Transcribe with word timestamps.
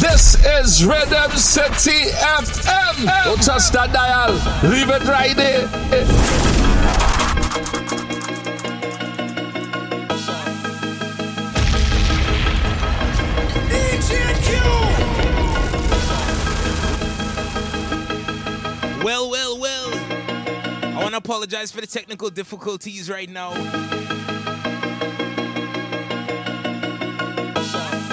This 0.00 0.34
is 0.46 0.84
Rhythm 0.84 1.30
City 1.32 2.10
FM. 2.10 3.24
Don't 3.24 3.42
touch 3.42 3.70
that 3.70 3.92
dial. 3.92 4.32
Leave 4.70 4.88
it 4.88 5.04
right 5.04 5.36
there. 5.36 5.68
Well, 19.02 19.30
well, 19.30 19.58
well. 19.58 19.90
I 20.84 20.98
want 21.02 21.12
to 21.12 21.18
apologize 21.18 21.72
for 21.72 21.80
the 21.80 21.86
technical 21.86 22.28
difficulties 22.30 23.08
right 23.08 23.28
now. 23.30 23.52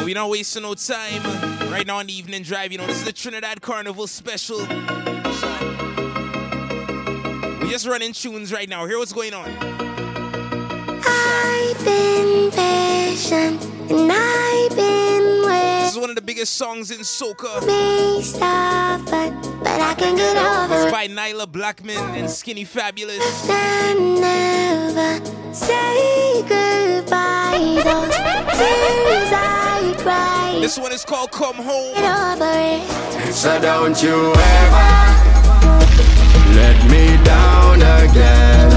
We 0.08 0.14
don't 0.14 0.30
wasting 0.32 0.62
no 0.64 0.74
time. 0.74 1.22
Right 1.70 1.86
now 1.86 1.98
on 1.98 2.08
the 2.08 2.14
evening 2.14 2.42
drive, 2.42 2.72
you 2.72 2.78
know, 2.78 2.88
this 2.88 3.00
is 3.00 3.04
the 3.04 3.12
Trinidad 3.12 3.62
Carnival 3.62 4.08
special. 4.08 4.60
We 7.60 7.70
just 7.70 7.86
running 7.86 8.14
tunes 8.14 8.54
right 8.54 8.70
now. 8.70 8.86
Hear 8.86 9.00
what's 9.00 9.12
going 9.12 9.34
on. 9.34 9.50
I've 11.06 11.84
been 11.84 12.52
patient 12.52 13.62
and 13.92 14.10
I've 14.10 14.76
been 14.78 15.46
waiting. 15.46 15.82
This 15.82 15.92
is 15.92 16.00
one 16.00 16.10
of 16.10 16.16
the 16.16 16.22
biggest 16.22 16.54
songs 16.54 16.90
in 16.90 17.00
soca. 17.02 17.68
Me 17.68 18.22
stubborn, 18.22 19.38
but 19.60 19.82
I 19.82 19.94
can 19.98 20.16
get 20.16 20.38
over 20.38 20.74
It's 20.74 20.86
it. 20.86 20.92
by 20.94 21.10
Nailah 21.10 21.52
Blackman 21.52 21.98
and 22.16 22.30
Skinny 22.30 22.64
Fabulous. 22.64 23.50
And 23.50 24.22
never 24.22 25.26
say 25.54 26.44
goodbye. 26.48 27.82
Those 27.84 28.16
tears 28.16 29.32
I 29.34 29.57
cried. 29.98 30.60
This 30.62 30.78
one 30.78 30.92
is 30.92 31.04
called 31.04 31.32
Come 31.32 31.56
Home. 31.56 31.94
Get 31.96 32.06
over 32.06 32.52
it. 32.54 33.34
So 33.34 33.60
don't 33.60 34.02
you 34.02 34.34
ever 34.34 34.90
let 36.56 36.78
me 36.90 37.18
down 37.24 37.82
again. 37.82 38.72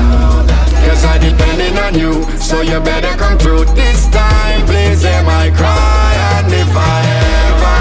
Cause 0.86 1.04
I'm 1.04 1.20
depending 1.20 1.78
on 1.78 1.94
you, 1.94 2.24
so 2.38 2.62
you 2.62 2.80
better 2.80 3.16
come 3.16 3.38
through 3.38 3.64
this 3.76 4.08
time. 4.08 4.66
Please 4.66 5.02
hear 5.02 5.22
my 5.22 5.50
cry, 5.50 6.14
and 6.36 6.52
if 6.52 6.72
I 6.74 7.00
ever 7.46 7.80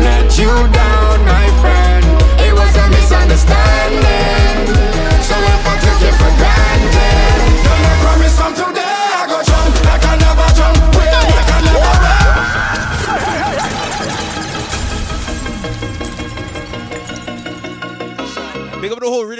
let 0.00 0.38
you 0.38 0.52
down, 0.72 1.24
my 1.26 1.46
friend, 1.60 2.04
it 2.40 2.52
was 2.54 2.74
a 2.76 2.88
misunderstanding. 2.88 4.41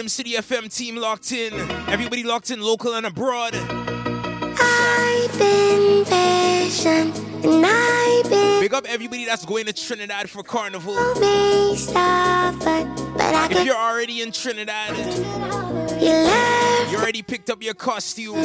Rhythm 0.03 0.08
City 0.08 0.33
FM 0.33 0.77
team 0.77 0.97
locked 0.97 1.31
in. 1.31 1.53
Everybody 1.89 2.25
locked 2.25 2.50
in 2.50 2.61
local 2.61 2.95
and 2.95 3.06
abroad. 3.06 3.55
I've 3.55 5.38
been 5.38 6.04
patient 6.04 7.16
and 7.44 7.65
I've 7.65 8.28
been 8.28 8.60
Big 8.60 8.75
up 8.75 8.84
everybody 8.88 9.27
that's 9.27 9.47
going 9.47 9.66
to 9.66 9.72
Trinidad 9.72 10.28
for 10.28 10.43
Carnival. 10.43 10.97
me 11.21 11.77
stubborn, 11.77 12.93
but 13.12 13.32
I 13.32 13.47
If 13.53 13.65
you're 13.65 13.77
already 13.77 14.22
in 14.22 14.32
Trinidad, 14.32 14.97
you 16.03 16.10
left 16.10 16.91
you 16.91 16.98
already 16.98 17.22
picked 17.22 17.48
up 17.48 17.62
your 17.62 17.75
costume, 17.75 18.43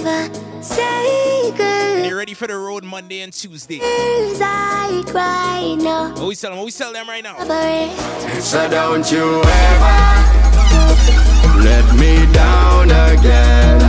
say 0.61 1.51
and 1.59 2.05
you're 2.05 2.19
ready 2.19 2.35
for 2.35 2.45
the 2.45 2.55
road 2.55 2.83
Monday 2.83 3.21
and 3.21 3.33
Tuesday. 3.33 3.79
tears 3.79 4.39
I 4.43 5.01
cried. 5.07 5.79
No, 5.79 6.13
What 6.17 6.27
we 6.27 6.35
tell 6.35 6.51
them? 6.51 6.59
What 6.59 6.65
we 6.65 6.71
tell 6.71 6.93
them 6.93 7.09
right 7.09 7.23
now? 7.23 7.35
So 8.41 8.69
don't 8.69 9.11
you 9.11 9.41
ever 9.43 10.17
let 11.63 11.85
me 11.95 12.25
down 12.33 12.85
again. 12.89 13.79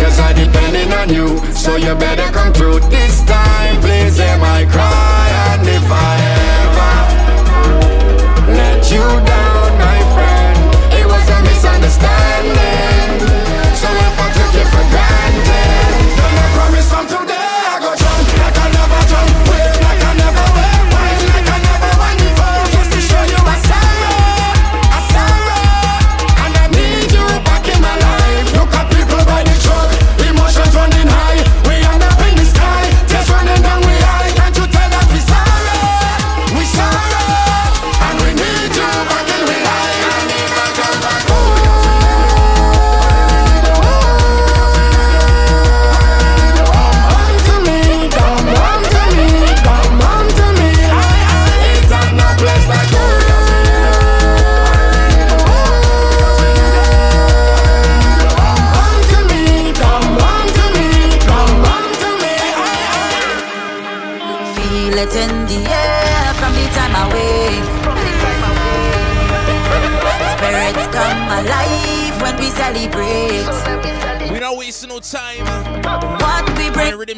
Cause 0.00 0.18
I'm 0.20 0.36
depending 0.36 0.92
on 0.92 1.08
you, 1.08 1.38
so 1.54 1.76
you 1.76 1.94
better 1.94 2.30
come 2.32 2.52
through 2.52 2.80
this 2.90 3.24
time. 3.24 3.80
Please 3.80 4.16
hear 4.16 4.38
my 4.38 4.64
cry, 4.70 5.28
and 5.50 5.66
if 5.66 5.86
I 5.90 6.16
ever 6.62 6.92
let 8.52 8.90
you 8.90 9.06
down, 9.26 9.55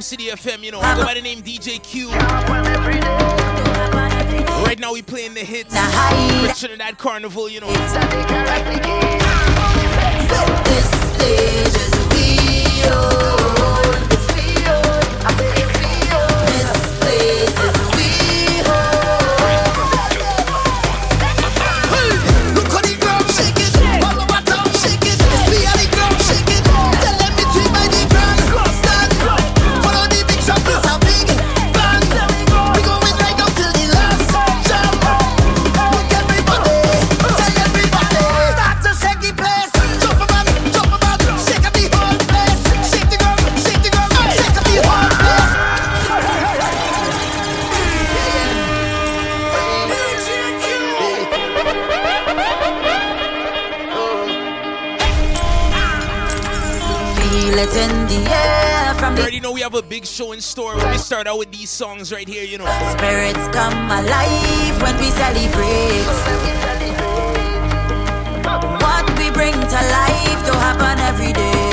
City 0.09 0.29
FM, 0.29 0.63
you 0.63 0.71
know, 0.73 0.81
I 0.81 0.97
go 0.97 1.05
by 1.05 1.13
the 1.13 1.21
name 1.21 1.43
DJ 1.43 1.83
Q. 1.83 2.09
Right 4.65 4.79
now 4.79 4.95
we 4.95 5.03
playing 5.03 5.35
the 5.35 5.41
hits. 5.41 5.71
the 5.71 5.81
high. 5.81 6.49
For 6.49 6.55
Trinidad 6.59 6.97
Carnival, 6.97 7.51
you 7.51 7.61
know. 7.61 7.67
This 7.69 7.77
stage 11.13 11.77
is 11.77 11.93
we 12.09 12.39
own. 12.89 14.09
This 14.09 14.29
show 60.19 60.33
in 60.33 60.41
store 60.41 60.77
when 60.77 60.91
we 60.91 60.99
start 60.99 61.29
out 61.29 61.39
with 61.39 61.53
these 61.53 61.71
songs 61.71 62.13
right 62.13 62.27
here, 62.27 62.43
you 62.43 62.59
know. 62.59 62.67
Spirits 62.91 63.47
come 63.55 63.73
alive 63.89 64.83
when 64.83 64.97
we 64.99 65.11
celebrate. 65.11 66.03
What 68.83 69.07
we 69.17 69.31
bring 69.31 69.53
to 69.53 69.81
life 69.99 70.41
don't 70.45 70.57
happen 70.57 70.99
every 71.07 71.33
day. 71.33 71.71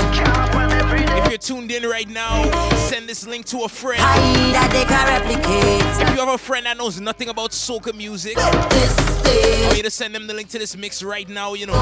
If 1.24 1.30
you're 1.32 1.40
tuned 1.40 1.72
in 1.72 1.90
right 1.90 2.08
now, 2.08 2.44
send 2.76 3.10
this 3.10 3.26
link 3.26 3.48
to 3.48 3.64
a 3.64 3.68
friend. 3.68 4.00
If 6.00 6.10
you 6.12 6.20
have 6.20 6.30
a 6.30 6.38
friend 6.38 6.68
that 6.68 6.78
knows 6.78 7.02
nothing 7.02 7.30
about 7.30 7.50
soca 7.50 7.96
music, 7.96 8.38
I 8.38 8.56
want 9.66 9.78
you 9.78 9.82
to 9.82 9.90
send 9.90 10.14
them 10.14 10.28
the 10.28 10.36
link 10.36 10.50
to 10.50 10.60
this 10.60 10.78
mix 10.78 11.02
right 11.02 11.28
now, 11.28 11.56
you 11.56 11.66
know. 11.66 11.82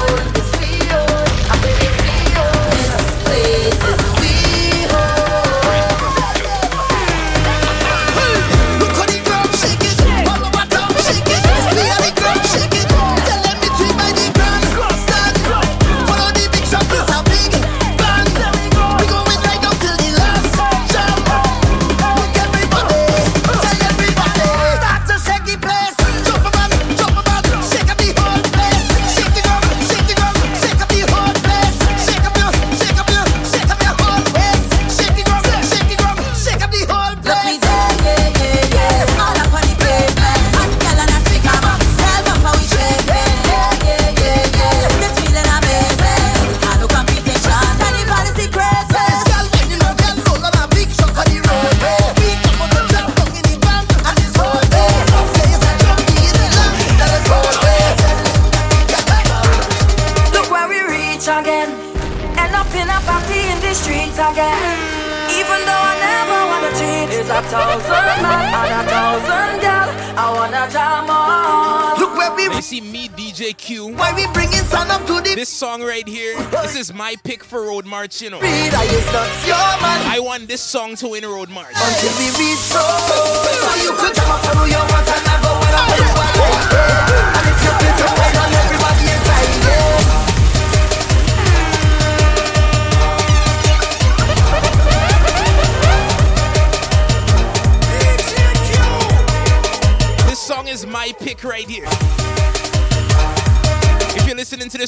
Song 75.74 75.88
right 75.88 76.06
here, 76.06 76.40
this 76.50 76.76
is 76.76 76.94
my 76.94 77.16
pick 77.24 77.42
for 77.42 77.62
Road 77.62 77.84
March, 77.84 78.22
you 78.22 78.30
know. 78.30 78.38
I 78.40 78.84
is 78.84 79.06
not 79.12 79.28
your 79.44 79.56
man 79.82 80.06
I 80.06 80.20
want 80.20 80.46
this 80.46 80.60
song 80.60 80.94
to 80.96 81.08
win 81.08 81.24
Road 81.24 81.48
March. 81.50 81.74
until 81.74 82.12
we 82.18 82.26
reach. 82.38 83.64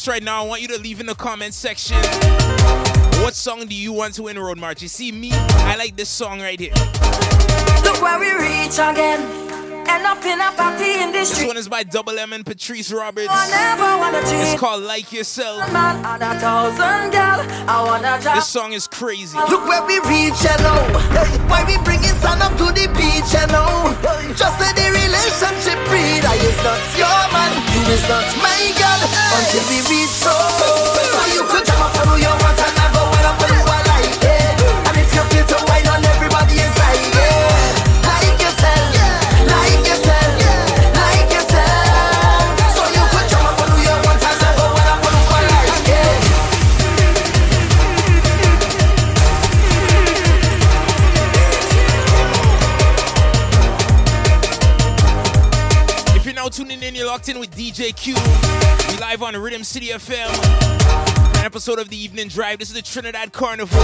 Right 0.08 0.22
now, 0.22 0.44
I 0.44 0.46
want 0.46 0.62
you 0.62 0.68
to 0.68 0.78
leave 0.78 1.00
in 1.00 1.06
the 1.06 1.14
comment 1.14 1.54
section. 1.54 1.96
What 3.22 3.34
song 3.34 3.66
do 3.66 3.74
you 3.74 3.92
want 3.92 4.14
to 4.14 4.24
win 4.24 4.38
Road 4.38 4.58
March? 4.58 4.82
You 4.82 4.88
see 4.88 5.10
me, 5.10 5.30
I 5.32 5.76
like 5.76 5.96
this 5.96 6.08
song 6.08 6.40
right 6.40 6.58
here. 6.58 6.74
Look 7.84 8.02
where 8.02 8.18
we 8.18 8.32
reach 8.32 8.74
again. 8.74 9.45
End 9.88 10.04
up 10.04 10.24
in 10.24 10.40
a 10.40 10.50
party 10.52 11.02
in 11.02 11.12
This 11.12 11.44
one 11.46 11.56
is 11.56 11.68
by 11.68 11.82
Double 11.82 12.18
M 12.18 12.32
and 12.32 12.44
Patrice 12.44 12.92
Roberts. 12.92 13.28
I 13.30 13.48
never 13.50 13.90
wanna 13.98 14.20
It's 14.42 14.58
called 14.58 14.82
Like 14.82 15.12
Yourself. 15.12 15.72
Man 15.72 16.04
and 16.04 16.22
a 16.22 16.34
thousand 16.40 17.10
girl. 17.14 17.40
I 17.70 17.82
wanna. 17.86 18.18
This 18.34 18.48
song 18.48 18.72
is 18.72 18.86
crazy. 18.86 19.38
Look 19.48 19.66
where 19.66 19.84
we 19.86 19.98
reach, 20.10 20.38
you 20.42 20.56
know. 20.62 20.80
Why 21.46 21.62
we 21.66 21.78
bringing 21.86 22.16
sun 22.18 22.42
up 22.42 22.58
to 22.58 22.66
the 22.74 22.90
beach, 22.98 23.30
you 23.30 23.46
know. 23.54 23.94
Just 24.34 24.58
say 24.58 24.70
the 24.74 24.86
relationship 24.90 25.78
breed. 25.86 26.22
I 26.26 26.34
is 26.34 26.58
not 26.66 26.82
your 26.98 27.20
man, 27.30 27.52
you 27.70 27.82
is 27.94 28.04
not 28.10 28.26
my 28.42 28.62
girl. 28.74 29.00
Until 29.38 29.64
we 29.70 29.78
reach 29.86 30.10
so. 30.10 30.34
So 30.34 31.20
you 31.30 31.42
could 31.46 31.64
jump 31.64 31.80
up 31.80 31.94
on 32.02 32.06
who 32.10 32.16
you 32.26 32.34
locked 57.16 57.30
in 57.30 57.40
with 57.40 57.50
DJ 57.56 57.96
Q. 57.96 58.14
We 58.92 59.00
live 59.00 59.22
on 59.22 59.34
Rhythm 59.38 59.64
City 59.64 59.86
FM. 59.86 60.28
An 61.38 61.46
episode 61.46 61.78
of 61.78 61.88
the 61.88 61.96
Evening 61.96 62.28
Drive. 62.28 62.58
This 62.58 62.68
is 62.68 62.74
the 62.74 62.82
Trinidad 62.82 63.32
Carnival 63.32 63.80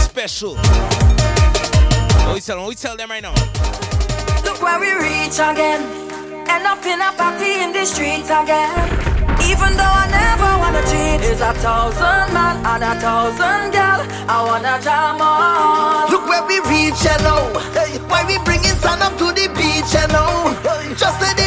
special. 0.00 0.56
What 0.56 2.32
we 2.32 2.40
tell 2.40 2.56
them? 2.56 2.64
What 2.64 2.68
we 2.70 2.74
tell 2.74 2.96
them 2.96 3.10
right 3.10 3.20
now? 3.20 3.34
Look 4.48 4.62
where 4.62 4.80
we 4.80 4.96
reach 4.96 5.36
again. 5.36 5.84
End 6.48 6.64
up 6.64 6.80
in 6.86 7.04
a 7.04 7.12
party 7.12 7.52
in 7.60 7.74
the 7.74 7.84
streets 7.84 8.32
again. 8.32 8.72
Even 9.44 9.76
though 9.76 9.94
I 10.00 10.08
never 10.08 10.48
wanna 10.56 10.80
cheat, 10.88 11.20
it's 11.20 11.42
a 11.42 11.52
thousand 11.60 12.32
man 12.32 12.64
and 12.64 12.82
a 12.82 12.94
thousand 12.98 13.76
girl. 13.76 14.00
I 14.24 14.40
wanna 14.40 14.80
jam 14.80 15.20
on. 15.20 16.10
Look 16.10 16.26
where 16.26 16.46
we 16.48 16.60
reach, 16.72 17.04
you 17.04 17.18
know. 17.28 17.44
Why 18.08 18.24
we 18.24 18.38
bringing 18.42 18.76
sun 18.80 19.02
up 19.02 19.18
to 19.18 19.36
the 19.36 19.52
beach, 19.52 19.92
you 19.92 20.08
know. 20.08 20.56
Just 20.96 21.20
say 21.20 21.43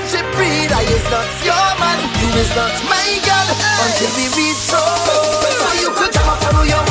relationship 0.00 0.26
breed. 0.34 0.72
I 0.72 0.82
is 0.82 1.04
not 1.10 1.28
your 1.44 1.68
man, 1.80 1.98
you 2.20 2.28
is 2.40 2.50
not 2.56 2.72
my 2.88 3.20
girl. 3.24 3.48
Until 3.84 4.10
we 4.16 4.24
reach 4.36 4.56
so. 4.56 4.80
So 4.80 5.68
you 5.80 5.90
could 5.94 6.12
jump 6.12 6.28
up 6.28 6.44
on 6.48 6.64
who 6.64 6.89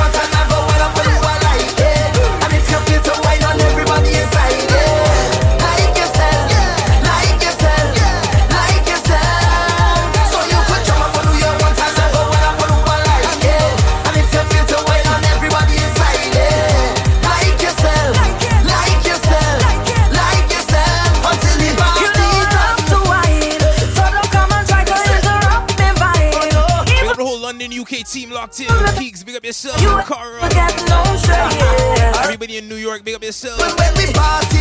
locked 28.50 28.60
in. 28.62 28.68
Keeks, 29.02 29.26
big 29.26 29.36
up 29.36 29.46
yourself. 29.46 29.82
you 29.82 29.90
Cara. 29.90 30.44
ain't 30.44 30.54
get 30.54 30.90
no 30.90 31.04
straight. 31.18 32.24
Everybody 32.24 32.58
in 32.58 32.68
New 32.68 32.76
York, 32.76 33.04
big 33.04 33.16
up 33.16 33.24
yourself. 33.24 33.60
when 33.60 33.94
we 33.96 34.12
party 34.14 34.58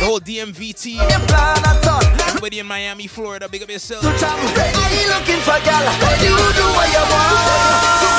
The 0.00 0.06
whole 0.06 0.20
DMV 0.20 0.74
team. 0.80 1.00
I 1.00 1.04
ain't 1.04 1.28
plan 1.28 1.58
at 1.64 1.86
all. 1.86 2.02
Everybody 2.28 2.58
in 2.58 2.66
Miami, 2.66 3.06
Florida, 3.06 3.48
big 3.48 3.62
up 3.62 3.70
yourself. 3.70 4.04
I 4.04 4.08
ain't 4.08 5.08
looking 5.10 5.40
for 5.44 5.58
gal, 5.64 5.84
you 6.22 6.34
do 6.56 6.66
what 6.74 6.88
you 6.90 7.04
want. 7.12 8.12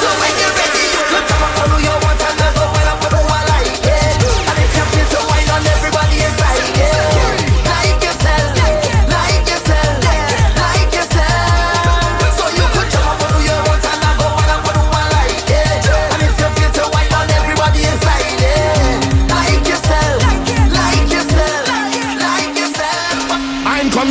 So 0.00 0.08
when 0.20 0.32
you're 0.40 0.54
ready, 0.58 0.84
you 0.90 1.02
could 1.06 1.24
come 1.28 1.42
up 1.44 1.60
on 1.60 1.68
who 1.70 1.78
you 1.84 1.94
want 2.02 2.20
and 2.24 2.36
never 2.40 2.66
when 2.72 2.86
who 3.14 3.20
I 3.20 3.42
like 3.52 3.68
it. 3.68 4.16
And 4.48 4.58
if 4.64 4.70
you 4.76 4.84
feel 4.90 5.08
to 5.12 5.20
wine 5.28 5.50
on 5.54 5.62
everybody 5.66 6.18
it. 6.24 6.88
Like 7.68 8.00
yourself, 8.00 8.89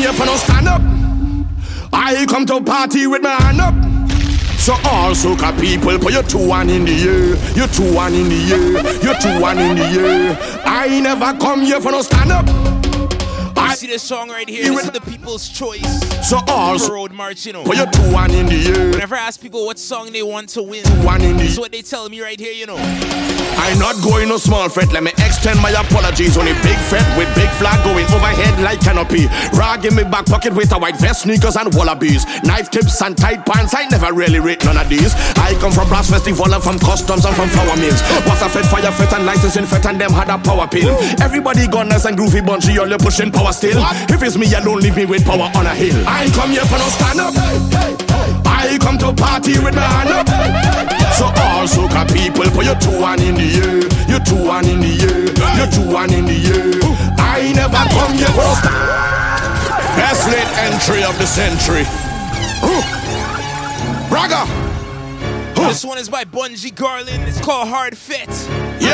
here 0.09 0.19
for 0.19 0.25
no 0.25 0.35
stand 0.37 0.67
up. 0.67 0.81
I 1.93 2.25
come 2.27 2.45
to 2.47 2.61
party 2.61 3.07
with 3.07 3.21
my 3.21 3.29
hand 3.29 3.61
up. 3.61 3.73
So 4.59 4.73
all 4.85 5.11
soca 5.13 5.57
people, 5.59 5.97
put 5.99 6.13
your 6.13 6.23
two 6.23 6.47
one 6.47 6.69
in 6.69 6.85
the 6.85 6.93
air, 6.93 7.55
your 7.55 7.67
two 7.67 7.93
one 7.93 8.13
in 8.13 8.29
the 8.29 8.53
air, 8.53 9.03
your 9.03 9.15
two 9.15 9.41
one 9.41 9.57
in 9.57 9.75
the 9.75 9.83
air. 9.83 10.37
I 10.65 10.99
never 10.99 11.37
come 11.39 11.61
here 11.61 11.81
for 11.81 11.91
no 11.91 12.01
stand 12.01 12.31
up. 12.31 12.78
See 13.79 13.88
this 13.88 14.03
song 14.03 14.27
right 14.27 14.50
here? 14.50 14.65
This 14.65 14.83
is 14.83 14.91
the 14.91 15.00
people's 15.00 15.48
choice 15.48 16.01
So 16.27 16.38
for 16.39 16.51
also, 16.51 16.93
Road 16.95 17.13
March, 17.13 17.45
you 17.45 17.53
know. 17.53 17.63
put 17.63 17.77
your 17.77 17.86
two 17.86 18.12
one 18.12 18.29
in 18.31 18.45
the 18.48 18.77
air. 18.77 18.91
Whenever 18.91 19.15
I 19.15 19.19
ask 19.19 19.39
people 19.39 19.65
what 19.65 19.79
song 19.79 20.12
they 20.12 20.21
want 20.21 20.50
to 20.50 20.62
win, 20.62 20.83
One 21.01 21.21
in 21.21 21.38
this 21.38 21.53
is 21.53 21.59
what 21.62 21.71
they 21.71 21.81
tell 21.81 22.09
me 22.09 22.19
right 22.19 22.38
here, 22.38 22.51
you 22.51 22.65
know. 22.65 22.75
I'm 22.75 23.77
not 23.77 24.01
going 24.03 24.29
no 24.29 24.38
small 24.38 24.67
fete. 24.69 24.91
Let 24.91 25.03
me 25.03 25.12
extend 25.19 25.59
my 25.59 25.71
apologies. 25.71 26.38
on 26.38 26.48
Only 26.48 26.59
big 26.63 26.79
fete 26.88 27.07
with 27.17 27.27
big 27.36 27.50
flag 27.59 27.83
going 27.83 28.05
overhead 28.07 28.59
like 28.63 28.79
canopy. 28.79 29.27
Rag 29.51 29.86
in 29.86 29.95
me 29.95 30.03
back 30.03 30.25
pocket 30.25 30.55
with 30.55 30.71
a 30.71 30.77
white 30.79 30.95
vest, 30.98 31.24
sneakers 31.24 31.55
and 31.55 31.74
wallabies. 31.75 32.25
Knife 32.43 32.71
tips 32.71 33.01
and 33.01 33.17
tight 33.17 33.45
pants. 33.45 33.75
I 33.75 33.86
never 33.88 34.13
really 34.13 34.39
rate 34.39 34.63
none 34.63 34.77
of 34.77 34.88
these. 34.89 35.13
I 35.36 35.55
come 35.59 35.71
from 35.71 35.88
brass 35.88 36.09
festival 36.09 36.53
and 36.53 36.63
from 36.63 36.79
customs 36.79 37.25
and 37.25 37.36
from 37.36 37.50
flower 37.50 37.75
mills. 37.75 38.01
Was 38.27 38.41
a 38.41 38.50
fed 38.50 38.65
fire 38.65 38.91
fet 38.91 39.13
and 39.13 39.25
licensing 39.25 39.65
fet 39.65 39.86
and 39.86 40.00
them 40.00 40.12
had 40.12 40.29
a 40.29 40.38
power 40.38 40.67
pill. 40.67 40.95
Everybody 41.21 41.67
gunners 41.67 42.05
and 42.05 42.17
groovy 42.17 42.45
bunchy, 42.45 42.79
all 42.79 42.88
you 42.88 42.98
pushing 42.98 43.31
power 43.31 43.51
still. 43.51 43.68
If 43.77 44.23
it's 44.23 44.38
me 44.38 44.51
alone, 44.53 44.79
leave 44.81 44.95
me 44.95 45.05
with 45.05 45.25
power 45.25 45.51
on 45.55 45.65
a 45.65 45.75
hill. 45.75 45.95
I 46.07 46.25
ain't 46.25 46.33
come 46.33 46.51
here 46.51 46.65
for 46.65 46.77
no 46.77 46.88
stand 46.89 47.19
up. 47.19 47.33
I 48.45 48.77
come 48.81 48.97
to 48.99 49.13
party 49.13 49.59
with 49.59 49.75
my 49.75 49.81
hand 49.81 50.09
up. 50.09 50.27
So 51.13 51.25
all 51.25 51.67
soca 51.67 52.07
people, 52.11 52.45
put 52.51 52.65
your 52.65 52.75
two 52.75 52.99
one 52.99 53.21
in 53.21 53.35
the 53.35 53.49
air. 53.61 53.79
You 54.09 54.19
two 54.23 54.45
one 54.45 54.65
in 54.65 54.79
the 54.79 54.93
air. 55.05 55.29
You 55.57 55.65
two 55.71 55.91
one 55.91 56.13
in 56.13 56.25
the 56.25 56.38
air. 56.49 56.79
I 57.19 57.51
never 57.53 57.83
come 57.93 58.13
here 58.17 58.31
for 58.33 58.43
no 58.43 58.53
stand. 58.57 58.99
Best 59.97 60.27
late 60.29 60.51
entry 60.65 61.03
of 61.03 61.17
the 61.17 61.27
century. 61.27 61.85
Braga. 64.09 64.68
This 65.69 65.85
one 65.85 65.99
is 65.99 66.09
by 66.09 66.23
Bunji 66.23 66.73
Garlin. 66.73 67.27
It's 67.27 67.39
called 67.39 67.67
Hard 67.67 67.95
Fit. 67.95 68.27
Yo, 68.81 68.89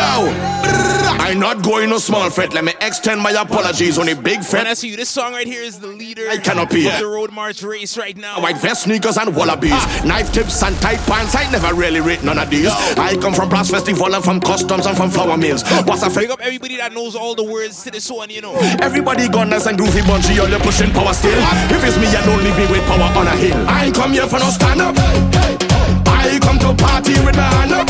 I'm 1.23 1.39
not 1.39 1.63
going 1.63 1.89
no 1.89 1.99
small 1.99 2.29
fit. 2.29 2.53
Let 2.53 2.65
me 2.65 2.73
extend 2.81 3.21
my 3.21 3.31
apologies. 3.31 3.97
Only 3.97 4.13
big 4.13 4.39
When 4.39 4.43
fret. 4.43 4.67
I 4.67 4.73
see 4.73 4.89
you, 4.89 4.97
this 4.97 5.09
song 5.09 5.31
right 5.31 5.47
here 5.47 5.61
is 5.61 5.79
the 5.79 5.87
leader 5.87 6.27
I 6.29 6.35
cannot 6.37 6.69
be. 6.69 6.85
of 6.85 6.99
the 6.99 7.07
Road 7.07 7.31
March 7.31 7.63
race 7.63 7.97
right 7.97 8.17
now. 8.17 8.41
White 8.41 8.57
vest, 8.57 8.83
sneakers, 8.83 9.15
and 9.15 9.33
wallabies. 9.33 9.71
Knife 10.03 10.33
tips 10.33 10.61
and 10.63 10.75
tight 10.81 10.99
pants. 11.07 11.33
I 11.33 11.49
never 11.49 11.73
really 11.73 12.01
rate 12.01 12.23
none 12.23 12.37
of 12.37 12.49
these. 12.49 12.67
I 12.67 13.15
come 13.21 13.33
from 13.33 13.47
brass 13.47 13.71
festival 13.71 14.13
and 14.13 14.21
from 14.21 14.41
customs 14.41 14.85
and 14.85 14.97
from 14.97 15.11
flour 15.11 15.37
mills. 15.37 15.63
What's 15.85 16.03
a 16.03 16.09
fake? 16.09 16.29
up 16.29 16.41
everybody 16.41 16.75
that 16.75 16.91
knows 16.91 17.15
all 17.15 17.35
the 17.35 17.43
words 17.43 17.83
to 17.85 17.91
this 17.91 18.11
one, 18.11 18.29
you 18.29 18.41
know. 18.41 18.53
Everybody 18.81 19.29
gunners 19.29 19.65
and 19.65 19.79
groovy 19.79 20.05
bunchy, 20.05 20.39
all 20.39 20.49
you 20.49 20.59
pushing 20.59 20.91
power 20.91 21.13
still. 21.13 21.39
If 21.71 21.85
it's 21.85 21.97
me, 21.97 22.07
I 22.07 22.25
don't 22.25 22.43
leave 22.43 22.57
me 22.57 22.67
with 22.67 22.85
power 22.85 23.17
on 23.17 23.27
a 23.27 23.35
hill. 23.37 23.55
I 23.65 23.85
ain't 23.85 23.95
come 23.95 24.11
here 24.11 24.27
for 24.27 24.39
no 24.39 24.49
stand 24.49 24.81
up. 24.81 25.34
I 26.25 26.39
come 26.41 26.57
to 26.59 26.73
party 26.73 27.13
with 27.23 27.35
my 27.37 27.45
hand 27.61 27.73
up. 27.73 27.87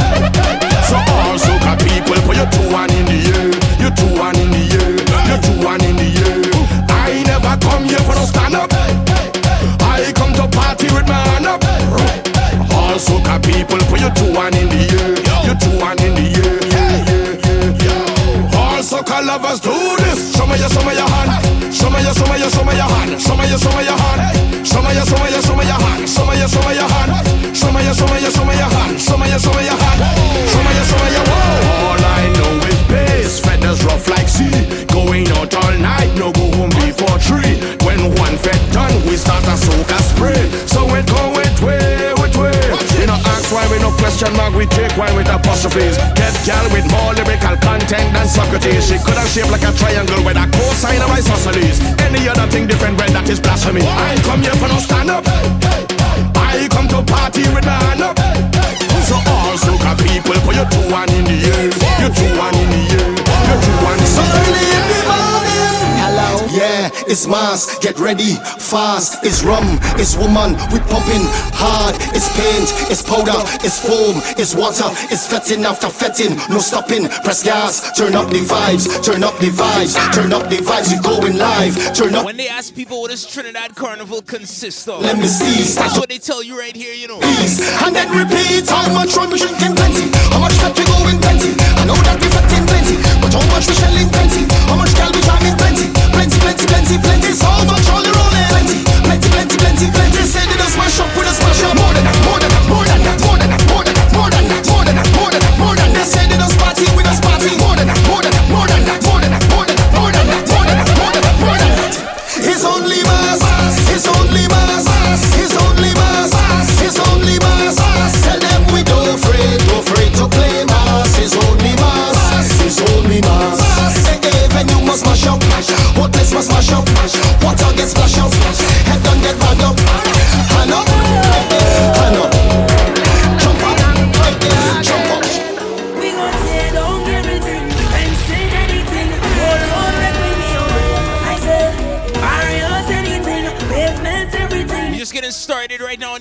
So 0.89 0.97
all 0.99 1.37
soca 1.39 1.73
people, 1.79 2.19
put 2.27 2.35
your 2.35 2.49
two 2.51 2.67
one 2.71 2.91
in 2.91 3.05
the 3.07 3.19
air. 3.31 3.47
You 3.79 3.89
two 3.95 4.11
one 4.19 4.35
in 4.37 4.51
the 4.51 4.63
air. 4.75 4.91
You 5.29 5.37
two 5.39 5.55
one 5.63 5.81
in 5.83 5.95
the 5.95 6.07
air. 6.19 6.43
I 6.91 7.23
never 7.23 7.55
come 7.63 7.83
here 7.87 8.03
for 8.03 8.15
no 8.15 8.25
stand 8.27 8.55
up. 8.55 8.69
I 9.81 10.11
come 10.13 10.33
to 10.35 10.47
party 10.51 10.87
with 10.91 11.07
my 11.07 11.15
hand 11.31 11.47
up. 11.47 11.63
All 12.75 12.99
soca 12.99 13.39
people, 13.39 13.79
put 13.87 13.99
your 14.03 14.11
two 14.11 14.31
one 14.35 14.53
in 14.55 14.67
the 14.67 14.83
air. 14.99 15.15
You 15.47 15.53
two 15.55 15.71
one 15.79 15.97
in 16.03 16.13
the 16.19 16.27
air. 16.35 16.59
All 18.59 18.83
soca 18.83 19.25
lovers 19.25 19.59
do 19.63 19.71
this. 20.03 20.35
Show 20.35 20.45
me 20.45 20.59
your, 20.59 20.69
show 20.69 20.83
me 20.83 20.93
your 20.93 21.07
hand. 21.07 21.73
Show 21.73 21.89
me 21.89 22.03
your, 22.03 22.13
show 22.13 22.27
me 22.27 22.37
your, 22.39 22.49
show 22.51 22.63
me 22.67 22.75
your 22.75 22.89
hand. 22.91 23.15
Show 23.21 23.35
me 23.39 23.47
your, 23.47 23.57
show 23.57 23.71
me 23.71 23.83
your 23.87 23.97
hand. 23.97 24.67
Show 24.67 24.81
me 24.83 24.91
your, 24.93 25.05
show 25.07 25.17
me 25.23 25.29
your, 25.31 25.41
show 25.41 25.55
me 25.55 25.65
your 25.65 25.79
hand. 25.79 26.09
Show 26.09 26.25
me 26.27 26.35
your, 26.37 26.47
show 26.47 26.61
me 26.67 26.75
your 26.75 26.89
hand. 26.89 27.24
Show 27.95 28.03
me 28.11 28.19
your, 28.19 28.31
show 28.31 28.43
me 28.43 28.51
your, 28.59 28.59
show 28.59 28.59
me 28.59 28.59
your 28.59 28.67
hand. 28.75 28.99
Show 28.99 29.15
me 29.15 29.31
your, 29.31 29.39
show 29.39 29.55
me 29.55 29.63
your 29.63 29.79
hand. 29.79 29.99
Show 30.51 30.59
me 30.59 30.71
your, 30.75 30.83
show 30.83 30.99
me 30.99 31.09
your. 31.15 31.23
Whoa. 31.31 31.95
All 31.95 32.03
I 32.03 32.27
know 32.35 32.51
is 32.67 32.81
bass. 32.91 33.39
Feathers 33.39 33.79
rough 33.87 34.07
like 34.11 34.27
sea. 34.27 34.51
Going 34.91 35.31
out 35.39 35.55
all 35.55 35.75
night. 35.79 36.11
No 36.19 36.35
go 36.35 36.43
home 36.59 36.75
before 36.75 37.15
three. 37.23 37.55
When 37.87 38.11
one 38.19 38.35
fed 38.35 38.59
done, 38.75 38.91
we 39.07 39.15
start 39.15 39.47
a 39.47 39.55
soca 39.55 39.95
spray. 40.11 40.43
So 40.67 40.83
we 40.91 40.99
go 41.07 41.23
with 41.39 41.55
way, 41.63 42.11
with 42.19 42.35
way. 42.35 42.59
You 42.99 43.07
know, 43.07 43.15
ask 43.31 43.47
why 43.55 43.63
we 43.71 43.79
no 43.79 43.95
question 43.95 44.35
mark. 44.35 44.51
We 44.59 44.67
take 44.67 44.91
wine 44.99 45.15
with 45.15 45.31
apostrophes. 45.31 45.95
Get 46.19 46.35
gal 46.43 46.67
with 46.75 46.83
more 46.91 47.15
lyrical 47.15 47.55
content 47.63 48.11
than 48.11 48.27
Socrates. 48.27 48.91
She 48.91 48.99
could 48.99 49.15
have 49.15 49.31
shaped 49.31 49.51
like 49.55 49.63
a 49.63 49.71
triangle 49.71 50.19
with 50.27 50.35
a 50.35 50.43
cosine 50.51 50.99
of 50.99 51.07
isosceles. 51.15 51.79
Any 52.03 52.27
other 52.27 52.47
thing 52.51 52.67
different, 52.67 52.99
well, 52.99 53.11
that 53.15 53.29
is 53.31 53.39
blasphemy. 53.39 53.87
I 53.87 54.19
ain't 54.19 54.23
come 54.27 54.43
here 54.43 54.55
for 54.59 54.67
no 54.67 54.83
stand 54.83 55.09
up. 55.09 55.94
I 56.35 56.67
come 56.69 56.87
to 56.89 57.01
party 57.03 57.43
with 57.53 57.65
my 57.65 57.77
hand 57.85 58.01
up. 58.01 58.17
So 59.07 59.15
all 59.15 59.55
soca 59.57 59.93
people, 60.01 60.35
put 60.45 60.55
your 60.55 60.67
two 60.69 60.91
one 60.91 61.09
in 61.11 61.25
the 61.25 61.37
air. 61.53 61.65
You 62.01 62.09
two 62.13 62.29
one 62.37 62.55
in 62.55 62.69
the 62.69 62.81
air. 62.95 63.09
You 63.47 63.55
two 63.63 63.75
one 63.85 63.99
So 64.05 64.21
early 64.21 64.65
in 64.77 64.83
the 64.89 64.99
morning. 65.07 65.44
Yeah, 66.55 66.89
it's 67.11 67.27
mass. 67.27 67.77
Get 67.79 67.99
ready, 67.99 68.35
fast. 68.59 69.23
It's 69.25 69.43
rum, 69.43 69.77
it's 69.99 70.15
woman. 70.15 70.55
We 70.71 70.79
pumping 70.87 71.27
hard. 71.51 71.95
It's 72.15 72.31
paint, 72.31 72.71
it's 72.89 73.03
powder, 73.03 73.35
it's 73.59 73.75
foam, 73.83 74.23
it's 74.39 74.55
water, 74.55 74.87
it's 75.11 75.27
fetting 75.27 75.65
after 75.65 75.89
fetting. 75.89 76.37
No 76.49 76.59
stopping. 76.59 77.07
Press 77.27 77.43
gas. 77.43 77.91
Turn 77.97 78.15
up 78.15 78.29
the 78.29 78.39
vibes. 78.39 78.87
Turn 79.03 79.23
up 79.23 79.37
the 79.39 79.47
vibes. 79.51 79.93
Turn 80.13 80.31
up 80.31 80.49
the 80.49 80.57
vibes. 80.63 80.91
We 80.95 80.99
going 81.03 81.37
live. 81.37 81.75
Turn 81.93 82.15
up. 82.15 82.25
When 82.25 82.37
they 82.37 82.47
ask 82.47 82.73
people 82.73 83.01
what 83.01 83.11
does 83.11 83.25
Trinidad 83.25 83.75
Carnival 83.75 84.21
consist 84.21 84.87
of, 84.87 85.01
Let 85.01 85.17
me 85.17 85.27
see. 85.27 85.63
that's 85.75 85.97
what 85.99 86.09
they 86.09 86.17
tell 86.19 86.41
you 86.41 86.57
right 86.57 86.75
here, 86.75 86.93
you 86.93 87.07
know. 87.07 87.19
peace. 87.19 87.59
And 87.83 87.95
then 87.95 88.07
repeat 88.15 88.69
how 88.69 88.87
much 88.93 89.15
rum 89.15 89.29
we 89.31 89.39
drinking 89.39 89.75
plenty. 89.75 90.07
How 90.31 90.39
much 90.39 90.53
fat 90.63 90.77
we 90.77 90.85
going 90.85 91.19
plenty. 91.19 91.51
I 91.75 91.83
know 91.85 91.99
that 92.07 92.17
we 92.21 92.27
fetting 92.31 92.65
plenty, 92.65 92.95
but 93.19 93.33
how 93.33 93.43
much 93.51 93.67
we 93.67 93.75
shelling 93.75 94.09
plenty. 94.09 94.43
How 94.71 94.75
much 94.79 94.93
gal 94.95 95.11
we 95.11 95.21
jamming 95.21 95.57
plenty. 95.57 95.94
Plenty, 96.45 96.67
plenty, 96.67 96.97
plenty. 97.01 97.33
So 97.33 97.49
rolling 97.49 98.37
eh? 98.37 98.49
plenty. 98.53 98.77
Plenty, 98.85 99.29
plenty, 99.33 99.57
plenty, 99.57 99.87
plenty. 99.89 100.21
Say 100.29 100.45
they 100.45 100.57
don't 100.61 100.69
smash 100.69 100.99
up 101.01 101.09
with 101.17 101.25
a 101.25 101.33
smash 101.33 101.63
up. 101.65 101.73
More 101.73 101.93
than 101.97 102.05
more 102.21 102.37
than 102.37 102.44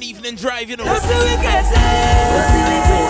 Evening 0.04 0.34
Drive, 0.34 0.68
you 0.68 0.76
know. 0.76 0.84
Let's 0.84 1.00
see 1.00 1.16
we 1.16 1.36
can 1.40 1.64
say, 1.64 1.80
let's 2.36 2.48
see 2.52 2.60
we 2.60 2.78
can 2.84 3.04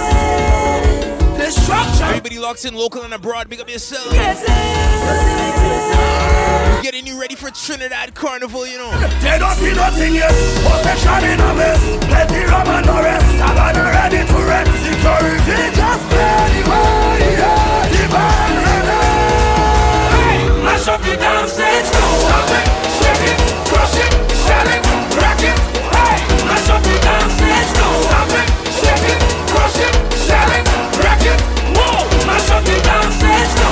Everybody 2.06 2.38
locks 2.38 2.64
in 2.64 2.74
local 2.74 3.02
and 3.02 3.12
abroad. 3.12 3.48
Big 3.48 3.60
up 3.60 3.68
yourself. 3.68 4.08
can 4.14 4.36
say, 4.36 4.46
let's 4.46 5.20
see 5.26 5.34
we 5.34 5.50
can. 5.58 6.82
Getting 6.84 7.04
you 7.04 7.20
ready 7.20 7.34
for 7.34 7.50
Trinidad 7.50 8.14
Carnival, 8.14 8.64
you 8.64 8.78
know. 8.78 8.92
They 9.18 9.38
don't 9.40 9.56
see 9.56 9.74
nothing 9.74 10.14
yet. 10.14 10.30
Possession 10.30 11.34
in 11.34 11.40
a 11.40 11.54
mess. 11.54 11.82
Plenty 12.06 12.44
rum 12.46 12.68
and 12.68 12.86
no 12.86 13.02
rest. 13.02 13.26
I'm 13.42 13.74
ready 13.74 14.22
to 14.22 14.38
rent. 14.46 14.68
Security 14.86 15.74
just 15.74 16.04
play 16.14 16.46
the 16.54 16.70
way. 16.70 17.34
Yeah, 17.42 17.90
the 17.90 18.06
band 18.14 18.56
ready. 18.62 19.02
Hey, 20.14 20.62
mash 20.62 20.86
up 20.86 21.00
the 21.02 21.16
damn 21.16 21.48
stage. 21.48 21.86
Stop 21.90 22.50
it, 22.54 22.66
shake 23.02 23.34
it, 23.34 23.38
crush 23.66 23.98
it, 23.98 24.12
shell 24.46 24.68
it, 24.78 24.84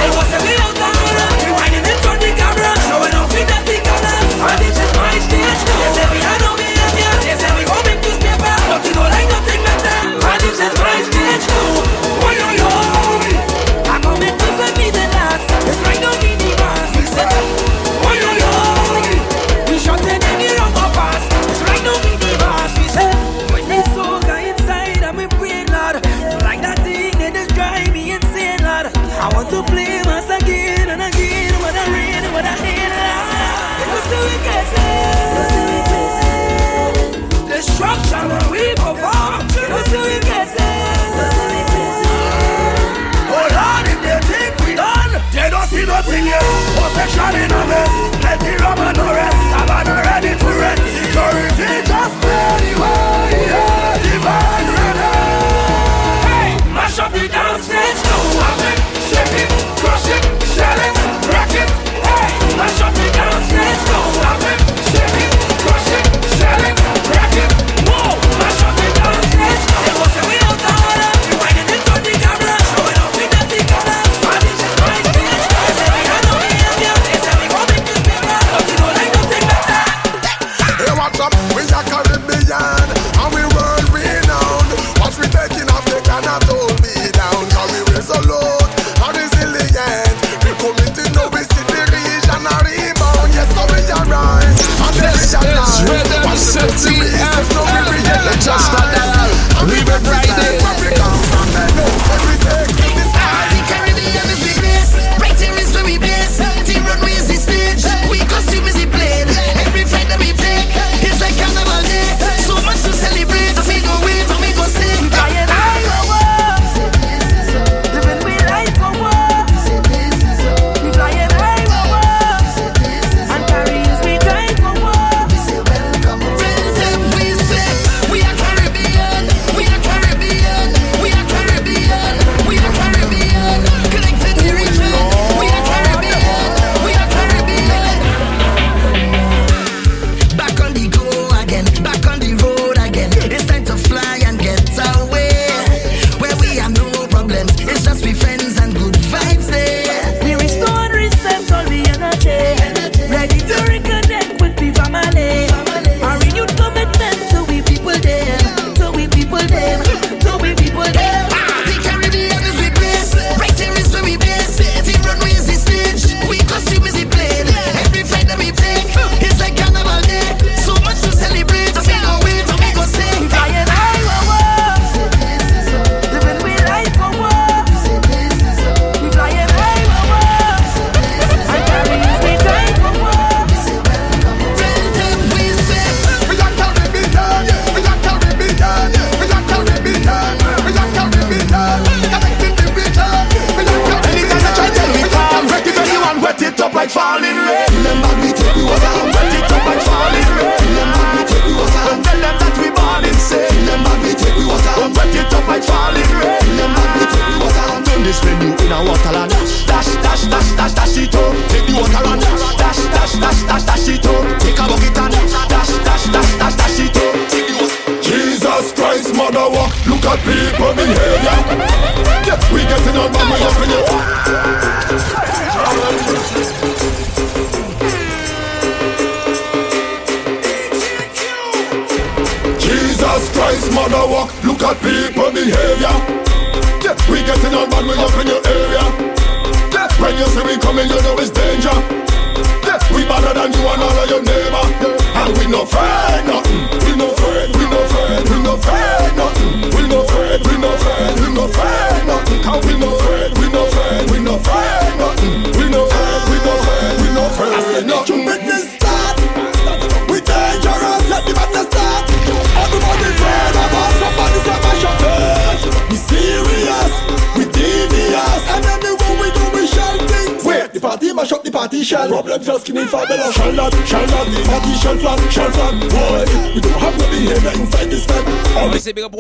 it 0.05 0.17
was 0.17 0.33
a 0.35 0.39
little 0.45 0.62
protection 47.03 47.41
in 47.41 47.53
others. 47.53 48.23
Let 48.23 48.39
the 48.41 48.57
Roman 48.63 48.99
arrest. 48.99 49.32
Just 96.63 96.79
see, 96.79 96.95
have 96.95 97.49
no 97.55 97.65
regret, 97.91 98.39
just 98.41 98.71
it 99.89 100.07
right 100.07 100.37
there. 100.37 100.62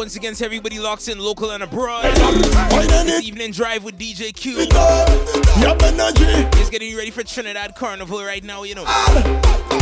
once 0.02 0.16
again 0.16 0.34
to 0.34 0.44
everybody 0.44 0.80
locked 0.80 1.06
in 1.06 1.16
local 1.16 1.52
and 1.52 1.62
abroad. 1.62 2.04
Evening 3.22 3.52
drive 3.52 3.84
with 3.84 3.96
DJ 3.96 4.34
Q. 4.34 4.58
He's 6.58 6.70
getting 6.70 6.90
you 6.90 6.98
ready 6.98 7.12
for 7.12 7.22
Trinidad 7.22 7.76
Carnival 7.76 8.18
right 8.24 8.42
now, 8.42 8.64
you 8.64 8.74
know. 8.74 8.82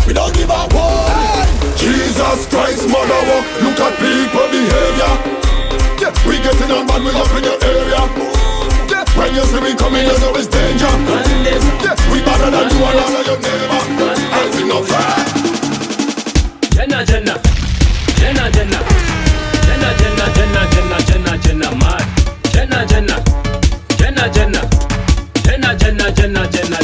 We 0.07 0.13
don't 0.13 0.35
give 0.35 0.51
a 0.51 0.69
one. 0.77 1.49
Jesus 1.81 2.45
Christ, 2.53 2.85
mother, 2.93 3.17
walk. 3.33 3.49
look 3.65 3.81
at 3.81 3.97
people 3.97 4.45
behavior. 4.53 5.13
Yeah, 6.05 6.13
we 6.29 6.37
getting 6.45 6.69
on 6.71 6.87
bad, 6.87 7.01
we 7.01 7.17
up 7.17 7.33
in 7.33 7.45
your 7.49 7.57
area. 7.65 8.05
When 9.17 9.35
you 9.35 9.45
see 9.49 9.61
me 9.63 9.75
coming, 9.75 10.05
you 10.05 10.19
know 10.21 10.37
it's 10.37 10.49
danger. 10.49 10.85
Yeah, 11.81 11.97
we 12.13 12.21
better 12.21 12.51
than 12.53 12.69
you 12.69 12.85
and 12.85 13.01
all 13.01 13.17
of 13.17 13.25
your 13.25 13.41
neighbor. 13.41 13.81
And 14.37 14.53
we 14.55 14.69
no 14.69 14.85
fair. 14.85 15.17
Jenna, 16.77 17.07
Jenna, 17.07 17.41
Jenna, 18.21 18.51
Jenna. 18.51 19.10
Jenna, 19.99 20.27
Jenna, 20.37 20.63
Jenna, 20.73 21.01
Jenna, 21.01 21.01
Jenna, 21.07 21.37
Jenna, 21.39 21.71
mad. 21.75 22.05
Jenna, 22.53 22.85
Jenna, 22.87 23.17
Jenna, 23.99 24.29
Jenna, 24.29 24.61
Jenna, 25.45 25.75
Jenna, 25.75 26.11
Jenna, 26.13 26.47
Jenna. 26.47 26.80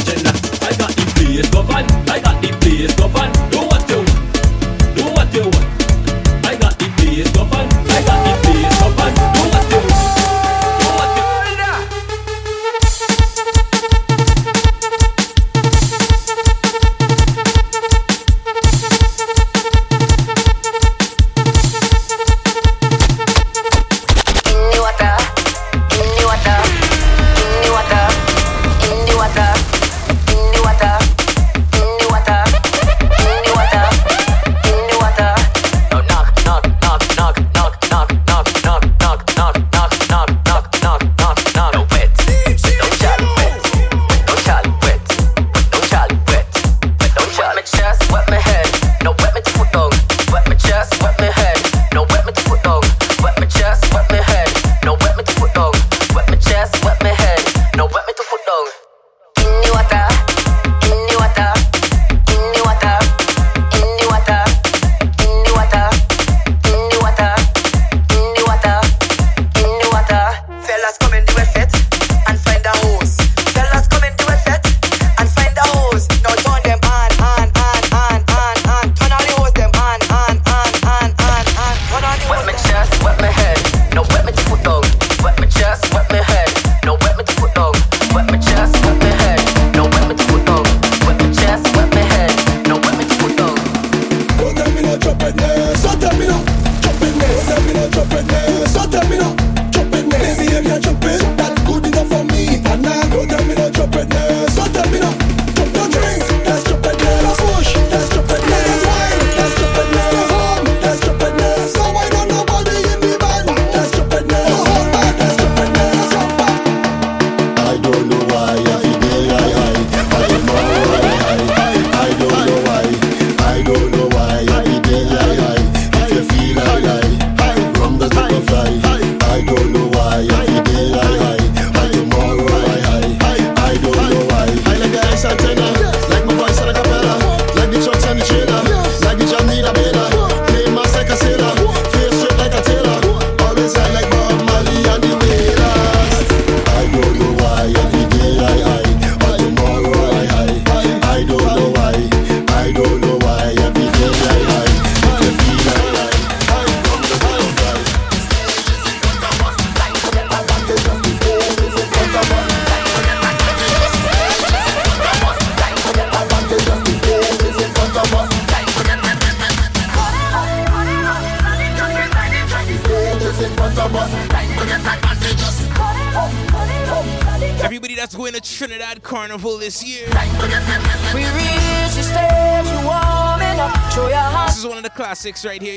six 185.27 185.43
right 185.43 185.61
here. 185.61 185.75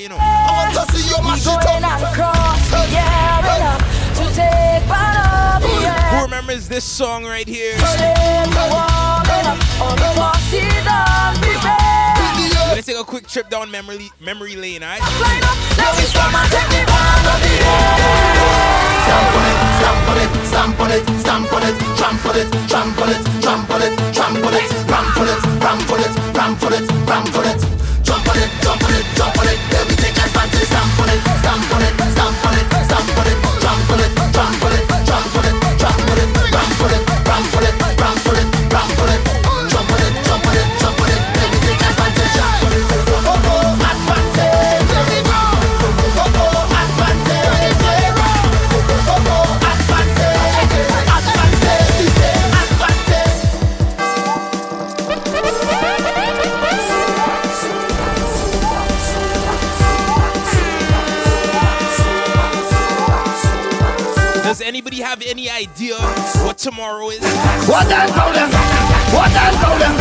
One 67.68 67.86
problem. 67.86 68.50
One 69.12 69.30
problem. 69.60 69.94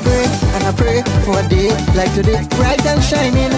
Pray 0.00 0.24
and 0.54 0.64
I 0.64 0.72
pray 0.72 1.02
for 1.24 1.38
a 1.38 1.48
day 1.48 1.68
like 1.94 2.14
today, 2.14 2.40
bright 2.56 2.84
and 2.86 3.02
shining. 3.04 3.50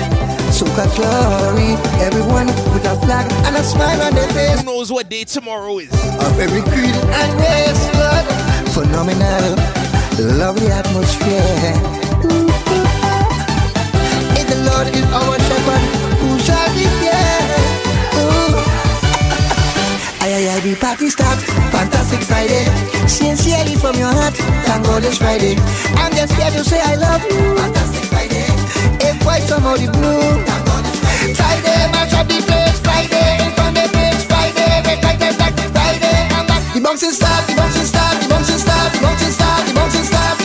Soca 0.51 0.87
glory, 0.97 1.77
everyone 2.03 2.47
with 2.73 2.85
a 2.85 2.97
flag 3.05 3.31
and 3.47 3.57
a 3.57 3.63
smile 3.63 4.03
on 4.03 4.15
their 4.15 4.29
face. 4.29 4.61
Who 4.61 4.67
knows 4.67 4.91
what 4.93 5.09
day 5.09 5.25
tomorrow 5.25 5.79
is? 5.79 5.93
Of 5.93 6.39
every 6.41 6.63
creed 6.63 6.95
and 6.95 7.41
race, 7.41 7.83
Lord, 7.95 8.27
phenomenal, 8.75 9.57
lovely 10.37 10.67
atmosphere. 10.67 11.75
If 14.35 14.47
the 14.49 14.59
Lord 14.67 14.89
is 14.89 15.05
our 15.13 15.39
shepherd, 15.39 16.12
Ou 16.23 16.39
jadi 16.39 16.85
fier 17.03 17.43
Ay, 20.23 20.31
ay, 20.39 20.45
ay, 20.55 20.61
the 20.63 20.73
party 20.79 21.11
start. 21.11 21.35
Fantastic 21.75 22.23
Friday. 22.23 22.63
Sincerely 23.11 23.75
from 23.75 23.99
your 23.99 24.15
heart. 24.15 24.39
Thank 24.71 24.87
God 24.87 25.03
it's 25.03 25.19
Friday. 25.19 25.59
I'm 25.99 26.15
just 26.15 26.33
here 26.39 26.53
to 26.55 26.63
say 26.63 26.79
I 26.79 26.95
love 26.95 27.27
you. 27.27 27.59
Fantastic 27.59 28.07
Friday. 28.07 28.47
A 29.03 29.19
voice 29.27 29.51
from 29.51 29.67
all 29.67 29.75
the 29.75 29.91
blue. 29.91 30.23
Thank 30.47 30.63
God 30.63 30.87
it's 30.87 31.01
Friday. 31.03 31.35
Friday, 31.35 31.79
match 31.91 32.15
up 32.15 32.27
the 32.31 32.39
place. 32.39 32.79
Friday, 32.87 33.29
in 33.43 33.51
front 33.59 33.75
the 33.75 33.85
place. 33.91 34.23
Friday, 34.31 34.71
red 34.87 35.03
light, 35.03 35.19
red 35.19 35.37
light, 35.43 35.59
Friday. 35.75 36.19
I'm 36.39 36.47
back 36.47 36.63
The 36.71 36.81
bouncing 36.81 37.11
start, 37.11 37.43
the 37.51 37.55
bouncing 37.59 37.89
start 37.91 38.15
The 38.23 38.27
bouncing 38.31 38.63
start, 38.63 38.89
the 38.95 38.99
bouncing 39.03 39.35
start 39.35 39.63
The 39.67 39.73
bouncing 39.75 40.07
start. 40.07 40.42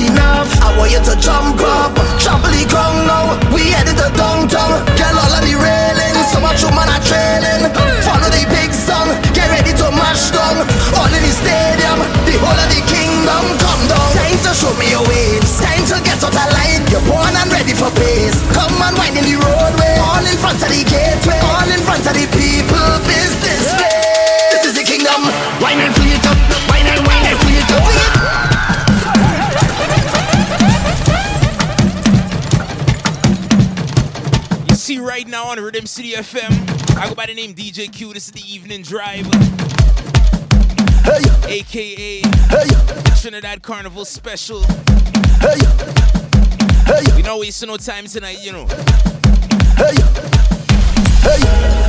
Enough. 0.00 0.48
I 0.62 0.76
want 0.78 0.90
you 0.94 1.02
to 1.02 1.14
jump 1.18 1.58
up, 1.60 1.94
trample 2.22 2.50
the 2.54 2.64
ground 2.70 3.06
now. 3.06 3.34
We 3.50 3.74
headed 3.74 3.98
to 3.98 4.08
downtown, 4.14 4.84
get 4.94 5.10
all 5.10 5.32
of 5.32 5.42
the 5.42 5.54
railing. 5.58 6.14
So 6.30 6.38
much 6.38 6.62
woman 6.62 6.86
are 6.86 7.02
trailing. 7.02 7.66
Follow 8.06 8.30
the 8.30 8.44
big 8.48 8.70
song, 8.70 9.10
get 9.34 9.50
ready 9.50 9.74
to 9.74 9.86
mash 9.90 10.30
down. 10.30 10.62
All 10.94 11.10
in 11.10 11.22
the 11.22 11.32
stadium, 11.34 11.98
the 12.24 12.34
whole 12.38 12.54
of 12.54 12.68
the 12.70 12.82
kingdom 12.86 13.44
come 13.58 13.82
down. 13.90 14.08
Time 14.14 14.38
to 14.46 14.52
show 14.54 14.72
me 14.78 14.94
your 14.94 15.04
waves, 15.08 15.58
time 15.58 15.82
to 15.90 15.96
get 16.06 16.22
out 16.22 16.30
of 16.30 16.48
line. 16.54 16.86
You're 16.92 17.04
born 17.08 17.34
and 17.34 17.50
ready 17.50 17.74
for 17.74 17.90
pace. 17.98 18.38
Come 18.54 18.78
and 18.78 18.94
wind 18.94 19.18
in 19.18 19.24
the 19.26 19.36
roadway, 19.42 19.57
City 35.88 36.12
FM, 36.12 36.96
I 36.98 37.08
go 37.08 37.14
by 37.14 37.26
the 37.26 37.34
name 37.34 37.54
DJ 37.54 37.90
Q. 37.90 38.12
This 38.12 38.26
is 38.26 38.32
the 38.32 38.42
evening 38.42 38.82
drive, 38.82 39.24
Hey. 41.02 41.60
aka 41.60 42.20
the 42.20 43.18
Trinidad 43.20 43.62
Carnival 43.62 44.04
Special. 44.04 44.60
We 47.16 47.22
not 47.22 47.40
wasting 47.40 47.68
no 47.68 47.78
time 47.78 48.06
tonight, 48.06 48.38
you 48.44 48.52
know. 48.52 48.66
Hey, 51.22 51.42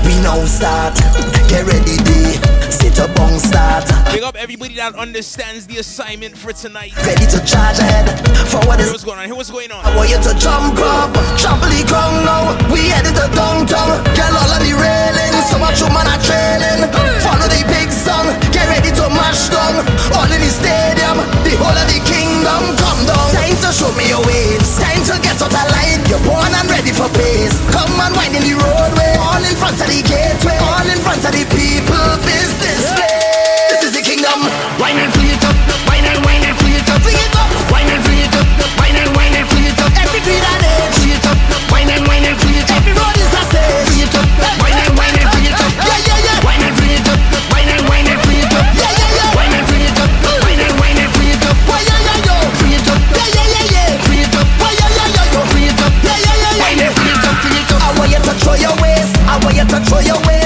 we 0.05 0.15
now 0.21 0.43
start, 0.45 0.95
get 1.49 1.65
ready, 1.65 1.97
D. 2.03 2.39
Sit 2.69 2.99
up 2.99 3.11
on 3.19 3.39
start. 3.39 3.85
Big 4.13 4.23
up 4.23 4.35
everybody 4.35 4.75
that 4.75 4.95
understands 4.95 5.67
the 5.67 5.77
assignment 5.77 6.37
for 6.37 6.53
tonight. 6.53 6.95
Ready 7.05 7.25
to 7.27 7.39
charge 7.45 7.79
ahead. 7.79 8.07
for 8.47 8.61
Hear 8.61 8.79
is 8.79 8.91
what's 8.91 9.03
going 9.03 9.19
on? 9.19 9.25
Hear 9.25 9.35
what's 9.35 9.51
going 9.51 9.71
on? 9.71 9.83
I 9.85 9.95
want 9.95 10.09
you 10.09 10.17
to 10.21 10.33
jump 10.37 10.79
up, 10.79 11.11
trample 11.37 11.69
the 11.69 11.83
ground 11.85 12.25
now. 12.25 12.55
We 12.71 12.87
headed 12.89 13.15
to 13.17 13.27
downtown, 13.35 14.01
get 14.15 14.31
all 14.31 14.49
of 14.49 14.61
the 14.61 14.73
railings. 14.73 15.45
So 15.49 15.57
much 15.57 15.81
woman 15.81 16.07
are 16.07 16.21
trailing. 16.21 16.87
Follow 17.25 17.49
the 17.49 17.65
big 17.67 17.91
song, 17.91 18.31
get 18.53 18.69
ready 18.69 18.93
to 18.95 19.05
mash 19.11 19.49
down. 19.73 19.85
All 20.17 20.29
in 20.29 20.41
the 20.41 20.49
stadium, 20.49 21.17
the 21.45 21.53
whole 21.61 21.75
of 21.75 21.87
the 21.89 21.99
kingdom 22.05 22.75
come 22.77 23.01
down. 23.05 23.27
Time 23.33 23.57
to 23.61 23.69
show 23.69 23.91
me 23.93 24.09
your 24.09 24.23
waves, 24.25 24.77
time 24.81 25.01
to 25.05 25.15
get 25.21 25.37
out 25.41 25.53
of 25.53 25.67
line. 25.73 26.01
You're 26.09 26.21
born 26.25 26.49
and 26.49 26.67
ready 26.69 26.91
for 26.91 27.09
pace. 27.13 27.53
Come 27.69 27.93
and 28.01 28.13
wind 28.17 28.35
in 28.35 28.43
the 28.43 28.55
roadway, 28.57 29.13
all 29.21 29.41
in 29.41 29.55
front 29.57 29.77
of 29.77 29.87
the 29.87 30.01
gateway, 30.01 30.57
all 30.57 30.87
in 30.87 30.99
front 31.01 31.21
of 31.25 31.31
the 31.33 31.45
people 31.53 32.07
business 32.25 32.81
place. 32.97 33.69
This 33.69 33.81
is 33.89 33.93
the 33.93 34.03
kingdom. 34.03 34.39
Wine 34.81 34.97
and 34.97 35.11
free 35.13 35.33
it 35.33 35.43
up, 35.45 35.55
wine 35.85 36.05
and 36.05 36.19
wine 36.25 36.43
and 36.43 36.55
free 36.57 36.77
it 36.77 36.87
up, 36.89 37.01
free 37.05 37.17
it 37.17 37.35
up, 37.37 37.49
wine 37.69 37.89
and 37.89 38.01
free 38.05 38.25
it 38.25 38.33
up, 38.33 38.47
wine 38.81 38.97
and 38.97 39.11
wine 39.13 39.35
and 39.37 39.47
free 39.53 39.69
it 39.69 39.77
up. 39.77 39.91
Every 40.01 40.21
beat 40.25 40.41
I 40.41 40.55
dance, 40.63 40.97
free 40.97 41.13
it 41.13 41.25
up, 41.29 41.37
wine 41.69 41.89
and 41.89 42.03
wine 42.09 42.25
and 42.25 42.37
free 42.41 42.57
it 42.57 42.69
up. 42.69 42.79
Every 42.79 42.93
road 42.97 43.17
is 43.19 43.33
a 43.37 43.43
stage, 43.53 43.85
free 43.91 44.03
it 44.07 44.15
up, 44.17 44.25
wine 44.63 44.79
and 44.81 44.93
wine 44.97 45.15
and 45.19 45.29
free 45.35 45.47
it 45.51 45.59
up. 45.59 45.71
Yeah 45.83 45.99
yeah 46.07 46.08
I 59.59 59.65
to 59.65 59.79
throw 59.81 59.99
your 59.99 60.15
waist. 60.25 60.38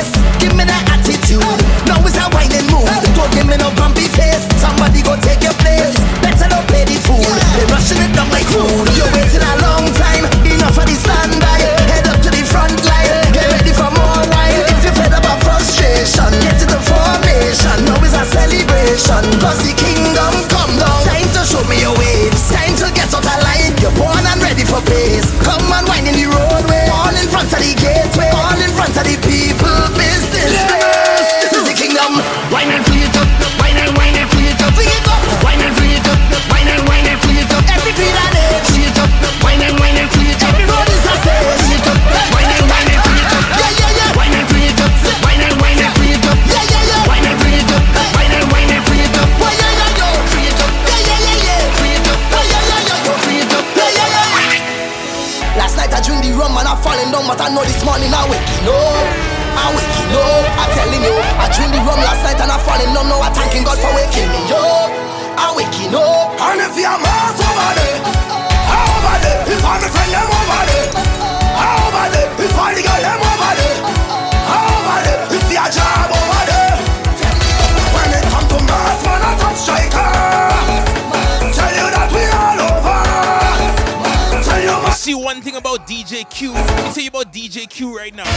About 85.63 85.87
DJ 85.87 86.27
Q. 86.27 86.51
Let 86.51 86.83
me 86.83 86.91
tell 86.91 87.03
you 87.03 87.07
about 87.07 87.31
DJ 87.31 87.63
Q 87.69 87.95
right 87.95 88.11
now. 88.11 88.27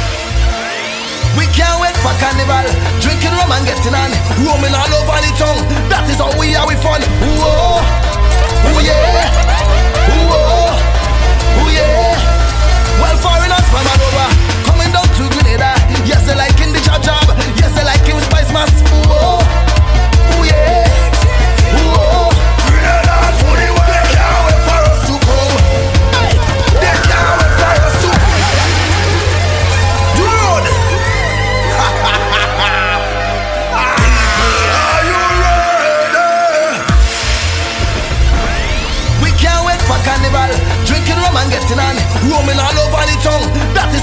We 1.35 1.43
can't 1.51 1.75
wait 1.83 1.99
for 1.99 2.15
carnival. 2.23 2.62
Drinking 3.03 3.35
rum 3.35 3.51
and 3.51 3.67
getting 3.67 3.99
on. 3.99 4.15
Roaming 4.47 4.71
all 4.71 4.87
over 4.95 5.19
the 5.19 5.33
town. 5.35 5.59
That 5.91 6.07
is 6.07 6.23
how 6.23 6.31
we 6.39 6.55
are 6.55 6.62
we 6.71 6.79
fun. 6.79 7.03
Ooh, 7.03 7.43
oh, 7.43 7.83
ooh 8.71 8.79
yeah. 8.79 9.27
Ooh, 10.07 10.39
oh, 10.39 10.71
ooh 11.67 11.71
yeah. 11.75 12.15
Well, 13.03 13.19
foreigners 13.19 13.67
from 13.75 13.83
all 13.91 14.03
over. 14.07 14.29
Coming 14.71 14.91
down 14.95 15.11
to 15.19 15.27
Grenada. 15.35 15.75
Yes, 16.07 16.23
they 16.31 16.39
like 16.39 16.56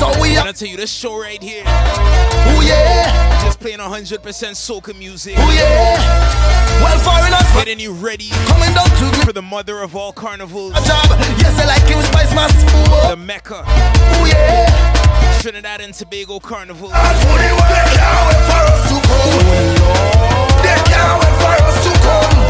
How 0.03 0.21
we 0.21 0.35
are. 0.35 0.45
I 0.45 0.51
tell 0.51 0.67
you, 0.67 0.75
this 0.75 0.91
show 0.91 1.17
right 1.17 1.41
here, 1.41 1.63
Ooh 1.63 2.61
yeah. 2.61 3.41
just 3.41 3.61
playing 3.61 3.79
100% 3.79 4.19
soca 4.19 4.93
music, 4.99 5.37
Ooh 5.37 5.53
yeah. 5.53 5.95
Well, 6.83 6.99
foreigners 6.99 7.49
getting 7.53 7.79
you 7.79 7.93
ready 7.93 8.27
coming 8.51 8.73
down 8.73 8.89
to 8.89 9.25
for 9.25 9.31
the 9.31 9.41
mother 9.41 9.81
of 9.81 9.95
all 9.95 10.11
carnivals, 10.11 10.71
a 10.71 10.83
job. 10.85 11.07
Yes, 11.39 11.57
I 11.57 11.65
like 11.65 11.89
you, 11.89 12.01
Spice 12.03 12.35
Mass. 12.35 12.51
Ooh, 12.51 13.11
the 13.11 13.15
Mecca, 13.15 13.61
ooh 13.61 14.27
yeah. 14.27 15.39
Trinidad 15.39 15.79
and 15.79 15.93
Tobago 15.93 16.37
Carnival. 16.39 16.91
And. 16.93 17.17
They 17.39 17.55
can't 17.95 18.27
wait 18.27 18.43
for 18.51 18.59
us 18.59 18.83
to 18.89 18.99
come. 19.07 19.39
They 20.63 20.79
can't 20.91 21.15
wait 21.23 21.35
for 21.39 21.55
us 21.63 21.83
to 21.85 21.91
come. 22.03 22.42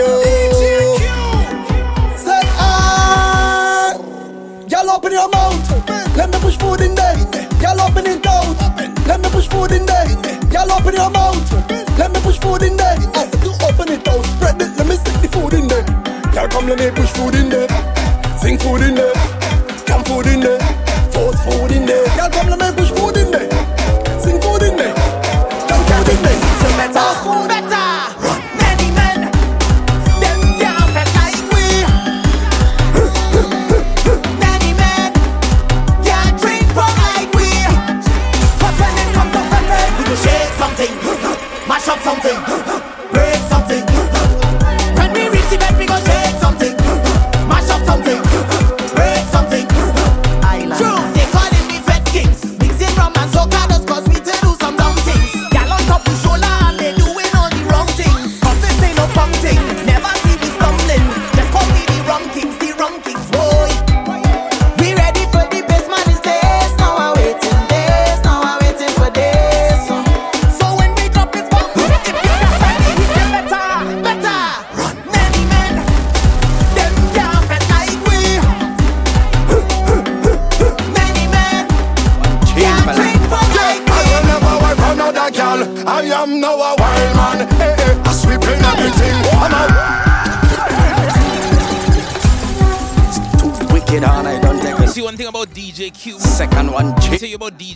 you. 0.00 0.12
Say 2.16 2.42
ah, 2.56 3.92
y'all 4.68 4.90
open 4.90 5.12
your 5.12 5.28
mouth. 5.28 6.16
Let 6.16 6.30
me 6.32 6.38
push 6.40 6.56
food 6.56 6.80
in 6.80 6.94
there. 6.94 7.16
Y'all 7.60 7.80
open 7.80 8.06
it 8.06 8.26
out. 8.26 8.56
Let 9.06 9.20
me 9.20 9.28
push 9.28 9.48
food 9.48 9.72
in 9.72 9.84
there. 9.86 10.08
Y'all 10.52 10.72
open 10.72 10.94
your 10.94 11.10
mouth. 11.10 11.36
Let 11.98 12.12
me 12.12 12.20
push 12.20 12.38
food 12.38 12.62
in 12.62 12.76
there. 12.76 12.96
I 13.14 13.28
said 13.28 13.42
you 13.44 13.52
open 13.68 13.88
it 13.92 14.08
out, 14.08 14.24
spread 14.24 14.62
it. 14.62 14.70
Let 14.78 14.86
me 14.88 14.96
stick 14.96 15.20
the 15.20 15.28
food 15.28 15.52
in 15.54 15.68
there. 15.68 15.84
Y'all 16.34 16.48
come, 16.48 16.66
let 16.66 16.78
me 16.78 16.90
push 16.90 17.10
food 17.10 17.34
in 17.34 17.48
there. 17.50 17.68
Sing 18.40 18.58
food 18.58 18.82
in 18.82 18.94
there. 18.94 19.12
Camp 19.84 20.06
food 20.08 20.26
in 20.26 20.40
there. 20.40 20.60
Force 21.12 21.40
food 21.44 21.72
in 21.72 21.84
there. 21.84 22.06
Y'all 22.16 22.30
come, 22.30 22.48
let 22.48 22.58
me 22.58 22.68
push 22.78 22.90
food 22.96 23.16
in 23.16 23.30
there. 23.30 23.50
Sing 24.24 24.40
food 24.40 24.62
in 24.62 24.76
there. 24.76 24.94
Camp 25.68 25.82
food 25.88 26.08
in 26.14 26.22
there. 26.24 26.40
Fast 26.94 27.24
food. 27.24 27.59
something 42.10 42.49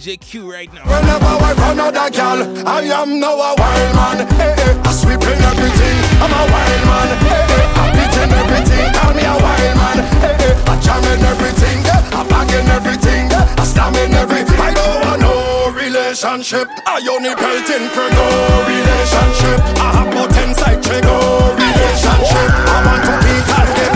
DJ 0.05 0.21
Q 0.21 0.53
right 0.53 0.69
now. 0.69 0.85
Whenever 0.85 1.25
I 1.25 1.41
wife 1.41 1.57
another 1.73 2.13
girl, 2.13 2.69
I 2.69 2.85
am 2.93 3.17
now 3.19 3.41
a 3.41 3.57
wild 3.57 3.91
man. 3.97 4.29
Hey, 4.37 4.53
hey, 4.53 4.77
I 4.85 4.93
sweep 4.93 5.17
in 5.17 5.41
everything. 5.41 5.97
I'm 6.21 6.29
a 6.29 6.45
wild 6.45 6.85
man. 6.85 7.09
Hey, 7.25 7.41
hey, 7.49 7.65
I 7.73 7.89
beat 7.97 8.13
in 8.13 8.29
everything. 8.29 8.85
Call 8.93 9.17
me 9.17 9.25
a 9.25 9.33
wild 9.33 9.73
man. 9.81 10.05
Hey, 10.21 10.37
hey, 10.45 10.61
I 10.61 10.77
jam 10.85 11.01
in 11.09 11.25
everything. 11.25 11.89
I 11.89 12.21
bag 12.21 12.53
in 12.53 12.69
everything. 12.69 13.33
I 13.33 13.65
slam 13.65 13.97
in 13.97 14.13
everything. 14.13 14.61
I 14.61 14.77
don't 14.77 15.01
want 15.09 15.25
no 15.25 15.73
relationship. 15.73 16.69
I 16.85 17.01
only 17.09 17.33
built 17.41 17.65
in 17.73 17.89
for 17.89 18.05
no 18.05 18.29
relationship. 18.69 19.57
I 19.81 19.89
have 19.89 20.13
no 20.13 20.29
inside 20.29 20.85
side 20.85 20.85
check. 20.85 21.01
No 21.01 21.17
relationship. 21.57 22.53
I 22.61 22.77
want 22.85 23.09
to 23.09 23.17
be 23.25 23.41
target. 23.49 23.89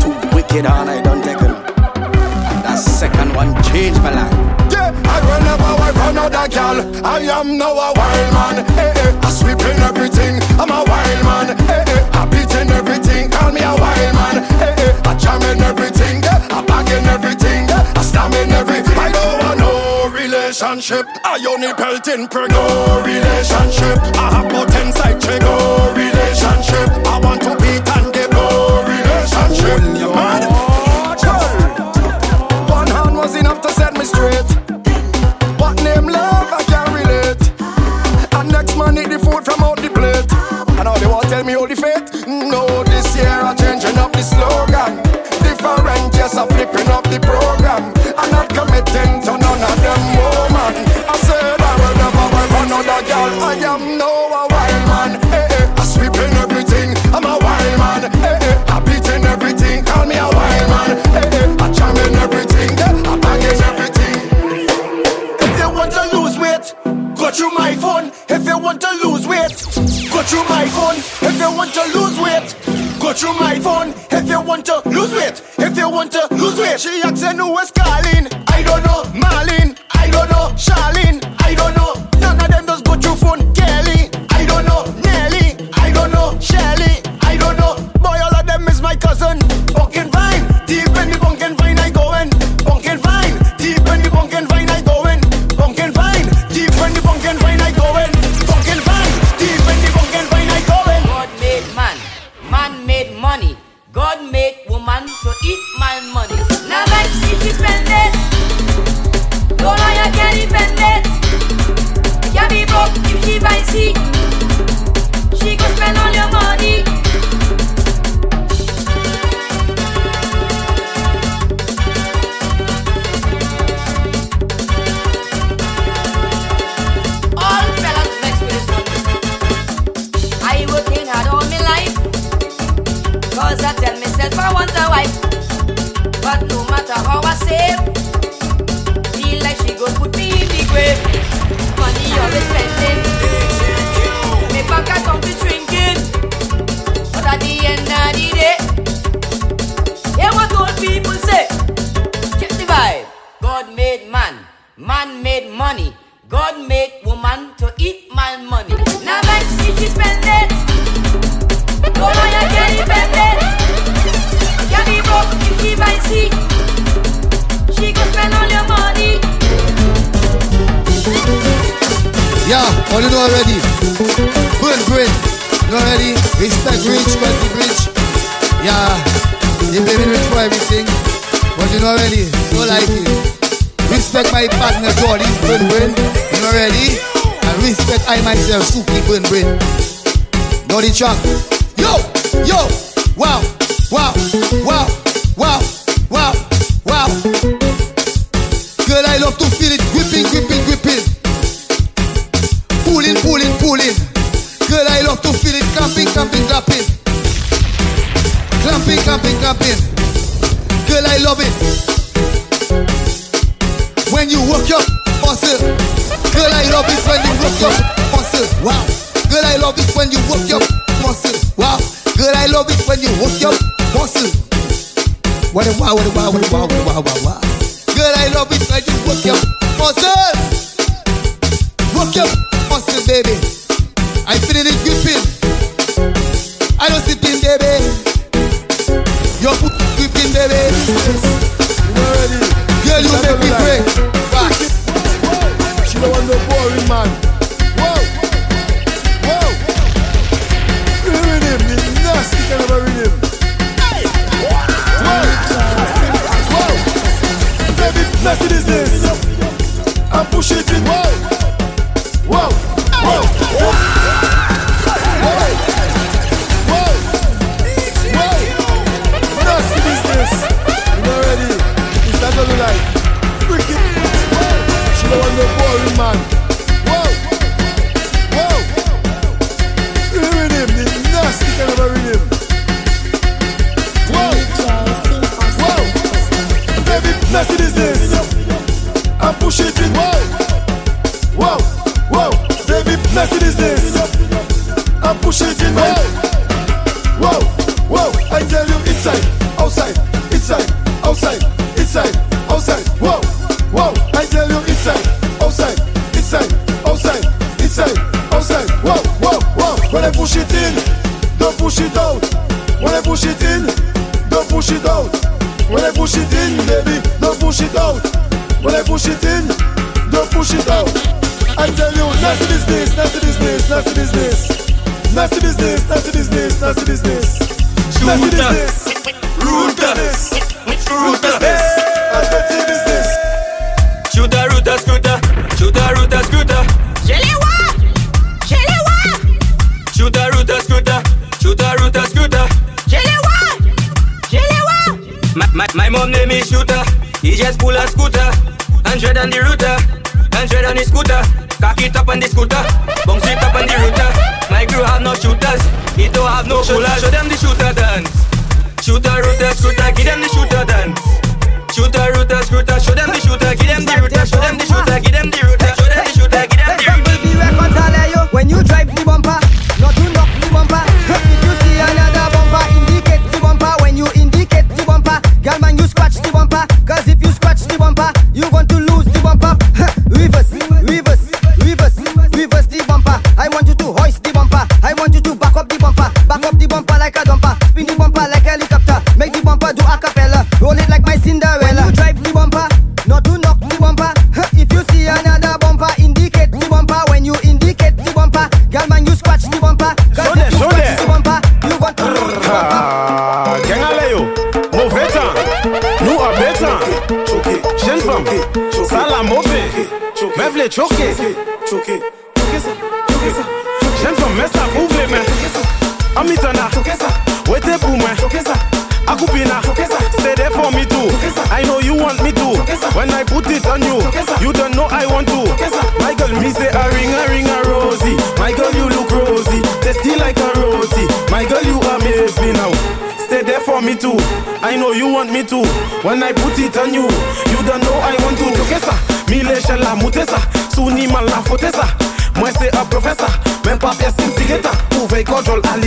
Too 0.00 0.16
wicked 0.32 0.64
on 0.64 0.88
another 6.26 6.48
gal. 6.48 6.78
I 7.04 7.20
am 7.20 7.56
now 7.56 7.72
a 7.72 7.92
wild 7.96 8.32
man. 8.34 8.56
Hey, 8.76 8.92
hey. 8.94 9.12
I 9.22 9.30
sweep 9.30 9.60
in 9.60 9.78
everything. 9.80 10.40
I'm 10.60 10.70
a 10.70 10.84
wild 10.84 11.20
man. 11.24 11.48
Hey, 11.66 11.84
hey. 11.88 12.02
I 12.12 12.26
beat 12.26 12.52
in 12.54 12.68
everything. 12.70 13.30
Call 13.30 13.52
me 13.52 13.60
a 13.60 13.74
wild 13.74 14.14
man. 14.18 14.36
Hey, 14.60 14.74
hey. 14.76 14.92
I 15.04 15.14
jam 15.16 15.42
in 15.42 15.60
everything. 15.62 16.22
I 16.24 16.62
bag 16.66 16.88
in 16.90 17.06
everything. 17.06 17.66
I'm 18.20 18.34
in 18.34 18.52
everything. 18.52 18.98
I 18.98 19.10
don't 19.12 19.38
want 19.40 19.58
no 19.60 20.10
relationship. 20.12 21.06
I 21.24 21.40
only 21.48 21.72
pelt 21.72 22.06
in 22.08 22.28
preg. 22.28 22.50
No 22.50 23.00
relationship. 23.00 23.96
I 24.20 24.26
have 24.34 24.48
but 24.52 24.68
inside 24.76 25.18
check. 25.22 25.40
No 25.40 25.56
relationship. 25.96 26.88
I 27.06 27.18
want 27.24 27.40
to 27.48 27.56
beat 27.56 27.88
and 27.96 28.12
get 28.12 28.30
no 28.30 28.84
relationship. 28.84 29.80
Your 29.98 30.14
man. 30.14 30.29
slow 44.22 44.49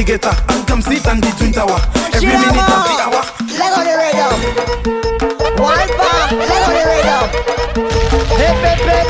the 0.04 0.12
ghetto 0.12 0.32
and 0.52 0.68
come 0.68 0.82
sit 0.82 1.06
on 1.08 1.20
the 1.20 1.32
twin 1.38 1.52
tower. 1.52 1.80
Every 2.12 2.28
Shira 2.28 2.40
minute 2.40 2.72
of 2.76 2.84
the 2.88 2.96
hour. 3.04 3.24
Leg 3.56 3.74
on 3.78 3.84
the 3.88 3.96
radio. 3.96 4.28
One 5.60 5.92
bar. 5.96 6.28
Leg 6.34 6.64
on 6.68 6.74
the 6.76 6.84
radio. 6.92 7.18
Hip 8.40 8.58
hip 8.64 8.82
hip. 8.84 9.08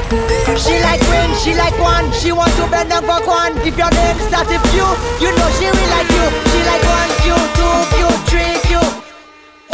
She 0.60 0.78
like 0.86 1.02
rain, 1.10 1.32
she 1.42 1.54
like 1.56 1.78
one. 1.82 2.12
She 2.14 2.32
want 2.32 2.54
to 2.58 2.68
bend 2.70 2.90
down 2.90 3.04
for 3.04 3.22
one. 3.26 3.58
If 3.66 3.78
your 3.78 3.90
name 3.90 4.20
start 4.30 4.48
with 4.48 4.64
Q, 4.70 4.86
you 5.24 5.32
know 5.34 5.50
she 5.58 5.68
will 5.74 5.90
like 5.94 6.10
you. 6.14 6.26
She 6.52 6.60
like 6.70 6.86
one 6.86 7.12
Q, 7.22 7.34
two 7.58 7.76
Q, 7.94 8.00
three 8.30 8.54
Q. 8.70 8.72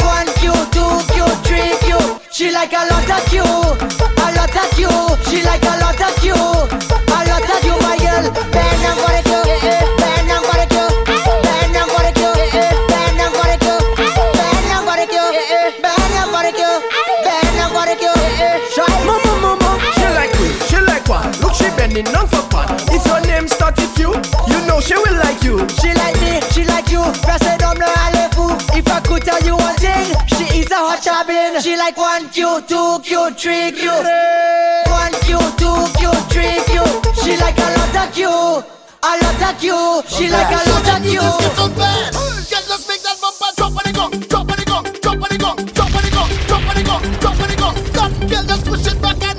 One 0.00 0.28
Q, 0.40 0.52
two 0.72 0.92
Q, 1.12 1.16
three 1.44 1.72
Q. 1.84 1.90
She 2.32 2.50
like 2.50 2.72
a 2.72 2.82
lot 2.88 3.08
of 3.08 3.22
Q, 3.28 3.44
a 3.44 4.26
lot 4.36 4.56
of 4.56 4.68
Q. 4.72 4.88
She 5.28 5.44
like 5.44 5.64
a 5.68 5.74
lot 5.84 6.00
of 6.00 6.12
Q, 6.22 6.32
a 6.32 7.18
lot 7.28 7.44
of 7.44 7.58
Q. 7.60 7.68
my 7.84 7.96
girl. 7.98 8.24
Bend 8.52 8.76
down 8.82 8.96
for 8.96 9.12
the 9.12 9.22
Q. 9.60 9.89
money, 22.02 22.12
none 22.12 22.26
for 22.28 22.42
fun. 22.50 22.68
If 22.88 23.04
your 23.06 23.20
name 23.26 23.48
start 23.48 23.76
with 23.76 23.94
Q, 23.94 24.12
you 24.48 24.66
know 24.66 24.80
she 24.80 24.94
will 24.94 25.16
like 25.16 25.42
you. 25.42 25.58
She 25.80 25.92
like 25.94 26.16
me, 26.20 26.40
she 26.52 26.64
like 26.64 26.90
you. 26.90 27.02
Passé 27.22 27.56
dans 27.58 27.74
le 27.74 27.86
allez-vous. 28.06 28.52
If 28.76 28.88
I 28.88 29.00
could 29.00 29.22
tell 29.22 29.40
you 29.42 29.56
one 29.56 29.76
thing, 29.76 30.06
she 30.26 30.60
is 30.60 30.70
a 30.70 30.76
hot 30.76 31.02
shopping. 31.02 31.60
She 31.60 31.76
like 31.76 31.96
one 31.96 32.28
Q, 32.30 32.60
two 32.66 32.98
Q, 33.02 33.30
three 33.36 33.72
Q. 33.72 33.90
One 34.88 35.14
Q, 35.24 35.38
two 35.58 35.78
Q, 35.98 36.10
three 36.30 36.58
Q. 36.68 36.82
She 37.22 37.36
like 37.36 37.58
a 37.58 37.68
lot 37.76 38.08
of 38.08 38.14
Q. 38.14 38.28
A 38.28 39.12
lot 39.22 39.42
of 39.42 39.60
Q. 39.60 40.02
She 40.08 40.26
okay. 40.26 40.32
like 40.32 40.52
a 40.52 40.70
lot 40.70 40.88
of 40.88 41.02
Q. 41.02 41.20
Get 41.20 41.58
on 41.58 41.72
bad. 41.74 42.14
Get 42.50 42.64
let's 42.68 42.88
make 42.88 43.02
that 43.02 43.16
bumper 43.20 43.50
drop 43.56 43.72
on 43.72 43.84
the 43.84 43.92
go, 43.92 44.10
drop 44.28 44.50
on 44.50 44.56
the 44.58 44.64
go, 44.64 44.82
drop 45.00 45.22
on 45.22 45.28
the 45.30 45.38
go, 45.38 45.50
drop 45.72 45.94
on 45.94 46.02
the 46.02 46.10
go, 46.10 46.22
drop 46.48 46.66
on 46.68 46.74
the 46.74 46.82
go, 46.82 46.96
drop 47.20 47.36
when 47.38 47.50
it 47.50 47.58
go. 47.58 47.70
That 47.94 48.10
girl 48.28 48.44
just 48.44 48.64
push 48.66 48.86
it 48.86 49.00
back. 49.00 49.29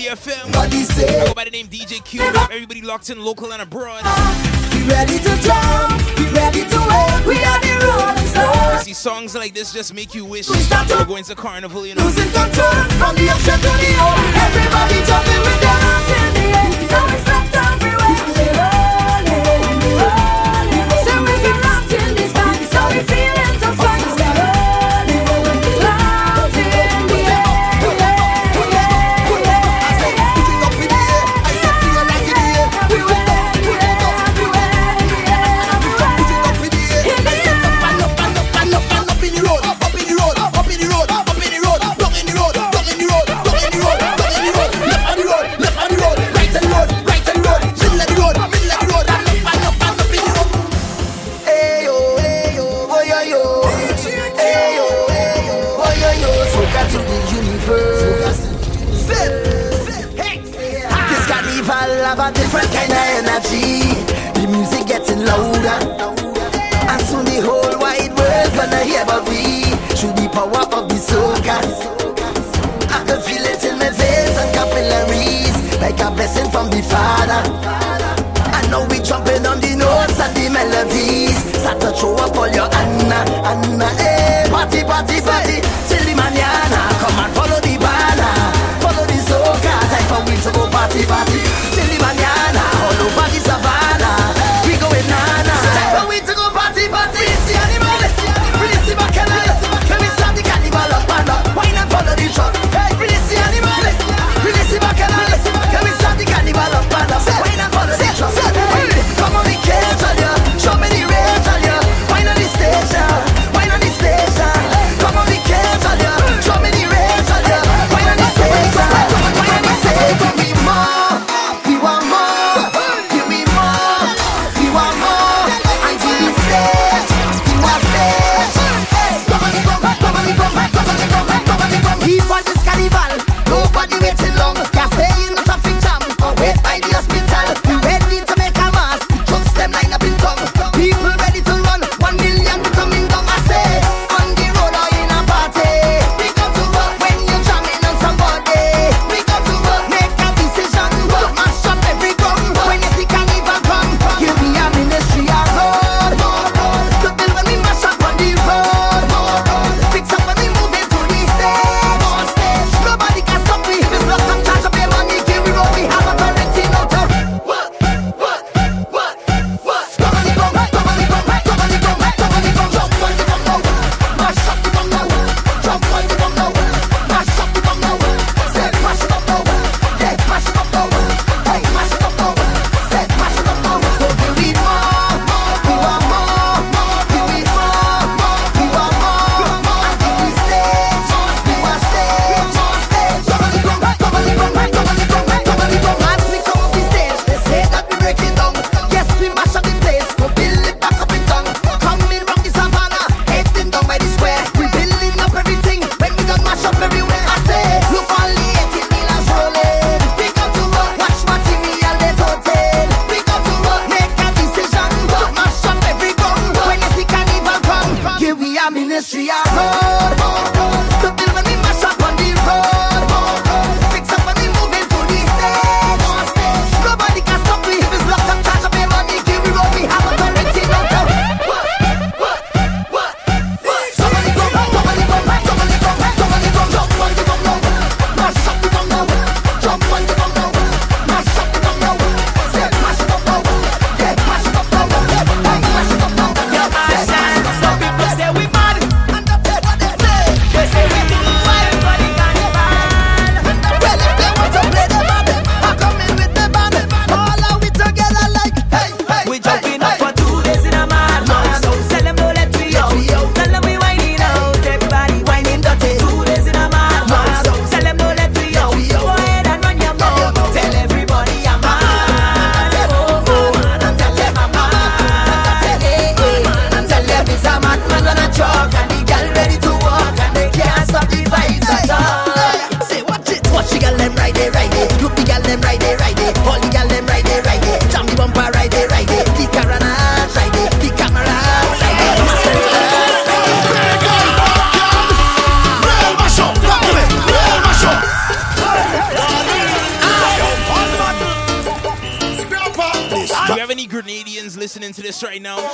Unity 0.00 0.16
FM. 0.16 0.56
I 0.56 1.26
go 1.26 1.34
by 1.34 1.44
the 1.44 1.50
name 1.50 1.66
DJ 1.66 2.02
Q. 2.04 2.22
Everybody 2.22 2.80
locked 2.80 3.10
in 3.10 3.22
local 3.22 3.52
and 3.52 3.60
abroad. 3.60 4.02
Be 4.72 4.82
ready 4.88 5.18
to 5.18 5.36
jump, 5.42 6.16
be 6.16 6.24
ready 6.32 6.64
to 6.64 6.78
wait. 6.88 7.26
We 7.26 7.36
are 7.44 7.60
the 7.60 7.86
rolling 7.86 8.26
stars. 8.26 8.82
See, 8.84 8.94
songs 8.94 9.34
like 9.34 9.52
this 9.52 9.72
just 9.72 9.92
make 9.92 10.14
you 10.14 10.24
wish 10.24 10.48
we 10.48 10.56
are 10.74 11.04
going 11.04 11.24
to 11.24 11.34
carnival, 11.34 11.86
you 11.86 11.94
know. 11.94 12.04
Losing 12.04 12.30
control 12.32 12.84
from 12.96 13.14
the 13.16 13.28
ocean 13.28 13.60
to 13.60 13.72
the 13.82 13.92
ocean. 14.00 14.36
Everybody 14.40 15.06
jumping 15.06 15.40
with 15.40 15.60
dancing. 15.60 16.19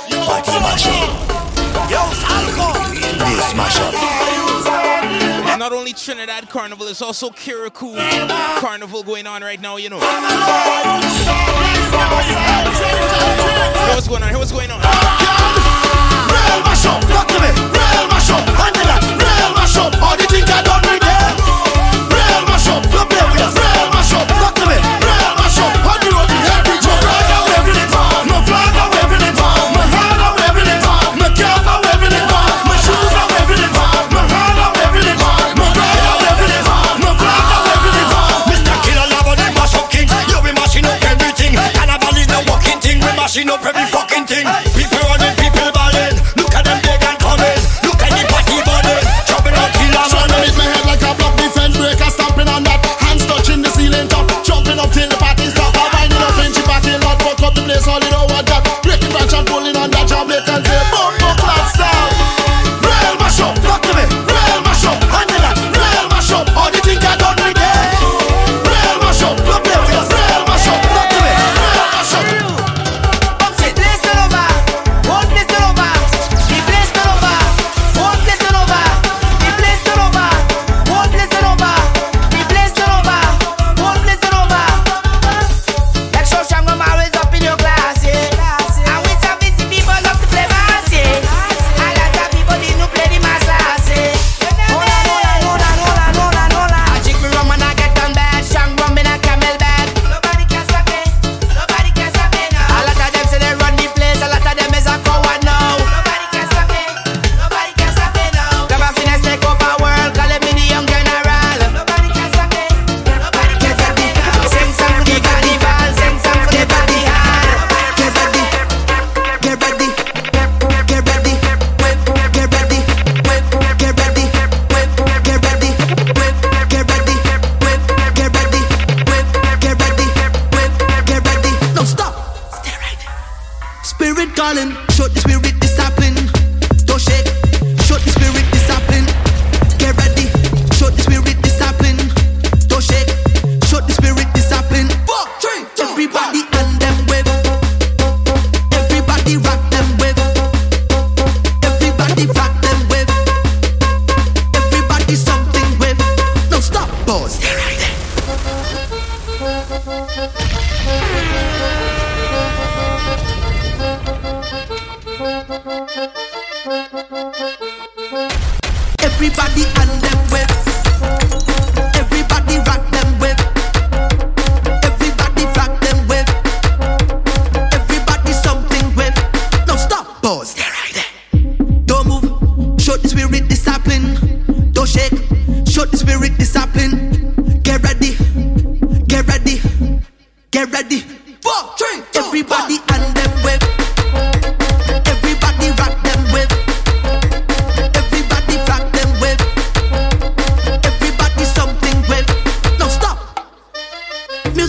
Party 0.09 0.51
mashup. 0.63 1.09
This 1.87 3.53
mashup. 3.53 3.93
And 5.47 5.59
not 5.59 5.73
only 5.73 5.93
Trinidad 5.93 6.49
Carnival, 6.49 6.87
it's 6.87 7.01
also 7.01 7.29
Carriacou 7.29 7.97
Carnival 8.59 9.03
going 9.03 9.27
on 9.27 9.41
right 9.41 9.59
now, 9.59 9.77
you 9.77 9.89
know. 9.89 9.99
Hey, 9.99 10.05
what's 13.95 14.07
going 14.07 14.23
on? 14.23 14.29
Hey, 14.29 14.35
what's 14.37 14.51
going 14.51 14.71
on? 14.71 14.79
Real 14.79 16.61
mashup, 16.63 17.01
talk 17.11 17.27
to 17.27 17.39
me. 17.39 17.49
Real 17.71 18.07
mashup, 18.07 18.45
handle 18.55 18.85
that. 18.85 19.03
Real 19.17 19.53
mashup, 19.55 20.01
all 20.01 20.15
the 20.17 20.23
things 20.27 20.49
I 20.49 20.61
don't 20.63 20.85
read. 20.85 21.06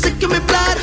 Music 0.00 0.22
in 0.22 0.30
my 0.30 0.38
blood. 0.38 0.78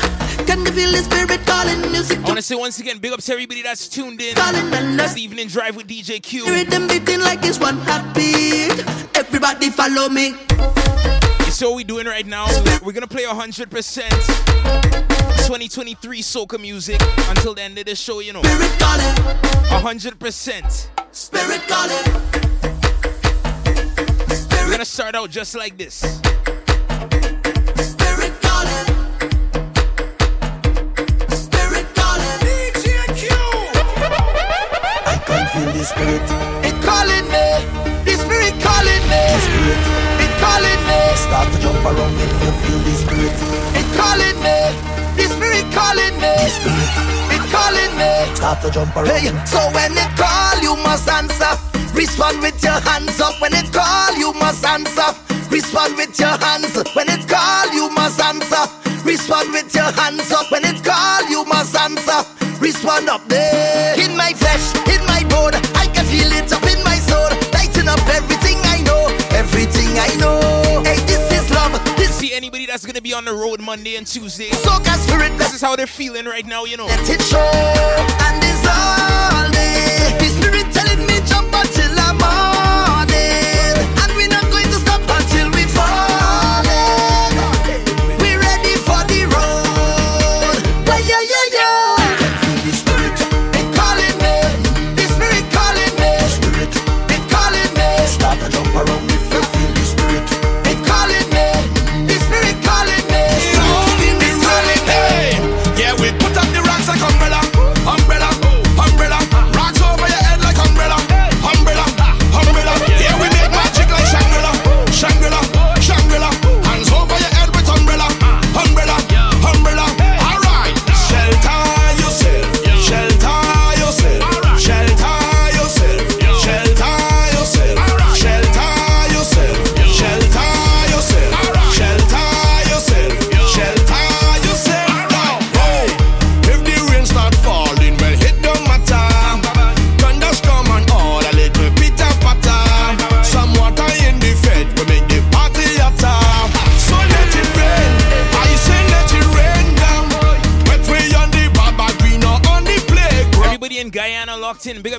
Can 0.46 0.58
you 0.66 0.72
feel 0.72 0.92
the 0.92 0.98
spirit 0.98 1.40
calling? 1.46 1.80
Music 1.90 2.18
I 2.18 2.22
want 2.24 2.36
to 2.36 2.42
say 2.42 2.54
once 2.54 2.78
again, 2.80 2.98
big 2.98 3.14
up 3.14 3.20
to 3.20 3.32
everybody 3.32 3.62
that's 3.62 3.88
tuned 3.88 4.20
in. 4.20 4.34
calling 4.34 4.70
and 4.74 5.00
That's 5.00 5.14
the 5.14 5.22
evening 5.22 5.48
drive 5.48 5.74
with 5.74 5.86
DJ 5.86 6.22
Q. 6.22 6.46
Rhythm 6.46 6.86
beating 6.86 7.20
like 7.20 7.38
it's 7.42 7.58
one 7.58 7.78
heartbeat. 7.78 8.72
Everybody 9.16 9.70
follow 9.70 10.10
me. 10.10 10.34
So 11.48 11.70
what 11.70 11.76
we 11.76 11.84
doing 11.84 12.04
right 12.04 12.26
now, 12.26 12.44
we're 12.84 12.92
gonna 12.92 13.06
play 13.06 13.22
100% 13.22 13.70
2023 13.70 16.20
soca 16.20 16.60
music 16.60 17.00
until 17.30 17.54
the 17.54 17.62
end 17.62 17.78
of 17.78 17.86
the 17.86 17.94
show, 17.94 18.20
you 18.20 18.34
know. 18.34 18.42
100%. 18.42 20.90
Spirit 21.10 21.62
calling. 21.66 22.04
We're 24.66 24.72
gonna 24.72 24.84
start 24.84 25.14
out 25.14 25.30
just 25.30 25.56
like 25.56 25.78
this. 25.78 26.20
Spirit. 35.86 36.26
It 36.66 36.76
calling 36.82 37.26
me. 37.30 37.46
The 38.02 38.14
spirit 38.18 38.54
calling 38.58 39.04
me. 39.06 39.22
The 39.30 39.40
spirit. 39.46 39.80
It 40.18 40.32
calling 40.42 40.82
me. 40.90 40.98
Start 41.14 41.46
to 41.54 41.58
jump 41.62 41.84
around 41.86 42.14
if 42.18 42.32
you 42.42 42.52
feel 42.60 42.80
the 42.82 42.94
spirit. 42.98 43.36
It 43.78 43.86
calling 43.94 44.38
me. 44.42 44.58
The 45.14 45.26
spirit 45.30 45.66
calling 45.70 46.16
me. 46.18 46.34
The 46.42 46.50
spirit. 46.50 46.90
It 47.38 47.44
calling 47.54 47.92
me. 47.94 48.10
Start 48.34 48.58
to 48.66 48.70
jump 48.70 48.96
around. 48.96 49.14
Hey, 49.14 49.30
so 49.46 49.62
when 49.70 49.94
it 49.94 50.10
call, 50.18 50.58
you 50.60 50.74
must 50.82 51.08
answer. 51.08 51.54
Respond 51.94 52.42
with 52.42 52.58
your 52.62 52.78
hands 52.82 53.20
up. 53.20 53.40
When 53.40 53.54
it 53.54 53.72
call, 53.72 54.12
you 54.18 54.34
must 54.34 54.66
answer. 54.66 55.14
Respond 55.50 55.96
with 55.96 56.18
your 56.18 56.36
hands. 56.42 56.74
When 56.94 57.08
it 57.08 57.28
call, 57.28 57.70
you 57.72 57.88
must 57.94 58.20
answer. 58.20 58.66
Respond 59.06 59.52
with 59.52 59.72
your 59.74 59.90
hands 59.94 60.32
up. 60.32 60.50
When 60.50 60.64
it 60.64 60.82
call, 60.84 61.22
you 61.30 61.44
must 61.46 61.76
answer. 61.76 62.26
Respond 62.60 63.08
up 63.08 63.22
there. 63.28 63.94
In 64.00 64.16
my 64.16 64.32
flesh, 64.32 64.74
in 64.88 65.00
my 65.06 65.22
bone, 65.30 65.54
up 67.96 68.08
everything 68.08 68.58
I 68.64 68.82
know, 68.82 69.08
everything 69.32 69.88
I 69.98 70.10
know. 70.20 70.40
Hey, 70.84 71.00
this 71.06 71.24
is 71.32 71.50
love. 71.50 71.72
This 71.96 72.16
See 72.16 72.32
anybody 72.32 72.64
that's 72.66 72.86
gonna 72.86 73.02
be 73.02 73.12
on 73.12 73.24
the 73.24 73.32
road 73.34 73.60
Monday 73.60 73.96
and 73.96 74.06
Tuesday. 74.06 74.48
Soca 74.64 74.96
spirit. 75.04 75.36
This 75.38 75.52
is 75.54 75.60
how 75.60 75.76
they're 75.76 75.86
feeling 75.86 76.24
right 76.24 76.46
now, 76.46 76.64
you 76.64 76.76
know. 76.76 76.86
Let 76.86 77.08
it 77.10 77.20
show 77.22 77.38
and 77.38 78.42
it's 78.42 78.64
all 78.66 79.50
day. 79.50 80.16
The 80.18 80.28
spirit 80.36 80.66
telling 80.72 81.04
me 81.06 81.20
jump 81.28 81.52
until 81.52 81.92
the 81.92 82.08
morning, 82.16 82.65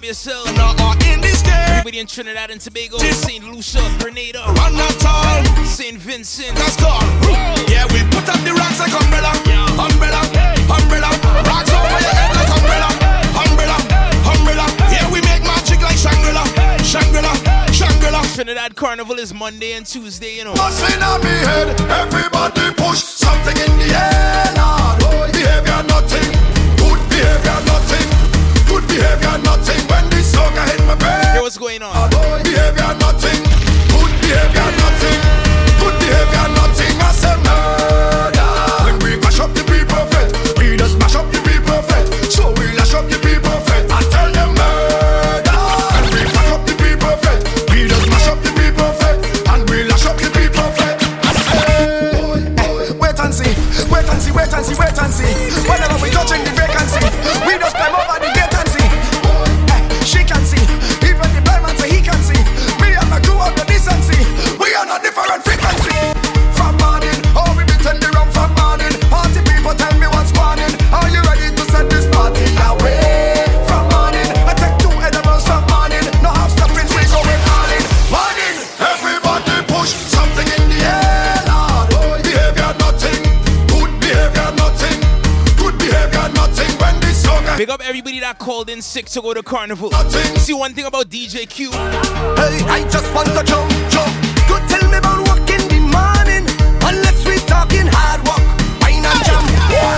yourself. 0.07 0.47
Or 0.55 0.95
uh, 0.95 1.11
in 1.11 1.19
this 1.19 1.41
game, 1.43 1.51
Everybody 1.83 1.99
in 1.99 2.07
Trinidad 2.07 2.49
and 2.49 2.61
Tobago, 2.61 2.97
St. 2.97 3.43
Lucia, 3.43 3.83
Grenada. 3.99 4.39
St. 5.67 5.97
Vincent. 5.99 6.55
That's 6.55 6.79
gone. 6.79 7.03
Yeah, 7.67 7.83
we 7.91 7.99
put 8.07 8.23
up 8.31 8.39
the 8.47 8.55
rocks 8.55 8.79
like 8.79 8.95
umbrella, 8.95 9.35
umbrella, 9.75 10.23
umbrella. 10.71 11.11
Rocks 11.43 11.71
over 11.75 11.99
your 11.99 12.15
head 12.15 12.31
like 12.39 12.51
umbrella, 12.55 12.89
umbrella, 13.35 13.77
umbrella. 14.31 14.65
Yeah, 14.87 15.11
we 15.11 15.19
make 15.27 15.43
magic 15.43 15.83
like 15.83 15.99
Shangri-La, 15.99 16.43
Shangri-La, 16.87 17.33
Shangri-La. 17.75 18.21
Trinidad 18.33 18.75
Carnival 18.77 19.19
is 19.19 19.33
Monday 19.33 19.73
and 19.73 19.85
Tuesday, 19.85 20.37
you 20.37 20.45
know. 20.45 20.53
Busting 20.53 21.03
on 21.03 21.19
me 21.19 21.35
head, 21.51 21.67
everybody 21.91 22.71
push 22.79 23.03
something 23.03 23.57
in 23.59 23.71
the 23.75 23.91
air. 23.91 24.55
Lord. 24.55 25.35
Behavior 25.35 25.83
nothing, 25.91 26.31
good 26.79 27.01
behavior 27.11 27.59
nothing, 27.67 28.06
good 28.80 28.88
behavior 28.89 29.38
nothing. 29.43 29.82
When 29.89 30.05
the 30.09 30.21
soca 30.21 30.63
hit 30.69 30.82
my 30.86 30.95
brain. 30.95 31.34
Hey, 31.34 31.41
what's 31.41 31.57
going 31.57 31.82
on? 31.82 32.09
Behavior 32.43 32.93
nothing, 33.01 33.41
good 33.89 34.13
behavior 34.21 34.76
sick 88.97 89.05
to 89.05 89.21
go 89.21 89.31
to 89.31 89.43
carnival. 89.43 89.91
See 90.41 90.53
one 90.55 90.73
thing 90.73 90.85
about 90.85 91.07
DJ 91.09 91.47
Q. 91.47 91.69
Hey, 91.71 92.57
I 92.65 92.87
just 92.89 93.13
want 93.13 93.27
to 93.27 93.43
jump, 93.43 93.69
jump. 93.93 94.11
Don't 94.49 94.67
tell 94.67 94.89
me 94.89 94.97
about 94.97 95.19
work 95.29 95.47
in 95.53 95.61
the 95.69 95.79
morning. 95.97 96.43
Unless 96.81 97.23
we 97.27 97.37
talking 97.45 97.85
hard 97.85 98.25
work. 98.25 98.41
Wine 98.81 99.05
and 99.05 99.21
jam. 99.27 99.43
Yeah, 99.69 99.93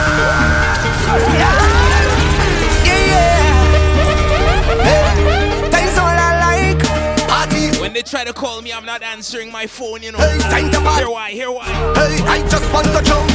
yeah. 3.08 3.40
Hey, 5.72 5.88
all 5.96 6.18
I 6.28 6.32
like. 6.44 6.84
Party. 7.30 7.80
When 7.80 7.94
they 7.94 8.02
try 8.02 8.26
to 8.26 8.34
call 8.34 8.62
me, 8.62 8.74
I'm 8.74 8.86
not 8.86 9.02
answering 9.02 9.50
my 9.50 9.66
phone, 9.66 10.04
you 10.04 10.12
know. 10.12 10.18
Hey, 10.20 10.40
time 10.40 10.72
to. 10.72 10.80
Hear 11.00 11.10
why, 11.10 11.32
hear 11.32 11.52
why. 11.52 11.68
Hey, 11.96 12.20
I 12.28 12.46
just 12.50 12.68
want 12.74 12.88
to 12.88 13.02
jump, 13.04 13.32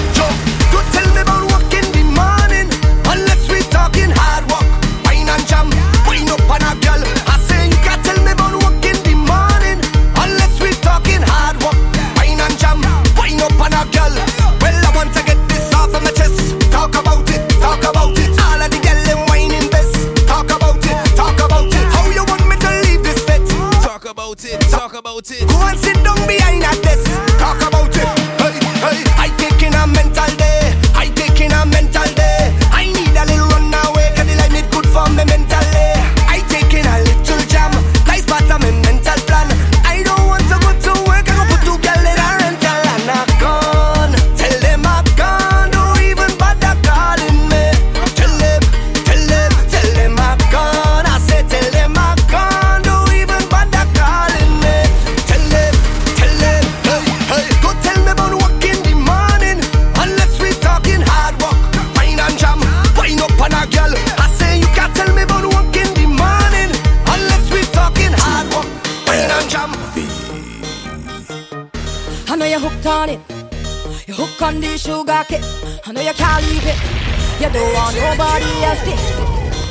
nobody 78.16 78.46
else 78.62 78.82
to 78.86 78.94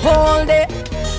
hold 0.03 0.49
it. 0.49 0.67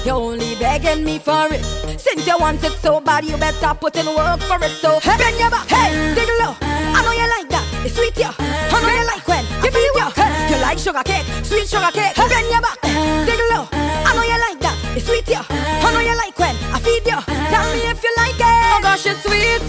You're 0.04 0.16
only 0.16 0.54
begging 0.56 1.04
me 1.04 1.18
for 1.18 1.48
it. 1.50 1.64
Since 1.98 2.26
you 2.26 2.36
want 2.38 2.62
it 2.62 2.72
so 2.72 3.00
bad, 3.00 3.24
you 3.24 3.36
better 3.38 3.72
put 3.74 3.96
in 3.96 4.06
work 4.06 4.40
for 4.40 4.60
it. 4.62 4.72
So 4.82 5.00
hey, 5.00 5.16
bend 5.16 5.38
your 5.38 5.50
back, 5.50 5.68
hey, 5.68 6.14
dig 6.14 6.28
low. 6.40 6.54
I 6.60 7.00
know 7.02 7.12
you 7.12 7.28
like 7.36 7.48
that. 7.48 7.64
It's 7.84 7.94
sweet, 7.96 8.16
yeah. 8.18 8.34
I 8.38 8.76
know 8.82 8.92
you 8.92 9.06
like 9.06 9.26
when 9.26 9.44
you 9.64 9.70
feel 9.72 9.94
you. 10.00 10.08
Hey, 10.12 10.50
you 10.50 10.60
like 10.60 10.78
sugar 10.78 11.02
cake, 11.02 11.24
sweet 11.44 11.66
sugar 11.66 11.92
cake. 11.92 12.12
Hey, 12.12 12.28
bend 12.28 12.48
your 12.52 12.60
back, 12.60 12.78
dig 13.24 13.40
low. 13.52 13.64
I 13.72 14.12
know 14.14 14.24
you 14.28 14.38
like 14.46 14.60
that. 14.60 14.76
It's 14.96 15.06
sweet, 15.06 15.26
yeah. 15.26 15.44
I 15.48 15.88
know 15.92 16.00
you 16.00 16.16
like 16.16 16.38
when 16.38 16.54
I 16.76 16.78
feed 16.80 17.06
you. 17.08 17.20
Tell 17.24 17.64
me 17.72 17.80
if 17.88 18.02
you 18.04 18.12
like 18.20 18.36
it. 18.36 18.64
Oh 18.76 18.80
gosh, 18.82 19.06
it's 19.06 19.24
sweet. 19.24 19.64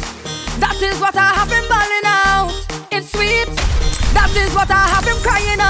That 0.59 0.75
is 0.81 0.99
what 0.99 1.15
I 1.15 1.31
have 1.39 1.49
been 1.49 1.67
balling 1.71 2.03
out. 2.03 2.51
It's 2.91 3.11
sweet. 3.11 3.47
That 4.11 4.31
is 4.35 4.53
what 4.55 4.69
I 4.71 4.87
have 4.91 5.05
been 5.05 5.19
crying 5.23 5.59
out. 5.59 5.64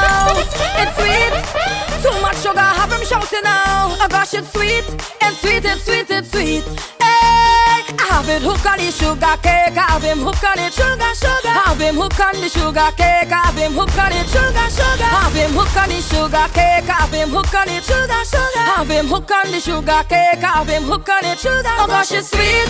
It's 5.67 5.83
sweet, 5.83 6.09
it's 6.09 6.29
sweet. 6.29 6.63
Hey, 7.01 7.81
I 7.97 8.05
have 8.13 8.29
it 8.29 8.41
hooked 8.41 8.65
on 8.65 8.77
the 8.77 8.91
sugar 8.91 9.35
cake. 9.41 9.73
I 9.73 9.97
have 9.97 10.03
him 10.03 10.19
hooked 10.19 10.43
on 10.43 10.59
it, 10.59 10.73
sugar, 10.73 11.13
sugar. 11.17 11.49
I 11.49 11.73
have 11.73 11.81
him 11.81 11.95
hooked 11.95 12.19
on 12.21 12.35
the 12.37 12.49
sugar 12.49 12.91
cake. 12.93 13.31
I 13.33 13.49
have 13.49 13.57
him 13.57 13.73
hooked 13.73 13.97
on 13.97 14.11
it, 14.13 14.27
sugar, 14.29 14.69
sugar. 14.69 15.09
I 15.09 15.25
have 15.25 15.33
him 15.33 15.51
hooked 15.57 15.77
on 15.77 15.89
the 15.89 16.01
sugar 16.01 16.47
cake. 16.53 16.85
I 16.85 17.01
have 17.01 17.13
him 17.13 17.29
hooked 17.29 17.55
on 17.55 17.69
it, 17.69 17.83
sugar, 17.83 18.21
sugar. 18.29 18.61
I 18.61 18.77
have 18.77 18.89
him 18.89 19.07
hooked 19.07 19.31
on 19.31 19.51
the 19.51 19.59
sugar 19.59 20.03
cake. 20.05 20.43
I 20.43 20.53
have 20.61 20.69
him 20.69 20.83
hooked 20.83 21.09
on 21.09 21.25
it, 21.25 21.39
sugar. 21.39 21.73
Oh 21.81 21.87
gosh, 21.87 22.11
it's 22.13 22.29
sweet. 22.29 22.69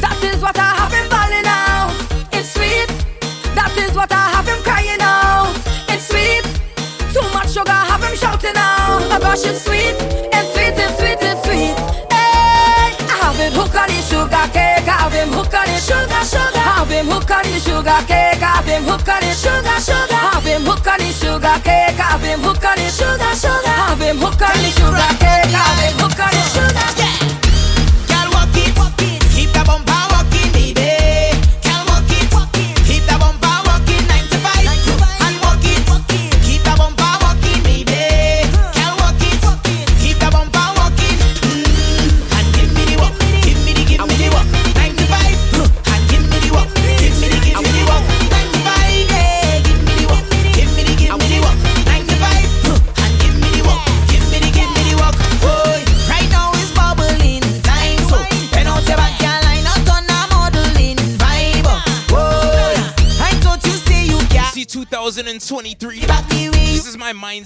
That 0.00 0.16
is 0.24 0.40
what 0.40 0.56
I 0.56 0.72
have 0.78 0.90
been 0.90 1.08
balling 1.12 1.44
out. 1.44 1.92
It's 2.32 2.54
sweet. 2.56 2.88
That 3.52 3.76
is 3.76 3.92
what 3.94 4.10
I 4.10 4.32
have 4.32 4.48
him 4.48 4.60
crying 4.64 5.02
out. 5.04 5.52
It's 5.92 6.08
sweet. 6.08 6.48
Too 7.12 7.26
much 7.36 7.52
sugar, 7.52 7.76
have 7.92 8.02
him 8.02 8.16
shouting 8.16 8.56
out. 8.56 9.04
Oh 9.12 9.18
gosh. 9.20 9.44
It's 9.44 9.64
sweet, 9.64 9.96
it's 10.32 10.48
sweet, 10.54 10.61
been 16.92 17.06
hooked 17.06 17.30
on 17.30 17.44
your 17.48 17.58
sugar 17.58 18.00
cake. 18.06 18.42
I've 18.42 18.66
been 18.66 18.84
hooked 18.84 19.08
on 19.08 19.22
your 19.22 19.32
sugar, 19.32 19.78
sugar. 19.80 20.22
I've 20.32 20.44
been 20.44 20.62
hooked 20.62 20.86
on 20.86 21.00
your 21.00 21.12
sugar 21.12 21.56
cake. 21.64 21.98
I've 21.98 22.20
been 22.20 22.40
hooked 22.40 22.64
on 22.64 22.76
your 22.76 22.90
sugar, 22.90 23.32
sugar. 23.42 23.76
I've 23.88 23.98
been 23.98 24.18
hooked 24.18 24.42
on 24.42 24.56
your 24.60 24.72
sugar 24.76 25.12
cake. 25.22 25.54
I've 25.56 25.76
been 25.80 25.96
hooked 26.00 26.20
on 26.20 26.32
your 26.36 26.48
sugar. 26.52 27.01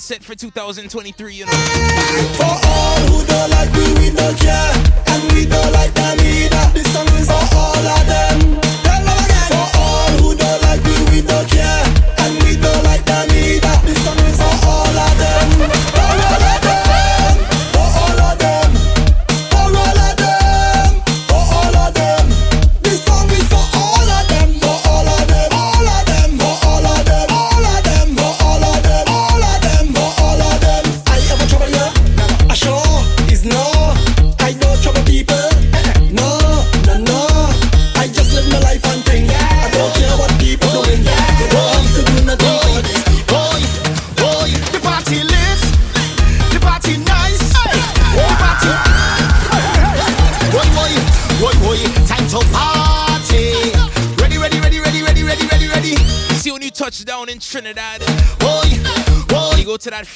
Mindset 0.07 0.23
for 0.23 0.35
2023, 0.35 1.35
you 1.35 1.47
know. 1.47 1.53
For 1.53 2.45
all 2.45 2.99
who 3.09 3.27
don't 3.27 3.51
like 3.51 3.73
we 3.73 4.11
don't 4.11 4.39
care, 4.39 4.73
and 5.09 5.33
we 5.33 5.47
don't 5.47 5.73
like 5.73 5.93
them 5.95 6.19
either. 6.21 6.73
This 6.75 6.93
song 6.93 7.07
is 7.09 7.27
for 7.27 7.57
all 7.57 7.77
of 7.77 8.07
them. 8.07 8.16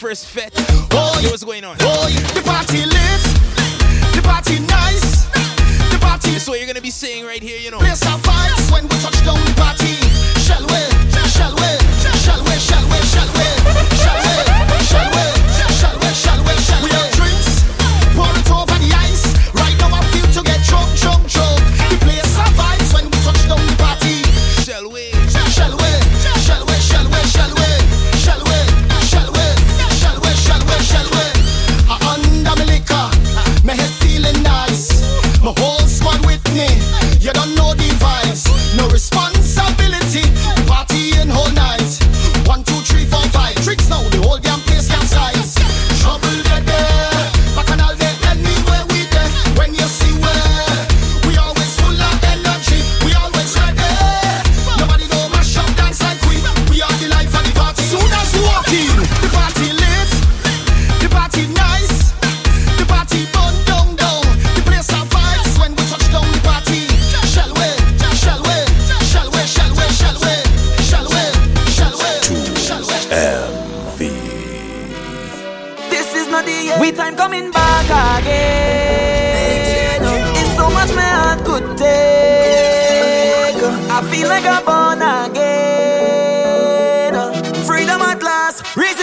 first 0.00 0.28
fest 0.28 0.49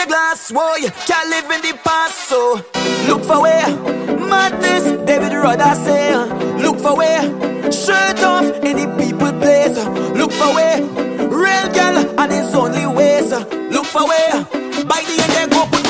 glass, 0.08 0.52
whoa, 0.52 0.76
you 0.76 0.90
can't 1.06 1.30
live 1.30 1.52
in 1.52 1.62
the 1.62 1.78
past, 1.84 2.30
so 2.30 2.56
look 3.08 3.24
for 3.24 3.42
where 3.42 3.68
madness, 4.18 4.84
David 5.06 5.34
Rudder 5.34 5.76
say, 5.76 6.16
look 6.62 6.80
for 6.80 6.96
where 6.96 7.22
shirt 7.72 8.24
off 8.24 8.46
any 8.64 8.86
people 8.98 9.32
place, 9.40 9.78
look 10.16 10.32
for 10.32 10.54
where 10.56 10.82
real 11.28 11.68
girl 11.74 12.20
and 12.20 12.32
it's 12.32 12.54
only 12.56 12.86
ways, 12.88 13.32
look 13.32 13.86
for 13.86 14.08
where 14.08 14.44
by 14.86 15.02
the 15.08 15.16
end 15.24 15.32
they 15.34 15.56
go 15.56 15.66
put 15.68 15.87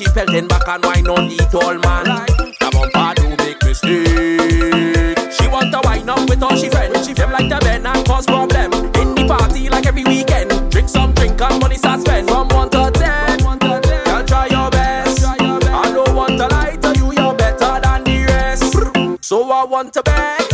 she 0.00 0.06
fell 0.12 0.26
then 0.26 0.48
back 0.48 0.66
and 0.66 0.82
wine 0.84 1.06
on 1.08 1.28
the 1.28 1.36
tall 1.52 1.76
man. 1.76 2.06
Come 2.58 2.74
on, 2.80 2.90
bad 2.92 3.16
do 3.16 3.28
make 3.44 3.62
mistake. 3.62 5.18
She 5.30 5.46
want 5.48 5.72
to 5.72 5.80
wine 5.84 6.08
up 6.08 6.28
with 6.28 6.42
all 6.42 6.56
she 6.56 6.70
friends. 6.70 7.06
She 7.06 7.12
feel 7.12 7.28
like 7.28 7.50
the 7.50 7.60
men 7.64 7.84
and 7.84 8.06
cause 8.06 8.24
problem 8.24 8.72
in 8.72 9.14
the 9.14 9.26
party 9.28 9.68
like 9.68 9.86
every 9.86 10.04
weekend. 10.04 10.70
Drink 10.70 10.88
some 10.88 11.12
drink 11.12 11.40
and 11.40 11.60
money 11.60 11.76
start 11.76 12.00
spend 12.00 12.28
from 12.28 12.48
one 12.48 12.70
to 12.70 12.90
ten. 12.94 13.38
Girl, 13.40 14.24
try 14.24 14.46
your 14.46 14.70
best. 14.70 15.22
I 15.26 15.92
don't 15.92 16.14
want 16.14 16.38
to 16.38 16.46
lie 16.48 16.76
to 16.76 16.98
you, 16.98 17.12
you're 17.12 17.34
better 17.34 17.80
than 17.80 18.04
the 18.04 18.24
rest. 18.26 19.22
So 19.22 19.50
I 19.50 19.64
want 19.64 19.92
to 19.94 20.02
beg. 20.02 20.49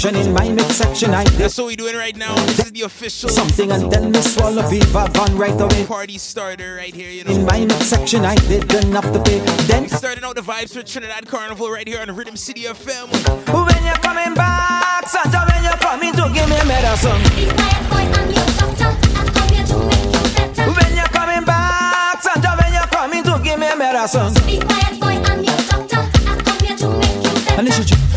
action 0.00 0.16
in 0.16 0.32
my 0.32 0.48
midsection. 0.48 1.10
I 1.12 1.24
That's 1.36 1.58
what 1.58 1.66
we 1.66 1.76
doing 1.76 1.94
right 1.94 2.16
now. 2.16 2.34
This 2.46 2.60
is 2.60 2.72
the 2.72 2.82
official. 2.82 3.28
Something 3.28 3.70
and 3.70 3.90
then 3.92 4.10
Miss 4.10 4.34
Swallow 4.34 4.66
Viva 4.68 5.08
Van 5.12 5.36
right 5.36 5.60
away. 5.60 5.84
Party 5.84 6.16
starter 6.16 6.76
right 6.76 6.94
here, 6.94 7.10
you 7.10 7.24
know. 7.24 7.32
In 7.32 7.44
my 7.44 7.60
midsection, 7.60 8.24
I 8.24 8.34
did 8.48 8.72
enough 8.84 9.04
to 9.12 9.22
pay. 9.22 9.40
Then 9.66 9.82
we 9.82 9.88
starting 9.88 10.24
out 10.24 10.36
the 10.36 10.42
vibes 10.42 10.72
for 10.72 10.82
Trinidad 10.82 11.26
Carnival 11.26 11.70
right 11.70 11.86
here 11.86 12.00
on 12.00 12.14
Rhythm 12.14 12.36
City 12.36 12.62
FM. 12.62 13.08
When 13.52 13.84
you're 13.84 14.00
coming 14.00 14.34
back, 14.34 15.06
Santa, 15.06 15.44
when 15.52 15.64
you're 15.64 15.76
coming 15.76 16.12
to 16.12 16.30
give 16.32 16.48
me 16.48 16.56
a 16.56 16.64
medicine. 16.64 17.20
It's 17.36 17.52
my 17.60 17.76
boy, 17.90 18.04
I'm 18.08 18.28
your 18.32 18.48
doctor. 18.56 18.90
I'm 19.20 19.48
here 19.52 19.66
to 19.66 19.76
make 19.84 20.08
you 20.16 20.22
better. 20.32 20.64
When 20.64 20.96
you're 20.96 21.12
coming 21.12 21.44
back, 21.44 22.22
Santa, 22.22 22.56
when 22.56 22.72
you're 22.72 22.88
coming 22.88 23.22
to 23.24 23.40
give 23.44 23.58
me 23.58 23.68
a 23.68 23.76
medicine. 23.76 24.32
It's 24.48 24.64
my 24.64 24.96
boy, 24.96 25.20
I'm 25.28 25.44
your 25.44 25.60
doctor. 25.68 26.00
I 26.00 26.40
come 26.40 26.58
here 26.64 26.76
to 26.76 26.88
make 26.88 27.22
you 27.22 27.34
better. 27.44 28.09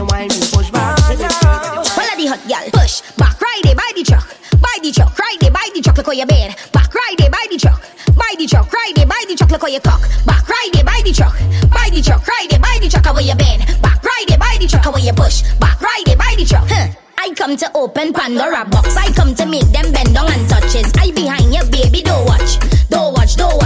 You 0.00 0.06
whine, 0.06 0.30
you 0.32 0.46
push 0.48 0.70
back. 0.70 0.96
Girl, 1.12 1.84
Follow 1.92 2.16
the 2.16 2.26
hot 2.32 2.40
gal, 2.48 2.64
push 2.72 3.02
back, 3.20 3.36
ride 3.40 3.66
it, 3.68 3.76
buy 3.76 3.90
the 3.94 4.02
truck, 4.02 4.28
buy 4.56 4.76
the 4.80 4.92
truck, 4.92 5.18
ride 5.18 5.42
it, 5.42 5.52
buy 5.52 5.68
the 5.74 5.80
truck, 5.82 5.96
look 5.96 6.06
how 6.06 6.12
you 6.12 6.26
bend. 6.26 6.56
Back, 6.72 6.94
ride 6.94 7.20
it, 7.20 7.30
buy 7.30 7.46
the 7.50 7.58
truck, 7.58 7.80
buy 8.16 8.32
the 8.38 8.46
truck, 8.46 8.72
ride 8.72 8.96
it, 8.96 9.08
buy 9.08 9.22
the 9.28 9.34
truck, 9.36 9.50
look 9.50 9.60
how 9.60 9.68
you 9.68 9.80
cock. 9.80 10.00
Back, 10.24 10.48
ride 10.48 10.72
it, 10.72 10.86
buy 10.86 11.00
the 11.04 11.12
truck, 11.12 11.36
buy 11.68 11.88
the 11.92 12.00
truck, 12.00 12.26
ride 12.26 12.52
it, 12.52 12.60
buy 12.62 12.78
the 12.80 12.88
truck, 12.88 13.04
how 13.04 13.18
you 13.18 13.36
bend. 13.36 13.60
Back, 13.82 14.02
ride 14.02 14.30
it, 14.30 14.40
buy 14.40 14.56
the 14.58 14.66
truck, 14.66 14.84
how 14.84 14.96
you 14.96 15.12
push. 15.12 15.42
Back, 15.60 15.80
ride 15.80 16.08
it, 16.08 16.16
buy 16.16 16.34
the 16.36 16.44
truck. 16.44 16.64
Huh. 16.68 16.88
I 17.18 17.34
come 17.36 17.56
to 17.56 17.68
open 17.76 18.14
Pandora 18.14 18.64
box. 18.64 18.96
I 18.96 19.12
come 19.12 19.34
to 19.34 19.44
make 19.44 19.68
them 19.68 19.92
bend 19.92 20.14
down 20.14 20.32
and 20.32 20.48
touches. 20.48 20.88
I 20.96 21.12
behind 21.12 21.52
you, 21.52 21.60
baby. 21.68 22.00
Don't 22.00 22.24
watch, 22.24 22.56
don't 22.88 23.12
watch, 23.12 23.36
don't 23.36 23.59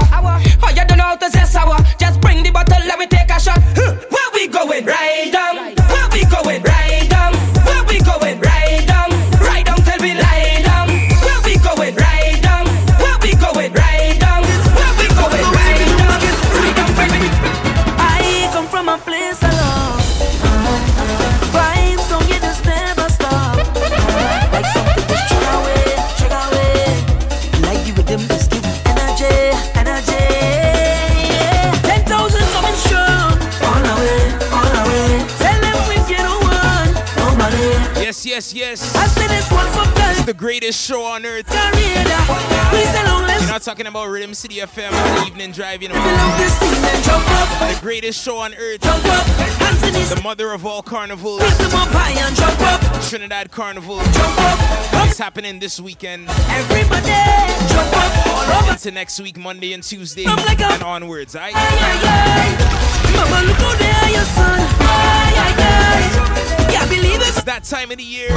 how 0.00 0.23
greatest 40.44 40.86
show 40.86 41.02
on 41.02 41.24
earth. 41.24 41.46
Please 41.46 41.56
tell 41.56 43.06
them 43.06 43.26
let's 43.26 43.40
You're 43.40 43.50
not 43.50 43.62
talking 43.62 43.86
about 43.86 44.10
Rhythm 44.10 44.34
City 44.34 44.56
FM 44.56 44.90
the 44.90 45.26
evening 45.26 45.52
drive, 45.52 45.82
you 45.82 45.88
know. 45.88 45.94
The 45.94 47.78
greatest 47.80 48.22
show 48.22 48.36
on 48.36 48.52
earth. 48.52 48.82
The 48.82 50.20
mother 50.22 50.52
of 50.52 50.66
all 50.66 50.82
carnivals. 50.82 51.40
Trinidad 53.08 53.50
Carnival. 53.52 54.00
It's 54.02 55.16
happening 55.16 55.60
this 55.60 55.80
weekend. 55.80 56.28
Everybody 56.28 57.08
jump 57.72 57.96
up. 57.96 58.68
Into 58.70 58.90
next 58.90 59.18
week, 59.20 59.38
Monday 59.38 59.72
and 59.72 59.82
Tuesday, 59.82 60.26
and 60.26 60.82
onwards, 60.82 61.34
alright? 61.34 61.54
It's 67.26 67.42
that 67.44 67.64
time 67.64 67.90
of 67.90 67.96
the 67.96 68.04
year. 68.04 68.28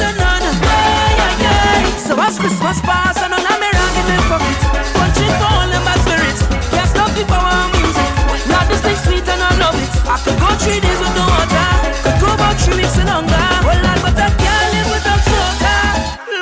To 0.00 0.08
none. 0.20 0.46
Ay, 0.62 1.16
ay, 1.26 1.46
ay. 1.56 1.82
So 2.06 2.12
as 2.20 2.38
Christmas 2.38 2.78
pass 2.80 3.16
and 3.24 3.32
all 3.34 3.46
I'm 3.52 3.62
in 3.62 3.74
them 4.08 4.22
pocket. 4.30 4.58
Punching 4.96 5.34
for 5.40 5.48
all 5.56 5.68
them 5.72 5.82
bad 5.86 6.00
spirits. 6.04 6.42
Can't 6.72 6.88
stop 6.94 7.10
the 7.16 7.24
power 7.24 7.54
of 7.64 7.70
music. 7.76 8.10
Love 8.52 8.66
this 8.70 8.80
thing 8.84 8.98
sweet 9.04 9.26
and 9.28 9.42
I 9.42 9.50
love 9.62 9.76
it. 9.84 9.92
I 10.06 10.16
could 10.24 10.38
go 10.38 10.48
three 10.62 10.80
days 10.84 11.00
with 11.02 11.14
no 11.18 11.24
water. 11.26 11.68
Could 12.04 12.18
go 12.22 12.28
about 12.34 12.56
three 12.60 12.76
weeks 12.80 12.96
in 12.98 13.08
hunger. 13.08 13.46
Well, 13.66 13.80
Lord, 13.84 14.00
but 14.04 14.16
I 14.26 14.28
can't 14.42 14.68
live 14.74 14.88
without 14.94 15.22
soca. 15.30 15.76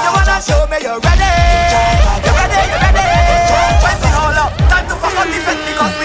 Oh, 0.00 0.14
wanna 0.14 0.38
show 0.42 0.66
me 0.70 0.78
you're 0.82 1.00
ready, 1.00 1.97
to 5.26 5.40
fuck 5.40 5.48
up 5.48 5.66
because 5.66 5.97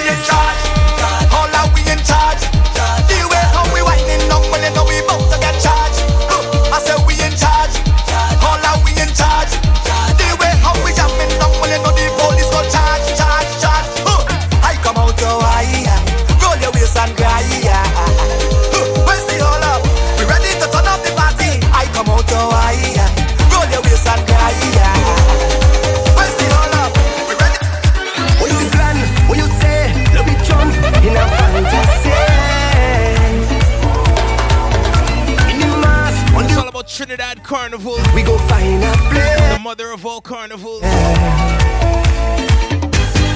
Carnival. 37.73 37.97
we 38.13 38.21
go 38.21 38.37
find 38.37 38.83
a 38.83 38.93
place. 39.09 39.53
The 39.53 39.59
mother 39.59 39.91
of 39.91 40.05
all 40.05 40.21
carnivals. 40.21 40.81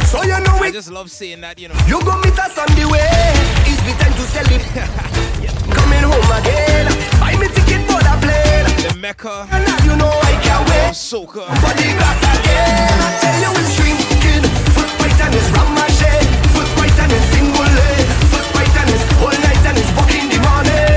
So 0.05 0.21
you 0.21 0.37
know 0.45 0.61
I 0.61 0.69
just 0.71 0.91
love 0.91 1.09
saying 1.09 1.41
that, 1.41 1.57
you 1.57 1.69
know. 1.69 1.75
You 1.87 1.97
go 2.05 2.13
meet 2.21 2.37
us 2.37 2.53
on 2.53 2.69
the 2.77 2.85
way. 2.85 3.09
It's 3.65 3.81
the 3.81 3.97
time 3.97 4.13
to 4.13 4.25
sell 4.29 4.45
it. 4.53 4.61
Coming 5.73 6.05
home 6.05 6.31
again. 6.37 6.85
Buy 7.17 7.33
me 7.41 7.49
ticket 7.49 7.81
for 7.89 7.97
the 7.97 8.13
plane. 8.21 8.69
The 8.85 8.93
Mecca. 9.01 9.49
And 9.49 9.65
now 9.65 9.77
you 9.81 9.97
know 9.97 10.13
I 10.13 10.33
can't 10.45 10.69
wait. 10.69 10.93
Soca. 10.93 11.49
Body 11.57 11.97
glass 11.97 12.21
again. 12.37 12.93
I 12.93 13.09
tell 13.17 13.41
you 13.41 13.51
it's 13.57 13.73
drinking. 13.73 14.45
Foot 14.77 14.89
fight 15.01 15.17
and 15.17 15.33
it's 15.33 15.49
rum 15.49 15.73
machine. 15.73 16.29
Foot 16.53 16.69
fight 16.77 16.93
and 16.93 17.09
it's 17.09 17.25
single 17.33 17.65
leg. 17.73 18.05
Foot 18.29 18.45
fight 18.53 18.75
and 18.85 18.89
it's 18.93 19.03
all 19.17 19.33
night 19.33 19.65
and 19.65 19.77
it's 19.81 19.91
walk 19.97 20.13
the 20.13 20.37
morning. 20.45 20.96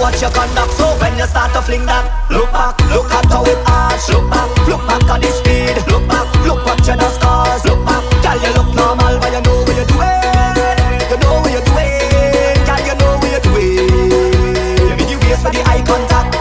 Watch 0.00 0.20
your 0.22 0.32
conduct. 0.32 0.72
So 0.72 0.88
when 0.98 1.16
you 1.18 1.26
start 1.28 1.52
to 1.52 1.60
fling 1.60 1.84
that, 1.84 2.08
look 2.32 2.50
back, 2.50 2.80
look 2.88 3.12
at 3.12 3.28
how 3.28 3.44
it 3.44 3.60
arch. 3.68 4.08
Look 4.08 4.26
back, 4.32 4.48
look 4.66 4.82
back 4.88 5.04
at 5.04 5.20
the 5.20 5.30
speed. 5.30 5.76
Look 5.92 6.08
back, 6.08 6.26
look 6.48 6.64
watching 6.64 6.96
the 6.96 7.08
scars. 7.12 7.62
Look 7.68 7.84
back, 7.84 8.02
girl, 8.24 8.40
you 8.40 8.50
look 8.56 8.70
normal, 8.74 9.20
but 9.20 9.30
you 9.30 9.44
know 9.44 9.60
what 9.60 9.76
you're 9.76 9.86
doing. 9.92 10.08
You 11.12 11.16
know 11.20 11.44
what 11.44 11.52
you're 11.52 11.68
doing, 11.68 12.58
girl, 12.64 12.80
you 12.80 12.94
know 12.96 13.12
what 13.20 13.28
you're 13.28 13.44
doing. 13.44 14.88
You 14.88 14.94
make 14.96 15.12
you 15.12 15.20
waste 15.20 15.44
for 15.44 15.52
the 15.52 15.60
eye 15.68 15.84
contact. 15.84 16.32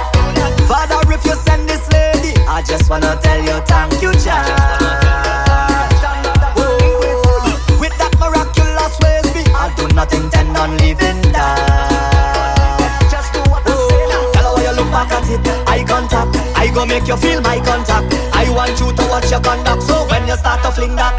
Father, 0.66 1.04
if 1.12 1.22
you 1.28 1.36
send 1.36 1.68
this 1.68 1.84
lady, 1.92 2.40
I 2.48 2.64
just 2.64 2.90
wanna 2.90 3.20
make 17.00 17.08
you 17.08 17.18
feel 17.18 17.42
my 17.42 17.58
contact. 17.60 18.14
I 18.34 18.50
want 18.50 18.80
you 18.80 18.92
to 18.92 19.04
watch 19.08 19.32
your 19.32 19.42
conduct. 19.42 19.84
So 19.84 20.08
when 20.08 20.28
you 20.28 20.36
start 20.36 20.64
to 20.64 20.72
fling 20.72 20.96
that, 20.96 21.19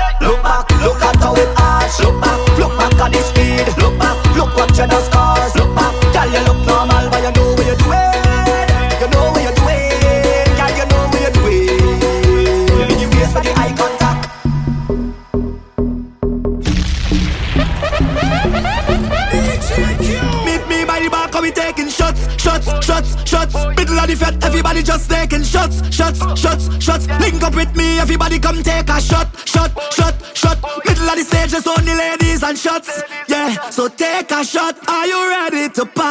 Link 27.21 27.43
up 27.43 27.55
with 27.55 27.77
me, 27.77 27.99
everybody 28.01 28.39
come 28.39 28.63
take 28.63 28.89
a 28.89 29.01
shot, 29.01 29.29
shot, 29.47 29.71
shot, 29.93 30.15
shot. 30.35 30.59
Middle 30.87 31.11
of 31.11 31.17
the 31.17 31.25
stage, 31.25 31.51
just 31.51 31.69
only 31.69 31.95
ladies 31.95 32.43
and 32.43 32.59
shots. 32.59 33.03
Yeah, 33.29 33.69
so 33.71 33.89
take 33.89 34.31
a 34.31 34.43
shot. 34.43 34.77
Are 34.89 35.07
you 35.07 35.29
ready 35.29 35.69
to 35.75 35.85
party? 35.85 36.11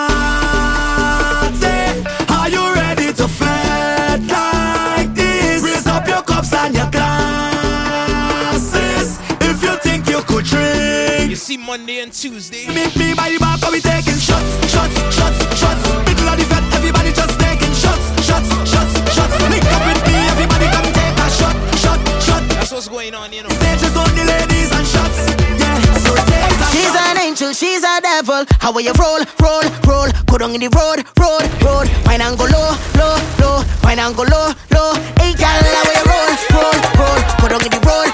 Are 2.29 2.49
you 2.49 2.73
ready 2.75 3.11
to 3.13 3.27
fete 3.27 4.21
like 4.29 5.13
this? 5.15 5.63
Raise 5.63 5.87
up 5.87 6.07
your 6.07 6.21
cups 6.21 6.53
and 6.53 6.75
your 6.75 6.89
glasses. 6.91 7.59
If 9.41 9.63
you 9.63 9.75
think 9.77 10.07
you 10.07 10.21
could 10.23 10.45
drink. 10.45 11.29
You 11.31 11.35
see 11.35 11.57
Monday 11.57 12.01
and 12.01 12.13
Tuesday. 12.13 12.67
Meet 12.67 12.95
me 12.95 13.13
by 13.15 13.29
the 13.29 13.39
and 13.41 13.71
we 13.73 13.81
taking 13.81 14.17
shots, 14.17 14.71
shots, 14.71 15.15
shots, 15.15 15.38
How 28.59 28.71
will 28.71 28.81
you 28.81 28.93
roll, 28.99 29.23
roll, 29.41 29.63
roll? 29.87 30.09
Go 30.27 30.37
down 30.37 30.53
in 30.53 30.61
the 30.61 30.69
road, 30.69 31.05
road, 31.17 31.43
road. 31.63 31.87
Wine 32.05 32.21
and 32.21 32.37
go 32.37 32.45
low, 32.45 32.75
low, 32.99 33.15
low. 33.39 33.63
Wine 33.83 33.99
and 33.99 34.15
go 34.15 34.23
low, 34.23 34.51
low. 34.75 34.93
Hey, 35.17 35.33
girl, 35.33 35.47
how 35.47 35.83
will 35.87 35.95
you 35.95 36.05
roll, 36.05 36.31
roll, 36.53 36.77
roll? 36.99 37.19
Go 37.39 37.47
down 37.49 37.63
in 37.65 37.71
the 37.71 37.81
road. 37.87 38.08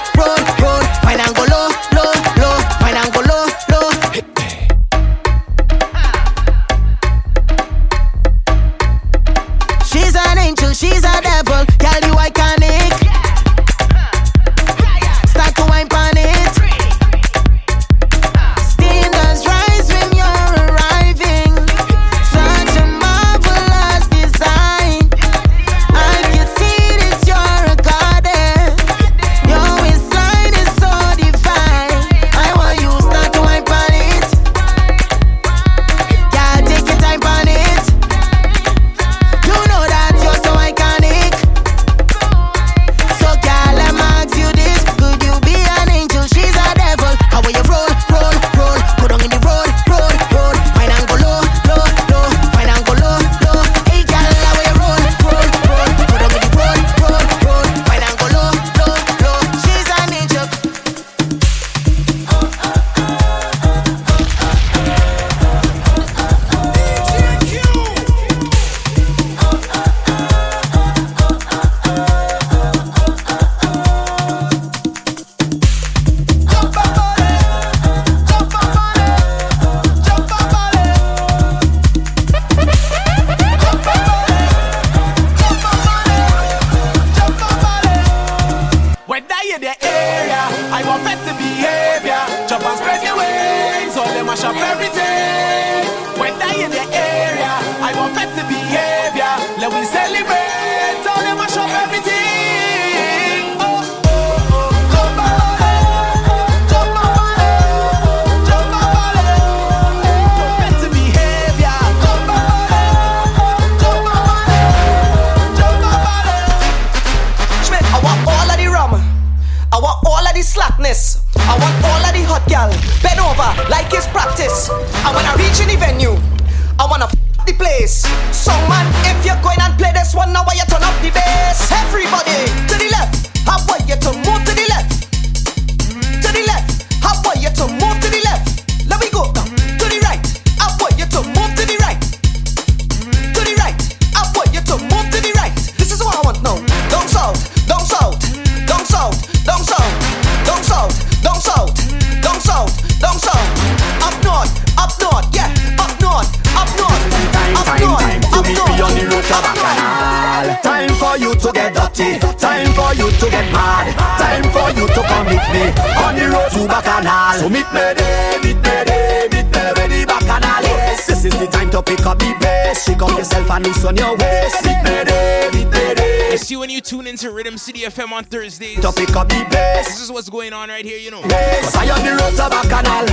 For 161.16 161.22
you 161.22 161.34
to 161.34 161.52
get 161.52 161.74
dirty. 161.74 162.18
Time 162.36 162.72
for 162.72 162.92
you 162.94 163.10
to 163.10 163.30
get 163.30 163.50
mad. 163.52 163.94
Time 164.18 164.44
for 164.52 164.68
you 164.78 164.86
to 164.86 165.02
come 165.08 165.26
meet 165.26 165.46
me 165.52 165.72
on 166.04 166.14
the 166.14 166.28
road 166.28 166.50
to 166.52 166.68
Bacchanal. 166.68 167.40
So 167.40 167.48
meet 167.48 167.66
me 167.72 167.94
there, 167.96 168.40
meet 168.40 168.56
me 168.56 168.76
there, 168.84 169.28
meet 169.30 169.46
me 169.46 169.62
where 169.76 169.88
the 169.88 170.04
Bacchanal 170.06 170.64
is. 170.92 171.06
This 171.06 171.24
is 171.24 171.38
the 171.38 171.46
time 171.46 171.70
to 171.70 171.82
pick 171.82 172.04
up 172.04 172.18
the 172.18 172.36
bass. 172.40 172.84
Shake 172.84 173.02
up 173.02 173.16
yourself 173.16 173.50
and 173.50 173.66
loosen 173.66 173.96
your 173.96 174.16
waist. 174.16 174.64
Meet 174.64 174.82
me 174.84 175.04
there, 175.04 175.52
meet 175.52 175.64
me 175.64 175.94
there. 175.94 176.32
You 176.32 176.38
see 176.38 176.56
when 176.56 176.70
you 176.70 176.80
tune 176.80 177.06
into 177.06 177.30
Rhythm 177.30 177.56
City 177.56 177.80
FM 177.80 178.12
on 178.12 178.24
Thursdays. 178.24 178.80
To 178.80 178.92
pick 178.92 179.16
up 179.16 179.28
the 179.28 179.46
bass. 179.50 179.88
This 179.88 180.02
is 180.02 180.12
what's 180.12 180.28
going 180.28 180.52
on 180.52 180.68
right 180.68 180.84
here, 180.84 180.98
you 180.98 181.10
know. 181.10 181.22
Cause 181.22 181.76
I 181.76 181.88
on 181.90 182.04
the 182.04 182.12
road 182.12 182.36
to 182.36 182.48
Bacchanal. 182.52 183.06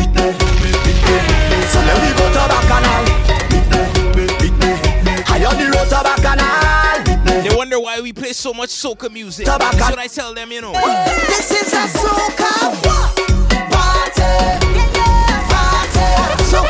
Meet 0.00 0.10
me, 0.16 0.32
meet 0.64 0.80
me, 0.80 1.14
So 1.68 1.78
then 1.84 1.98
we 2.00 2.10
go 2.16 2.24
to 2.24 2.44
Bacchanal 2.48 3.20
I 5.32 5.44
on 5.44 5.56
the 5.56 5.64
road 5.76 5.88
to 5.88 6.00
Bacchanal 6.02 7.09
They 7.30 7.54
wonder 7.56 7.78
why 7.80 8.00
we 8.00 8.12
play 8.12 8.32
so 8.32 8.52
much 8.52 8.70
soca 8.70 9.10
music. 9.10 9.46
That's 9.46 9.80
what 9.80 9.98
I 9.98 10.06
tell 10.08 10.34
them, 10.34 10.50
you 10.52 10.60
know. 10.60 10.72
This 10.72 11.50
is 11.50 11.72
a 11.72 11.86
soca 11.98 12.82
party. 12.82 13.26
Party. 13.70 14.30
Soca 16.50 16.69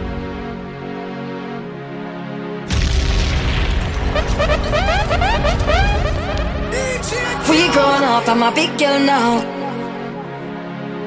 Grown 7.71 8.03
up, 8.03 8.27
I'm 8.27 8.43
a 8.43 8.51
big 8.53 8.77
girl 8.77 8.99
now. 8.99 9.59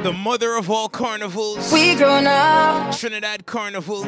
The 0.02 0.12
mother 0.12 0.56
of 0.56 0.70
all 0.70 0.88
carnivals. 0.88 1.72
We 1.72 1.94
grown 1.94 2.26
up. 2.26 2.96
Trinidad 2.96 3.46
Carnival. 3.46 4.02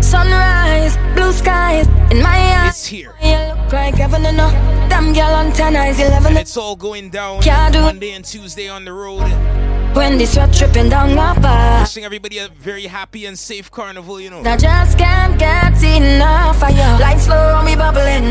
Sunrise, 0.00 0.96
blue 1.14 1.32
skies 1.32 1.86
in 2.10 2.22
my 2.22 2.38
eyes. 2.38 2.70
It's 2.70 2.86
here. 2.86 3.14
You 3.22 3.36
look 3.54 3.72
like 3.72 3.94
heaven 3.94 4.24
and. 4.26 4.80
Damn 4.90 5.12
girl 5.12 5.22
on 5.22 5.52
10 5.52 5.76
eyes, 5.76 6.00
11. 6.00 6.26
And 6.26 6.38
it's 6.38 6.56
all 6.56 6.74
going 6.74 7.10
down 7.10 7.42
Monday 7.46 8.10
and 8.10 8.24
Tuesday 8.24 8.68
on 8.68 8.84
the 8.84 8.92
road. 8.92 9.22
When 9.94 10.18
the 10.18 10.26
sweat 10.26 10.52
dripping 10.52 10.88
down 10.88 11.14
my 11.16 11.36
back. 11.38 11.82
Wishing 11.82 12.04
everybody 12.04 12.38
a 12.38 12.48
very 12.48 12.84
happy 12.84 13.26
and 13.26 13.36
safe 13.36 13.70
carnival, 13.70 14.20
you 14.20 14.30
know. 14.30 14.42
I 14.44 14.56
just 14.56 14.96
can't 14.96 15.36
get 15.38 15.82
enough 15.82 16.62
of 16.62 16.70
you. 16.70 16.90
Lights 17.02 17.24
slow 17.24 17.54
on 17.54 17.64
me 17.64 17.74
bubbling. 17.74 18.30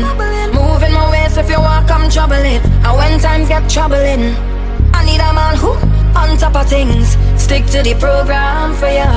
Moving 0.56 0.92
my 0.92 1.10
waist 1.10 1.36
if 1.36 1.50
you 1.50 1.58
want, 1.58 1.86
come 1.86 2.08
trouble 2.08 2.40
it. 2.40 2.64
And 2.64 2.96
when 2.96 3.20
times 3.20 3.48
get 3.48 3.68
troubling, 3.68 4.34
I 4.94 5.04
need 5.04 5.20
a 5.20 5.32
man 5.32 5.56
who 5.56 5.72
on 6.16 6.38
top 6.38 6.56
of 6.56 6.68
things. 6.68 7.16
Stick 7.36 7.66
to 7.66 7.82
the 7.82 7.94
program 8.00 8.74
for 8.74 8.88
you. 8.88 9.12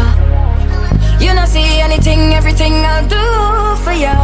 You 1.23 1.33
not 1.33 1.47
see 1.47 1.79
anything, 1.79 2.33
everything 2.33 2.73
I'll 2.73 3.07
do 3.07 3.83
for 3.83 3.93
you. 3.93 4.19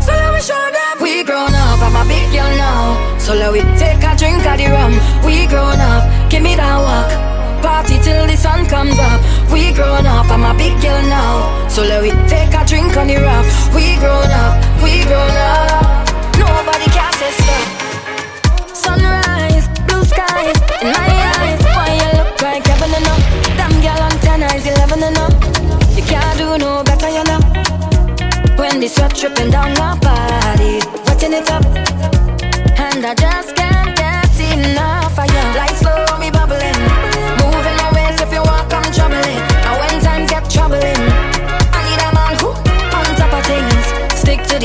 So 0.00 0.12
let 0.12 0.32
me 0.32 0.40
show 0.40 0.70
them 0.72 1.02
we 1.02 1.22
grown 1.22 1.52
up. 1.52 1.80
I'm 1.80 1.96
a 1.96 2.08
big 2.08 2.32
girl 2.32 2.48
now. 2.56 3.18
So 3.18 3.34
let 3.34 3.52
we 3.52 3.60
take 3.76 4.02
a 4.02 4.16
drink 4.16 4.46
of 4.46 4.56
the 4.56 4.66
rum. 4.72 4.92
We 5.24 5.46
grown 5.46 5.78
up. 5.78 6.30
Give 6.30 6.42
me 6.42 6.56
that 6.56 6.78
walk. 6.80 7.37
Party 7.62 7.98
till 8.02 8.26
the 8.26 8.36
sun 8.36 8.66
comes 8.66 8.98
up. 8.98 9.20
We 9.52 9.72
grown 9.72 10.06
up, 10.06 10.30
I'm 10.30 10.44
a 10.44 10.54
big 10.56 10.80
girl 10.80 11.02
now. 11.02 11.68
So 11.68 11.82
let 11.82 12.02
we 12.02 12.10
take 12.28 12.54
a 12.54 12.64
drink 12.64 12.96
on 12.96 13.06
the 13.08 13.16
rock. 13.16 13.46
We 13.74 13.96
grown 13.98 14.30
up, 14.30 14.54
we 14.82 15.02
grown 15.04 15.36
up. 15.36 16.06
Nobody 16.38 16.86
can 16.90 17.12
say 17.18 17.32
stop. 17.38 17.66
Sunrise, 18.74 19.66
blue 19.86 20.04
skies 20.04 20.56
in 20.82 20.92
my 20.92 21.10
eyes. 21.38 21.60
Why 21.76 21.88
you 21.98 22.10
look 22.18 22.40
like 22.42 22.66
heaven 22.66 22.94
and 22.94 23.06
up? 23.06 23.20
Damn 23.58 23.74
girl 23.82 24.02
on 24.06 24.16
ten 24.22 24.42
eyes, 24.42 24.66
eleven 24.66 25.02
and 25.02 25.18
up. 25.18 25.32
You 25.96 26.02
can't 26.02 26.38
do 26.38 26.58
no 26.58 26.82
better, 26.84 27.10
you 27.10 27.24
know. 27.24 27.40
When 28.56 28.80
the 28.80 28.88
sweat 28.88 29.14
dripping 29.14 29.50
down 29.50 29.74
my 29.74 29.98
body, 29.98 30.80
wetting 31.06 31.32
it 31.32 31.50
up, 31.50 31.64
and 32.78 33.04
I 33.04 33.14
just 33.14 33.54
can't 33.56 33.96
get 33.96 34.40
enough 34.40 35.18
of 35.18 35.26
you. 35.26 35.58
Lights 35.58 35.80
slow 35.80 36.07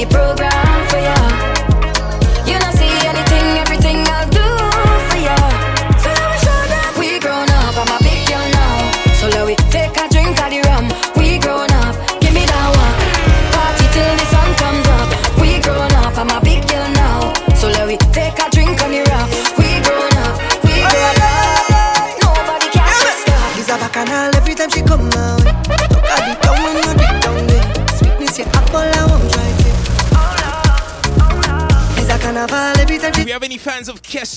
program 0.06 0.63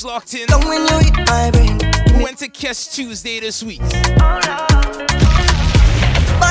locked 0.06 0.34
in? 0.34 0.46
down 0.46 0.60
when 0.68 0.86
you 0.86 0.98
hit 0.98 1.16
my 1.26 1.50
brain. 1.50 1.80
Who 2.14 2.22
went 2.22 2.38
to 2.38 2.48
Kes 2.48 2.94
Tuesday 2.94 3.40
this 3.40 3.60
week? 3.62 3.80
But 3.80 3.90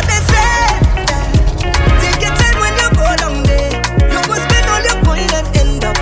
they 0.09 0.19
say 0.27 0.79
take 2.01 2.21
your 2.21 2.35
time 2.35 2.59
when 2.59 2.73
you 2.81 2.89
go 2.99 3.15
down 3.15 3.43
there. 3.43 3.71
You 4.11 4.19
go 4.27 4.35
spend 4.35 4.67
all 4.69 4.81
your 4.83 4.99
coin 5.05 5.29
and 5.33 5.47
end 5.57 5.85
up 5.85 5.95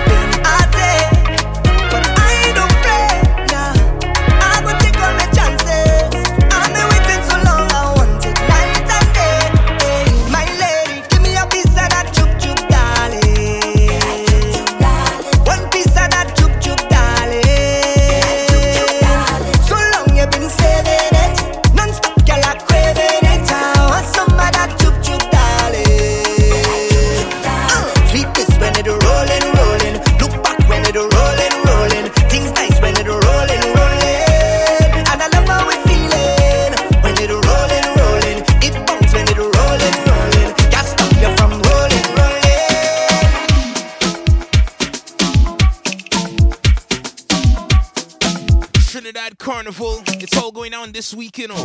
this 50.94 51.12
week, 51.12 51.38
you 51.38 51.48
know. 51.48 51.60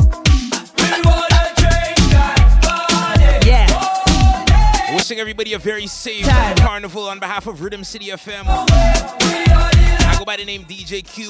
Yeah. 3.45 4.95
Wishing 4.95 5.19
everybody 5.19 5.53
a 5.53 5.59
very 5.59 5.85
safe 5.85 6.25
Time. 6.25 6.57
carnival 6.57 7.03
on 7.03 7.19
behalf 7.19 7.45
of 7.45 7.61
Rhythm 7.61 7.83
City 7.83 8.07
FM. 8.07 8.45
I 8.47 10.15
go 10.17 10.25
by 10.25 10.35
the 10.35 10.45
name 10.45 10.63
DJ 10.63 11.03
Q. 11.05 11.29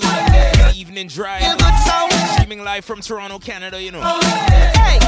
Evening 0.79 1.07
Drive. 1.07 1.43
Streaming 2.35 2.63
live 2.63 2.85
from 2.85 3.01
Toronto, 3.01 3.37
Canada, 3.37 3.83
you 3.83 3.91
know. 3.91 4.01
Hey. 4.01 4.99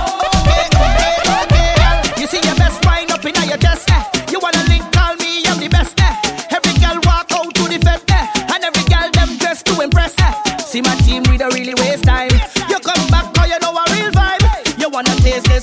You 2.20 2.28
see 2.28 2.46
your 2.46 2.56
best 2.58 2.84
wine 2.86 3.10
up 3.10 3.24
in 3.24 3.34
your 3.48 3.58
chest. 3.58 3.90
Eh? 3.90 4.26
You 4.32 4.40
wanna 4.42 4.64
link, 4.68 4.84
call 4.92 5.16
me, 5.16 5.44
I'm 5.46 5.60
the 5.62 5.70
best. 5.70 5.98
Eh? 5.98 6.61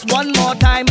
one 0.07 0.33
more 0.33 0.55
time. 0.55 0.87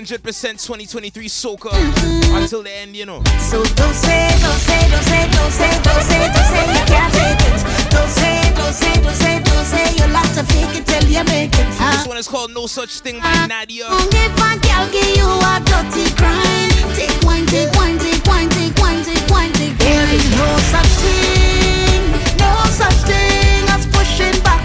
100% 0.00 0.16
2023 0.64 1.28
soca 1.28 1.68
mm-hmm. 1.68 2.34
until 2.36 2.62
the 2.62 2.70
end, 2.72 2.96
you 2.96 3.04
know. 3.04 3.22
So 3.36 3.60
don't 3.76 3.92
say, 3.92 4.32
don't 4.40 4.56
say, 4.64 4.80
don't 4.88 5.04
say, 5.04 5.28
don't 5.28 5.52
say, 5.52 5.70
don't 5.84 6.04
say, 6.08 6.24
don't 6.32 6.48
say 6.48 6.64
you 6.72 6.84
can't 6.88 7.12
make 7.20 7.42
it. 7.44 7.60
Don't 7.92 8.08
say, 8.08 8.40
don't 8.56 8.72
say, 8.72 8.94
don't 8.96 9.12
say, 9.12 9.42
don't 9.44 9.66
say 9.68 9.84
you'll 10.00 10.16
have 10.16 10.32
to 10.36 10.42
fake 10.48 10.80
it 10.80 10.86
till 10.86 11.04
you 11.04 11.22
make 11.24 11.52
it. 11.52 11.66
Uh, 11.76 11.92
this 11.92 12.06
one 12.06 12.16
is 12.16 12.28
called 12.28 12.50
No 12.54 12.66
Such 12.66 13.00
Thing 13.00 13.20
by 13.20 13.44
Nadia. 13.46 13.84
Mm, 13.84 13.90
don't 13.92 14.10
give 14.10 14.32
a 14.40 14.50
girl 14.64 14.88
give 14.88 15.16
you 15.20 15.28
a 15.28 15.54
dirty 15.68 16.08
crime. 16.16 16.72
take 16.96 17.20
wine, 17.20 17.44
take 17.44 17.68
wine, 17.76 17.98
take 17.98 18.24
wine, 18.24 18.48
take 18.48 18.76
wine, 18.80 19.04
take 19.04 19.28
wine, 19.28 19.52
take 19.52 19.76
wine. 19.76 19.84
There 19.84 20.08
is 20.16 20.24
no 20.32 20.48
such 20.72 20.92
thing, 21.04 22.02
no 22.40 22.52
such 22.72 23.00
thing 23.04 23.68
as 23.68 23.84
pushing 23.92 24.40
back. 24.40 24.59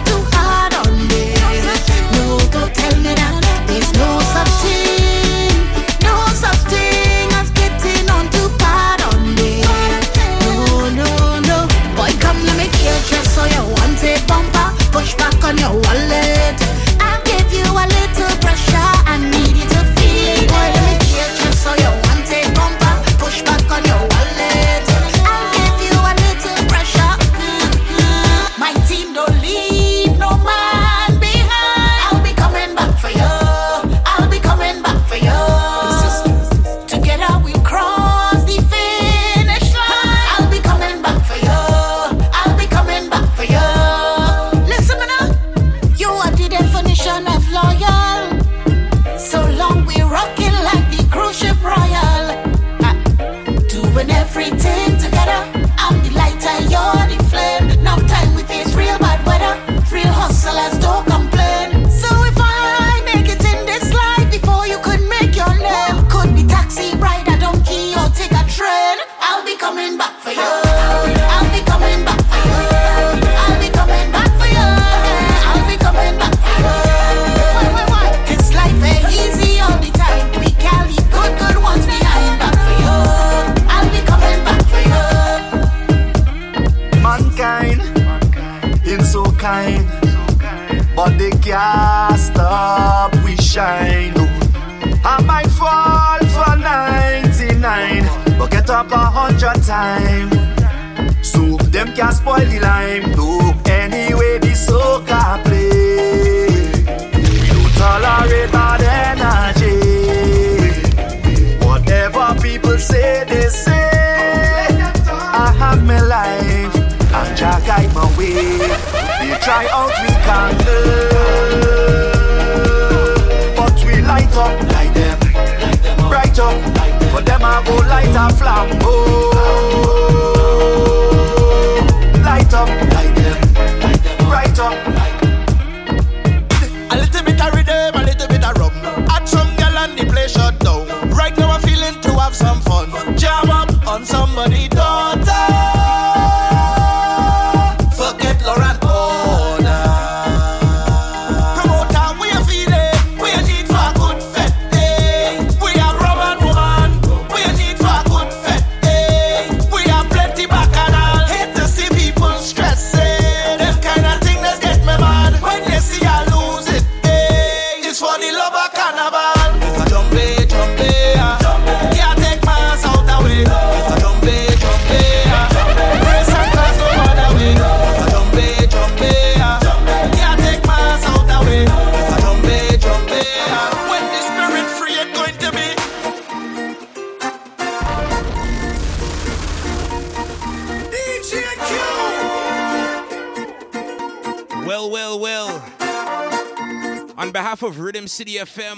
BFM. 198.36 198.76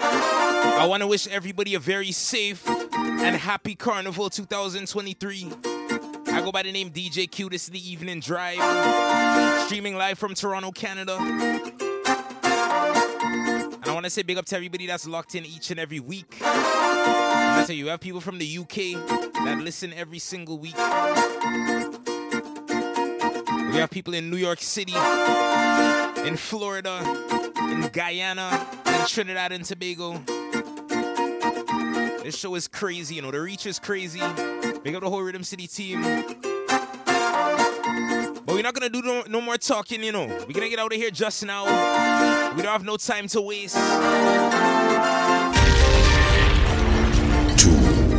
I 0.00 0.86
want 0.88 1.02
to 1.02 1.06
wish 1.06 1.26
everybody 1.26 1.74
a 1.74 1.78
very 1.78 2.10
safe 2.10 2.66
and 2.66 3.36
happy 3.36 3.74
Carnival 3.74 4.30
2023. 4.30 5.52
I 6.28 6.40
go 6.42 6.50
by 6.50 6.62
the 6.62 6.72
name 6.72 6.88
DJ 6.90 7.30
Q. 7.30 7.50
This 7.50 7.64
is 7.64 7.68
the 7.68 7.90
evening 7.90 8.20
drive, 8.20 8.56
streaming 9.66 9.96
live 9.96 10.18
from 10.18 10.32
Toronto, 10.32 10.70
Canada. 10.70 11.18
And 11.20 11.74
I 13.84 13.92
want 13.92 14.04
to 14.04 14.10
say 14.10 14.22
big 14.22 14.38
up 14.38 14.46
to 14.46 14.56
everybody 14.56 14.86
that's 14.86 15.06
locked 15.06 15.34
in 15.34 15.44
each 15.44 15.70
and 15.70 15.78
every 15.78 16.00
week. 16.00 16.38
I 16.40 17.62
tell 17.66 17.76
you, 17.76 17.84
we 17.84 17.90
have 17.90 18.00
people 18.00 18.22
from 18.22 18.38
the 18.38 18.58
UK 18.58 18.74
that 19.44 19.58
listen 19.60 19.92
every 19.92 20.18
single 20.18 20.58
week. 20.58 20.78
We 23.68 23.82
have 23.82 23.90
people 23.90 24.14
in 24.14 24.30
New 24.30 24.38
York 24.38 24.62
City, 24.62 24.94
in 26.26 26.38
Florida, 26.38 27.02
in 27.70 27.88
Guyana, 27.92 28.66
and 28.84 29.08
Trinidad 29.08 29.52
and 29.52 29.64
Tobago. 29.64 30.18
This 32.22 32.36
show 32.36 32.54
is 32.54 32.66
crazy, 32.68 33.14
you 33.14 33.22
know, 33.22 33.30
the 33.30 33.40
reach 33.40 33.66
is 33.66 33.78
crazy. 33.78 34.20
Big 34.82 34.94
up 34.94 35.02
the 35.02 35.10
whole 35.10 35.22
Rhythm 35.22 35.44
City 35.44 35.66
team. 35.66 36.02
But 38.44 38.54
we're 38.54 38.62
not 38.62 38.74
gonna 38.74 38.88
do 38.88 39.02
no, 39.02 39.22
no 39.28 39.40
more 39.40 39.56
talking, 39.56 40.02
you 40.02 40.12
know. 40.12 40.26
We're 40.26 40.52
gonna 40.52 40.68
get 40.68 40.78
out 40.78 40.92
of 40.92 40.98
here 40.98 41.10
just 41.10 41.44
now. 41.44 41.64
We 42.54 42.62
don't 42.62 42.72
have 42.72 42.84
no 42.84 42.96
time 42.96 43.28
to 43.28 43.40
waste. 43.40 43.76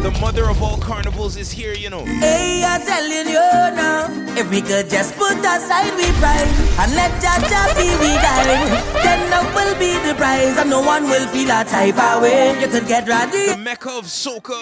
The 0.08 0.22
mother 0.22 0.48
of 0.50 0.64
all 0.64 0.78
carnivals 0.78 1.36
is 1.36 1.52
here, 1.52 1.74
you 1.74 1.90
know. 1.90 2.06
Hey, 2.06 2.64
I'm 2.64 2.80
telling 2.80 3.28
you 3.28 3.44
now. 3.76 4.08
If 4.40 4.50
we 4.50 4.62
could 4.62 4.90
just 4.90 5.18
put 5.18 5.36
aside 5.36 5.92
we 6.00 6.08
pride 6.24 6.48
and 6.80 6.96
let 6.96 7.12
Jaja 7.20 7.76
be 7.76 7.92
we 8.00 8.16
guide, 8.16 8.72
then 9.04 9.20
love 9.28 9.52
will 9.52 9.76
be 9.76 10.00
the 10.08 10.16
prize 10.16 10.56
and 10.56 10.70
no 10.70 10.80
one 10.80 11.04
will 11.12 11.28
feel 11.36 11.52
a 11.52 11.66
type 11.68 12.00
of 12.00 12.22
way. 12.22 12.56
You 12.62 12.68
could 12.72 12.88
get 12.88 13.04
ready. 13.06 13.52
The 13.52 13.58
mecca 13.58 14.00
of 14.00 14.06
soca. 14.06 14.56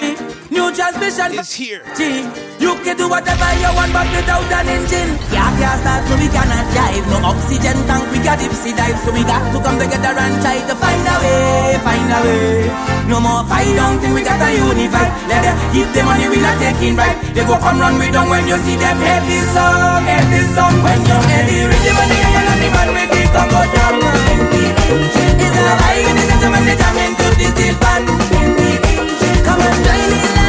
New 0.49 0.73
transmission 0.73 1.37
is 1.37 1.53
here. 1.53 1.85
G. 1.93 2.25
You 2.57 2.73
can 2.81 2.97
do 2.97 3.05
whatever 3.05 3.45
you 3.61 3.69
want, 3.77 3.93
but 3.93 4.09
without 4.17 4.49
an 4.49 4.65
engine. 4.65 5.13
Yeah, 5.29 5.53
can't 5.61 5.77
start 5.77 6.09
so 6.09 6.17
we 6.17 6.25
cannot 6.25 6.65
drive. 6.73 7.05
No 7.13 7.21
oxygen 7.21 7.77
tank, 7.85 8.09
we 8.09 8.17
got 8.25 8.41
dipsy 8.41 8.73
dive, 8.73 8.97
so 8.97 9.13
we 9.13 9.21
got 9.21 9.45
to 9.53 9.61
come 9.61 9.77
together 9.77 10.17
and 10.17 10.41
try 10.41 10.57
to 10.57 10.73
find 10.73 11.05
a 11.05 11.15
way, 11.21 11.77
find 11.85 12.09
a 12.09 12.19
way. 12.25 12.95
No 13.05 13.19
more 13.21 13.45
fight, 13.45 13.69
don't 13.75 13.99
think 14.01 14.15
we 14.15 14.23
gotta 14.23 14.49
unify. 14.49 15.05
Them 15.43 15.57
keep 15.73 15.87
the 15.91 16.01
money, 16.03 16.27
we 16.29 16.37
not 16.39 16.55
taking 16.59 16.95
right. 16.95 17.17
They 17.33 17.43
go 17.43 17.57
come 17.59 17.79
run 17.79 17.97
with 17.99 18.13
them 18.13 18.29
when 18.29 18.47
you 18.47 18.57
see 18.63 18.77
them 18.77 18.97
head 19.03 19.23
this 19.27 19.47
song, 19.51 20.03
head 20.05 20.25
this 20.31 20.47
song. 20.55 20.75
When 20.83 20.99
you 21.03 21.17
head 21.27 21.43
the 21.49 21.57
rhythm 21.67 21.97
and 21.99 22.11
the 22.11 22.17
iron 22.23 22.47
and 22.53 22.61
the 22.63 22.69
man 22.71 22.89
with 22.95 23.09
the 23.11 23.21
Congo 23.35 23.61
jam. 23.73 23.95
It's 25.35 25.57
a 25.59 25.73
vibe, 25.75 26.07
and 26.07 26.17
the 26.19 26.23
gentleman 26.29 26.63
they 26.63 26.75
jam 26.79 26.97
into 27.03 27.27
the 27.35 27.47
steel 27.51 27.75
pan. 27.83 28.01
Come 29.43 29.61
on, 29.61 29.75
join 29.83 30.07
the 30.09 30.44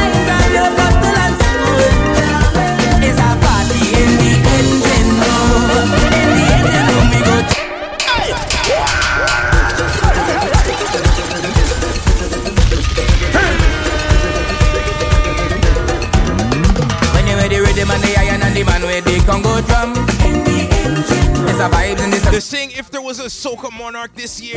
the 18.63 18.71
iron 18.71 18.83
and 18.83 18.83
the 18.83 18.89
man 18.89 19.03
with 19.03 19.05
the 19.05 19.19
Congo 19.25 19.61
drum. 19.67 19.93
It's 21.49 21.59
a 21.59 21.69
vibes 21.69 22.03
in 22.03 22.09
this. 22.11 22.23
They're 22.29 22.41
saying 22.41 22.71
if 22.71 22.89
there 22.91 23.01
was 23.01 23.19
a 23.19 23.25
soca 23.25 23.71
monarch 23.71 24.13
this 24.15 24.41
year, 24.41 24.55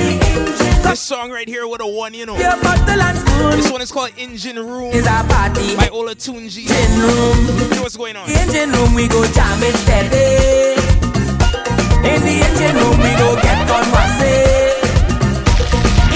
this 0.83 1.01
song 1.01 1.31
right 1.31 1.49
here 1.49 1.67
would 1.67 1.81
have 1.81 1.93
won, 1.93 2.15
you 2.15 2.27
know. 2.27 2.37
Your 2.37 2.57
bottle 2.63 3.01
and 3.01 3.19
spoon. 3.19 3.51
This 3.53 3.71
one 3.71 3.81
is 3.81 3.93
called 3.93 4.11
Engine 4.17 4.57
Room 4.57 4.91
It's 4.93 5.07
a 5.07 5.25
party. 5.29 5.77
by 5.77 5.89
Olatunji. 5.89 6.69
Engine 6.69 7.01
room. 7.01 7.47
You 7.71 7.77
know 7.77 7.83
what's 7.83 7.97
going 7.97 8.17
on? 8.17 8.29
Engine 8.31 8.71
room 8.73 8.95
we 8.95 9.09
go 9.09 9.25
jam 9.33 9.59
it 9.63 9.75
steady. 9.77 10.81
In 12.05 12.21
the 12.25 12.37
engine 12.43 12.77
room 12.77 12.97
we 13.01 13.13
go 13.17 13.35
get 13.41 13.71
on 13.71 13.85
wassy. 13.93 14.37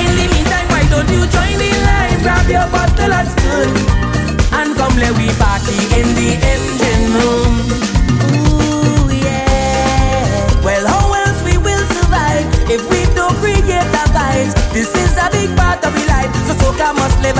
In 0.00 0.10
the 0.18 0.26
meantime, 0.32 0.68
why 0.68 0.82
don't 0.90 1.08
you 1.08 1.22
join 1.32 1.54
the 1.60 1.70
line? 1.86 2.18
Grab 2.22 2.48
your 2.48 2.66
bottle 2.72 3.12
and 3.12 3.28
spoon 3.28 3.70
and 4.52 4.76
come 4.76 4.96
let 4.96 5.16
we 5.16 5.28
party 5.38 5.53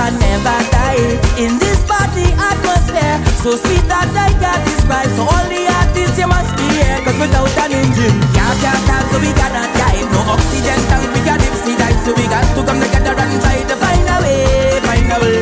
and 0.04 0.20
never 0.20 0.58
die. 0.68 1.16
In 1.40 1.56
this 1.56 1.80
party 1.88 2.28
atmosphere, 2.36 3.16
so 3.40 3.56
sweet 3.56 3.84
that 3.88 4.12
I 4.12 4.28
can't 4.36 4.62
describe. 4.68 5.08
So 5.16 5.24
all 5.24 5.46
the 5.48 5.64
artists 5.64 6.20
you 6.20 6.28
must 6.28 6.52
be 6.60 6.66
here, 6.76 7.00
cause 7.08 7.16
without 7.16 7.48
an 7.64 7.72
engine, 7.72 8.16
can't 8.36 8.58
can't 8.60 8.80
start, 8.84 9.04
so 9.08 9.16
we 9.16 9.32
cannot 9.32 9.68
dive. 9.72 10.08
No 10.12 10.20
oxygen 10.28 10.80
tank, 10.92 11.08
we 11.08 11.20
got 11.24 11.40
dipsy 11.40 11.72
dive, 11.80 11.98
so 12.04 12.12
we 12.12 12.24
got 12.28 12.44
to 12.44 12.60
come 12.60 12.80
together 12.84 13.16
and 13.16 13.32
try 13.40 13.58
to 13.64 13.76
find 13.80 14.04
a 14.04 14.16
way, 14.20 14.44
find 14.84 15.08
a 15.08 15.16
way. 15.24 15.40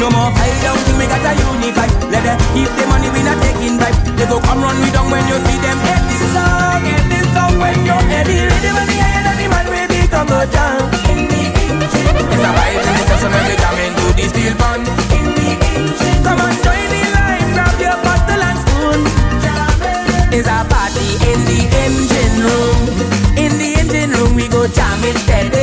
No 0.00 0.08
more 0.08 0.32
fight 0.32 0.56
down, 0.64 0.78
we 0.96 1.04
got 1.04 1.28
a 1.28 1.32
unify. 1.36 1.88
Let 2.08 2.22
them 2.24 2.38
keep 2.56 2.72
the 2.72 2.84
money, 2.88 3.12
we 3.12 3.20
not 3.20 3.36
taking 3.44 3.76
bribe. 3.76 3.98
They 4.16 4.24
go 4.24 4.40
come 4.40 4.64
run 4.64 4.76
we 4.80 4.88
down 4.88 5.12
when 5.12 5.24
you 5.28 5.36
see 5.44 5.58
them 5.60 5.78
head 5.84 6.02
this 6.08 6.24
song, 6.32 6.80
head 6.80 7.04
this 7.12 7.28
song 7.36 7.60
when 7.60 7.76
you 7.84 7.96
head 8.08 8.24
the 8.24 8.40
rhythm 8.40 8.76
and 8.80 8.88
the 8.88 8.98
iron 9.04 9.24
and 9.28 9.36
the 9.36 9.46
man 9.52 9.66
with 9.68 9.88
the 9.92 10.00
Congo 10.08 10.40
jam. 10.48 11.41
It's 11.82 11.94
a 11.94 12.50
vibe 12.56 12.86
in 12.86 12.94
the 12.94 13.72
into 13.86 14.06
the 14.14 14.24
steel 14.30 14.54
pan. 14.60 14.80
Come 16.22 16.42
join 16.62 16.86
the 16.92 17.02
line, 17.14 17.48
grab 17.54 17.78
your 17.80 17.98
bottle 18.04 18.42
and 18.48 18.58
spoon. 18.62 19.00
It's 20.32 20.46
a 20.46 20.62
party 20.70 21.08
in 21.30 21.40
the 21.50 21.60
engine 21.84 22.36
room. 22.46 22.78
In 23.36 23.52
the 23.58 23.74
engine 23.80 24.12
room 24.12 24.34
we 24.36 24.46
go 24.48 24.66
jam 24.68 25.02
it 25.02 25.16
steady. 25.18 25.61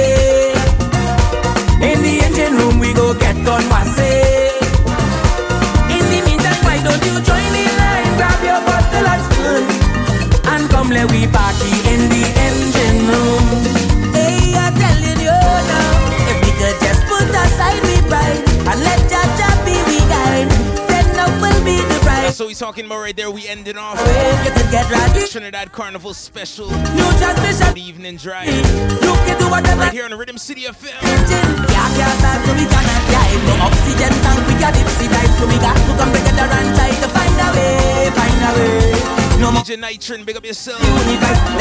The 22.40 22.46
prize. 22.46 22.48
That's 22.48 22.48
what 22.48 22.48
we 22.48 22.56
talking 22.56 22.86
about 22.86 23.02
right 23.02 23.16
there. 23.16 23.32
We 23.32 23.48
ended 23.48 23.78
off 23.78 24.00
You 24.00 24.52
could 24.52 24.72
get 24.72 24.90
ready. 24.90 25.20
the 25.22 25.28
Trinidad 25.28 25.72
Carnival 25.72 26.14
special. 26.14 26.70
New 26.70 27.10
transmission. 27.20 27.74
The 27.74 27.82
evening 27.82 28.18
drive. 28.18 28.48
You 28.48 29.14
can 29.28 29.38
do 29.40 29.50
whatever. 29.50 29.82
Right 29.82 29.92
here 29.92 30.06
on 30.06 30.12
the 30.12 30.18
Rhythm 30.18 30.38
City 30.38 30.64
FM. 30.64 30.96
Yeah, 31.04 31.88
can't 31.96 32.20
start, 32.20 32.46
so 32.46 32.54
we 32.56 32.66
cannot 32.66 33.04
dive. 33.12 33.44
No 33.44 33.56
oxygen 33.68 34.14
tank, 34.24 34.48
we 34.48 34.54
got 34.60 34.74
dipsy 34.74 35.08
so 35.40 35.48
we 35.48 35.58
got 35.60 35.76
to 35.76 35.92
come 36.00 36.12
together 36.12 36.48
and 36.48 36.76
try 36.76 36.92
to 36.92 37.08
find 37.12 37.36
a 37.40 37.48
way, 37.56 38.12
find 38.16 38.44
a 38.44 38.52
way. 38.56 39.40
No 39.40 39.52
more 39.52 39.64
DJ 39.64 39.80
Nitron, 39.80 40.26
big 40.26 40.36
up 40.36 40.46
yourself. 40.46 40.80